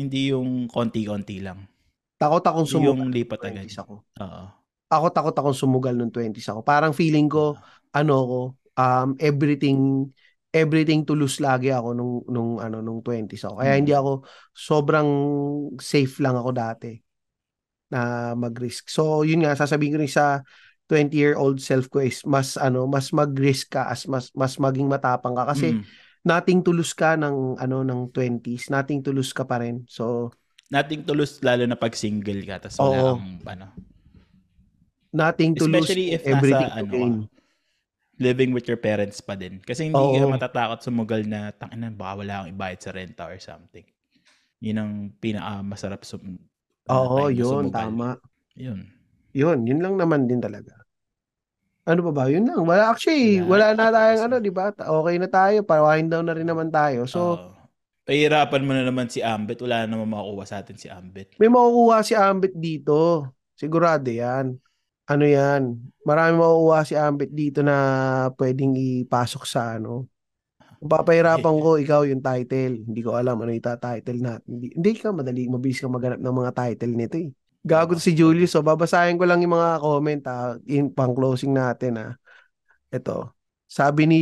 Hindi 0.00 0.32
yung 0.32 0.66
konti-konti 0.72 1.44
lang. 1.44 1.68
Takot 2.16 2.40
akong 2.40 2.68
sumugal. 2.68 3.04
Yung 3.04 3.12
lipat 3.12 3.40
agad. 3.52 3.68
ako. 3.68 3.94
Oo. 4.00 4.44
Ako 4.88 5.06
takot 5.12 5.36
akong 5.36 5.58
sumugal 5.58 5.94
ng 6.00 6.12
20s 6.12 6.48
ako. 6.48 6.60
Parang 6.64 6.96
feeling 6.96 7.28
ko, 7.28 7.52
uh-huh. 7.52 8.00
ano 8.00 8.14
ko, 8.24 8.40
um, 8.80 9.08
everything 9.20 10.08
everything 10.54 11.02
to 11.02 11.18
lose 11.18 11.42
lagi 11.42 11.74
ako 11.74 11.98
nung 11.98 12.22
nung 12.30 12.62
ano 12.62 12.78
nung 12.78 13.02
20s 13.02 13.44
ako. 13.44 13.58
Kaya 13.58 13.74
hmm. 13.74 13.80
hindi 13.82 13.92
ako 13.92 14.22
sobrang 14.54 15.10
safe 15.82 16.14
lang 16.22 16.38
ako 16.38 16.50
dati 16.54 17.03
na 17.94 18.34
mag-risk. 18.34 18.90
So, 18.90 19.22
yun 19.22 19.46
nga, 19.46 19.54
sasabihin 19.54 19.94
ko 19.94 19.98
rin 20.02 20.10
sa 20.10 20.42
20-year-old 20.90 21.62
self 21.62 21.86
ko 21.88 22.02
is 22.02 22.26
mas 22.26 22.58
ano, 22.58 22.90
mas 22.90 23.14
mag-risk 23.14 23.78
ka 23.78 23.88
as 23.88 24.04
mas 24.10 24.34
mas 24.34 24.58
maging 24.58 24.90
matapang 24.90 25.32
ka 25.32 25.48
kasi 25.54 25.78
mm. 25.78 25.82
nating 26.26 26.60
tulus 26.60 26.92
ka 26.92 27.14
ng 27.16 27.56
ano 27.56 27.86
ng 27.86 28.12
20s, 28.12 28.68
nating 28.68 29.00
tulus 29.00 29.32
ka 29.32 29.46
pa 29.46 29.62
rin. 29.62 29.86
So, 29.88 30.34
nating 30.68 31.06
tulus 31.06 31.40
lalo 31.40 31.64
na 31.64 31.78
pag 31.78 31.94
single 31.94 32.42
ka 32.44 32.66
tapos 32.66 32.82
wala 32.82 33.16
kang 33.16 33.38
ano. 33.46 33.66
Nothing 35.14 35.54
to 35.54 35.70
Especially 35.70 36.10
if 36.10 36.26
everything 36.26 36.66
nasa, 36.74 36.82
to 36.82 36.86
ano, 36.90 37.30
living 38.18 38.54
with 38.54 38.66
your 38.66 38.78
parents 38.78 39.18
pa 39.22 39.34
din. 39.34 39.62
Kasi 39.62 39.90
hindi 39.90 39.98
Oo. 39.98 40.18
ka 40.18 40.26
matatakot 40.26 40.82
sumugal 40.82 41.22
na, 41.26 41.50
tangina, 41.54 41.90
baka 41.90 42.22
wala 42.22 42.32
akong 42.42 42.52
ibayad 42.54 42.80
sa 42.82 42.90
renta 42.94 43.26
or 43.26 43.38
something. 43.42 43.86
Yun 44.62 44.78
ang 44.78 44.92
pinaka 45.18 45.62
masarap 45.62 46.02
sum 46.06 46.38
Oo, 46.92 47.28
time 47.28 47.32
na 47.32 47.40
yun, 47.40 47.64
tama. 47.72 48.08
Yun. 48.54 48.80
Yun, 49.34 49.58
yun 49.66 49.80
lang 49.80 49.94
naman 49.96 50.28
din 50.28 50.38
talaga. 50.38 50.84
Ano 51.84 52.00
pa 52.00 52.12
ba? 52.16 52.24
Yun 52.32 52.48
lang. 52.48 52.64
Wala, 52.64 52.92
actually, 52.92 53.44
Wala. 53.44 53.72
wala, 53.72 53.76
na 53.76 53.92
tayong 53.92 54.22
ano, 54.24 54.36
na. 54.40 54.44
di 54.44 54.52
ba? 54.52 54.72
Okay 54.72 55.16
na 55.20 55.28
tayo. 55.28 55.58
Para 55.68 55.84
wind 55.84 56.08
down 56.08 56.24
na 56.24 56.36
rin 56.36 56.48
naman 56.48 56.72
tayo. 56.72 57.04
So, 57.04 57.20
Oo. 57.36 57.52
pahirapan 58.08 58.64
mo 58.64 58.72
na 58.72 58.88
naman 58.88 59.12
si 59.12 59.20
Ambit. 59.20 59.60
Wala 59.60 59.84
naman 59.84 60.08
makukuha 60.08 60.46
sa 60.48 60.64
atin 60.64 60.80
si 60.80 60.88
Ambit. 60.88 61.36
may 61.36 61.52
makukuha 61.52 62.00
si 62.00 62.16
Ambit 62.16 62.56
dito. 62.56 63.28
Sigurado 63.52 64.08
yan. 64.08 64.56
Ano 65.04 65.24
yan? 65.28 65.76
Marami 66.08 66.40
makukuha 66.40 66.80
si 66.88 66.94
Ambit 66.96 67.28
dito 67.28 67.60
na 67.60 67.76
pwedeng 68.40 68.72
ipasok 68.76 69.44
sa 69.44 69.76
ano. 69.76 70.08
Kung 70.84 71.00
papahirapan 71.00 71.56
ko, 71.64 71.80
ikaw 71.80 72.04
yung 72.04 72.20
title. 72.20 72.84
Hindi 72.84 73.00
ko 73.00 73.16
alam 73.16 73.40
ano 73.40 73.48
yung 73.56 73.64
title 73.64 74.20
natin. 74.20 74.44
Hindi, 74.44 74.66
hindi 74.76 74.90
ka 75.00 75.16
madali, 75.16 75.48
mabilis 75.48 75.80
ka 75.80 75.88
maghanap 75.88 76.20
ng 76.20 76.36
mga 76.44 76.52
title 76.52 76.92
nito 76.92 77.16
eh. 77.16 77.32
Gago 77.64 77.96
si 77.96 78.12
Julius. 78.12 78.52
So, 78.52 78.60
babasahin 78.60 79.16
ko 79.16 79.24
lang 79.24 79.40
yung 79.40 79.56
mga 79.56 79.80
comment 79.80 80.22
ha, 80.28 80.60
in 80.68 80.92
pang 80.92 81.16
closing 81.16 81.56
natin 81.56 81.96
ha. 81.96 82.08
Ito. 82.92 83.32
Sabi 83.64 84.04
ni 84.04 84.20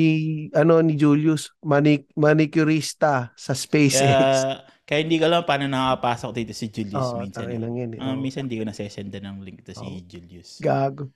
ano 0.54 0.78
ni 0.86 0.94
Julius, 0.94 1.50
manik 1.66 2.06
manicurista 2.14 3.34
sa 3.34 3.58
SpaceX. 3.58 3.98
Kaya, 3.98 4.62
kaya 4.86 4.98
hindi 5.02 5.18
ko 5.18 5.26
alam 5.26 5.42
paano 5.42 5.66
nakapasok 5.66 6.30
dito 6.30 6.54
si 6.54 6.70
Julius 6.70 7.10
Oo, 7.10 7.26
minsan. 7.26 7.42
tangin 7.42 7.58
lang 7.58 7.74
yun 7.74 7.90
eh. 7.90 7.98
Ah, 7.98 8.14
Oo. 8.14 8.22
minsan 8.22 8.46
hindi 8.46 8.62
ko 8.62 8.70
nasesenda 8.70 9.18
ng 9.18 9.42
link 9.42 9.66
to 9.66 9.74
si 9.74 9.82
Oo. 9.82 9.98
Julius. 10.06 10.62
Gago. 10.62 11.10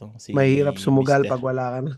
Itong 0.00 0.16
si 0.16 0.32
Mahirap 0.32 0.80
sumugal 0.80 1.28
Mr. 1.28 1.36
pag 1.36 1.44
wala 1.44 1.64
ka 1.76 1.78
na. 1.84 1.92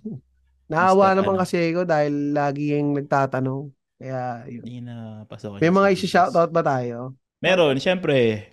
Naawa 0.69 1.13
Mr. 1.13 1.17
naman 1.21 1.35
ano. 1.35 1.41
kasi 1.41 1.57
ako 1.73 1.83
dahil 1.89 2.15
lagi 2.37 2.65
yung 2.77 2.93
nagtatanong. 2.93 3.63
Kaya 3.99 4.45
yun. 4.47 4.63
Hindi 4.63 4.79
na 4.85 5.25
pasok. 5.27 5.59
May 5.59 5.73
mga 5.73 5.89
isi-shoutout 5.97 6.53
ba 6.53 6.63
tayo? 6.63 7.17
Meron, 7.41 7.81
syempre. 7.81 8.47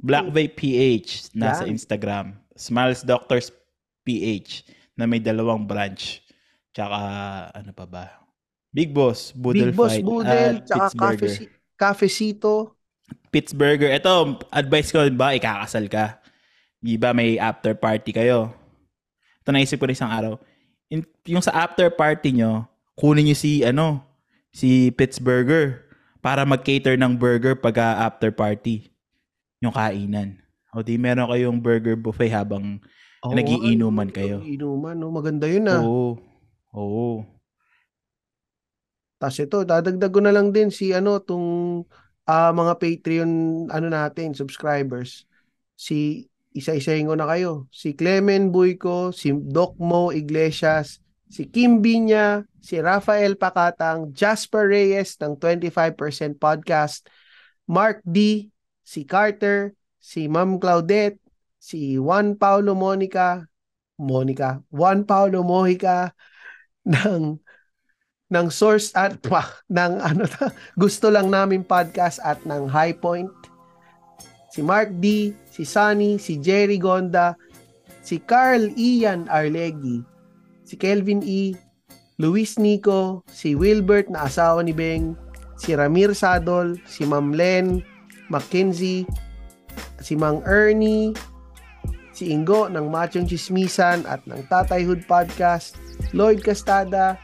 Black 0.00 0.28
Vape 0.30 0.56
PH 0.56 1.34
nasa 1.36 1.64
Yan. 1.64 1.74
Instagram. 1.74 2.26
Smiles 2.54 3.02
Doctors 3.02 3.50
PH 4.04 4.68
na 4.96 5.08
may 5.08 5.18
dalawang 5.18 5.64
branch. 5.64 6.20
Tsaka 6.72 6.98
ano 7.52 7.70
pa 7.72 7.84
ba? 7.84 8.04
Big 8.72 8.88
Boss, 8.88 9.36
Boodle 9.36 9.68
Big 9.68 9.76
Boss 9.76 9.92
Fight 9.92 10.04
Boodle, 10.04 10.32
at 10.32 10.64
tsaka 10.64 10.96
Cafe, 10.96 11.28
Cafecito. 11.76 12.72
Pittsburgher. 13.28 13.92
Ito, 13.92 14.40
advice 14.48 14.88
ko 14.88 15.04
ba, 15.12 15.36
ikakasal 15.36 15.92
ka. 15.92 16.16
Di 16.80 16.96
ba 16.96 17.12
may 17.12 17.36
after 17.36 17.76
party 17.76 18.16
kayo? 18.16 18.48
Ito 19.44 19.52
naisip 19.52 19.76
ko 19.76 19.84
rin 19.84 19.96
isang 19.96 20.08
araw. 20.08 20.40
Yung 21.24 21.44
sa 21.44 21.54
after 21.64 21.88
party 21.88 22.36
nyo, 22.36 22.68
kunin 23.00 23.32
nyo 23.32 23.36
si, 23.36 23.64
ano, 23.64 24.04
si 24.52 24.92
Pittsburgher 24.92 25.88
para 26.20 26.44
mag-cater 26.44 27.00
ng 27.00 27.16
burger 27.16 27.56
pag 27.56 27.80
ah, 27.80 28.06
after 28.06 28.28
party. 28.28 28.92
Yung 29.64 29.72
kainan. 29.72 30.36
O 30.72 30.84
di 30.84 30.96
meron 31.00 31.28
kayong 31.28 31.60
burger 31.60 31.96
buffet 31.96 32.32
habang 32.32 32.80
Oo, 33.22 33.32
Nagiinuman 33.38 34.10
kayo. 34.10 34.42
Nagiinuman, 34.42 34.98
no? 34.98 35.14
Maganda 35.14 35.46
yun 35.46 35.70
ah. 35.70 35.78
Oo. 35.78 36.18
Oo. 36.74 37.22
Tapos 39.22 39.38
ito, 39.38 39.62
dadagdag 39.62 40.10
ko 40.10 40.18
na 40.18 40.34
lang 40.34 40.50
din 40.50 40.74
si 40.74 40.90
ano, 40.90 41.22
tung 41.22 41.46
ah, 42.26 42.50
mga 42.50 42.74
Patreon 42.82 43.30
ano 43.70 43.86
natin, 43.86 44.34
subscribers. 44.34 45.22
Si 45.78 46.26
isa-isahin 46.52 47.08
ko 47.08 47.16
na 47.16 47.28
kayo. 47.28 47.66
Si 47.72 47.96
Clemen 47.96 48.52
Buyco, 48.52 49.10
si 49.12 49.32
Doc 49.32 49.76
Mo 49.80 50.12
Iglesias, 50.12 51.00
si 51.32 51.48
Kim 51.48 51.80
Binya, 51.80 52.44
si 52.60 52.78
Rafael 52.78 53.40
Pakatang, 53.40 54.12
Jasper 54.12 54.68
Reyes 54.68 55.16
ng 55.18 55.40
25% 55.40 56.36
podcast, 56.36 57.08
Mark 57.64 58.04
D, 58.04 58.48
si 58.84 59.08
Carter, 59.08 59.72
si 59.96 60.28
Ma'am 60.28 60.60
Claudette, 60.60 61.18
si 61.56 61.96
Juan 61.96 62.36
Paulo 62.36 62.76
Monica, 62.76 63.48
Monica, 63.96 64.60
Juan 64.68 65.06
Paulo 65.06 65.46
Mojica 65.46 66.12
ng 66.92 67.38
ng 68.32 68.48
source 68.48 68.90
at 68.96 69.20
ng 69.78 69.92
ano 70.00 70.24
gusto 70.74 71.12
lang 71.12 71.28
namin 71.28 71.62
podcast 71.62 72.18
at 72.24 72.40
ng 72.48 72.66
High 72.66 72.96
Point. 72.98 73.41
Si 74.52 74.60
Mark 74.60 74.92
D, 75.00 75.32
si 75.48 75.64
Sunny, 75.64 76.20
si 76.20 76.36
Jerry 76.36 76.76
Gonda, 76.76 77.32
si 78.04 78.20
Carl 78.20 78.68
Ian 78.76 79.24
Arlegi, 79.32 80.04
si 80.68 80.76
Kelvin 80.76 81.24
E, 81.24 81.56
Luis 82.20 82.60
Nico, 82.60 83.24
si 83.32 83.56
Wilbert 83.56 84.12
na 84.12 84.28
asawa 84.28 84.60
ni 84.60 84.76
Beng, 84.76 85.16
si 85.56 85.72
Ramir 85.72 86.12
Sadol, 86.12 86.76
si 86.84 87.08
Ma'am 87.08 87.32
Len, 87.32 87.80
Mackenzie, 88.28 89.08
si 90.04 90.12
Mang 90.20 90.44
Ernie, 90.44 91.16
si 92.12 92.28
Ingo 92.28 92.68
ng 92.68 92.92
Machong 92.92 93.24
Chismisan 93.24 94.04
at 94.04 94.20
ng 94.28 94.44
Tatay 94.52 94.84
Hood 94.84 95.08
Podcast, 95.08 95.80
Lloyd 96.12 96.44
Castada, 96.44 97.16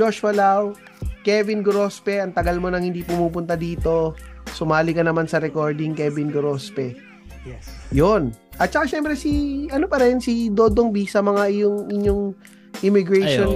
Joshua 0.00 0.32
Lau, 0.32 0.72
Kevin 1.20 1.60
Gorospe, 1.60 2.24
ang 2.24 2.32
tagal 2.32 2.56
mo 2.56 2.72
nang 2.72 2.80
hindi 2.80 3.04
pumupunta 3.04 3.52
dito. 3.52 4.16
Sumali 4.52 4.92
ka 4.92 5.00
naman 5.00 5.24
sa 5.24 5.38
recording, 5.38 5.94
Kevin 5.94 6.28
Gorospe. 6.28 6.94
Yes. 7.42 7.64
Yon. 7.90 8.34
At 8.60 8.68
saka 8.70 8.84
syempre 8.86 9.16
si, 9.16 9.64
ano 9.72 9.88
pa 9.88 9.96
rin, 9.96 10.20
si 10.20 10.52
Dodong 10.52 10.92
B 10.92 11.08
sa 11.08 11.24
mga 11.24 11.48
iyong, 11.48 11.88
inyong 11.88 12.22
Ay, 12.30 12.36
oo. 12.36 12.84
immigration, 12.84 13.48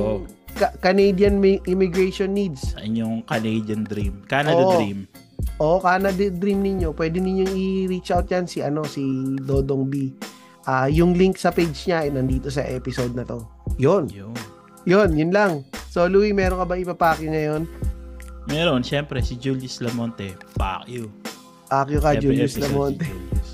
Ca- 0.54 0.74
Canadian 0.80 1.36
mi- 1.36 1.60
immigration 1.66 2.32
needs. 2.32 2.72
Sa 2.72 2.80
inyong 2.80 3.26
Canadian 3.26 3.84
dream. 3.84 4.22
Canada 4.24 4.62
Oo. 4.62 4.78
dream. 4.78 5.04
O 5.58 5.76
Canada 5.78 6.24
dream 6.30 6.62
ninyo, 6.62 6.94
pwede 6.94 7.18
ninyong 7.18 7.52
i-reach 7.52 8.14
out 8.14 8.30
yan 8.30 8.46
si 8.46 8.62
ano 8.62 8.86
si 8.86 9.02
Dodong 9.38 9.90
B. 9.90 10.14
Ah, 10.64 10.88
yung 10.88 11.12
link 11.12 11.36
sa 11.36 11.52
page 11.52 11.76
niya 11.84 12.06
ay 12.06 12.10
nandito 12.10 12.48
sa 12.48 12.64
episode 12.64 13.12
na 13.12 13.26
to. 13.26 13.44
Yon. 13.76 14.08
Yun. 14.08 14.32
Yon, 14.88 15.10
yun 15.12 15.28
lang. 15.28 15.52
So 15.90 16.08
Louie, 16.08 16.32
meron 16.32 16.56
ka 16.56 16.66
ba 16.66 16.74
ipapaki 16.74 17.28
ngayon? 17.28 17.68
Meron, 18.46 18.84
syempre, 18.84 19.22
si 19.22 19.38
Julius 19.42 19.80
Lamonte. 19.80 20.36
Fuck 20.58 20.88
you. 20.88 21.10
Akyo 21.70 22.00
ka, 22.00 22.14
Julius 22.14 22.58
Lamonte. 22.58 23.04
Si 23.04 23.10
Julius. 23.10 23.53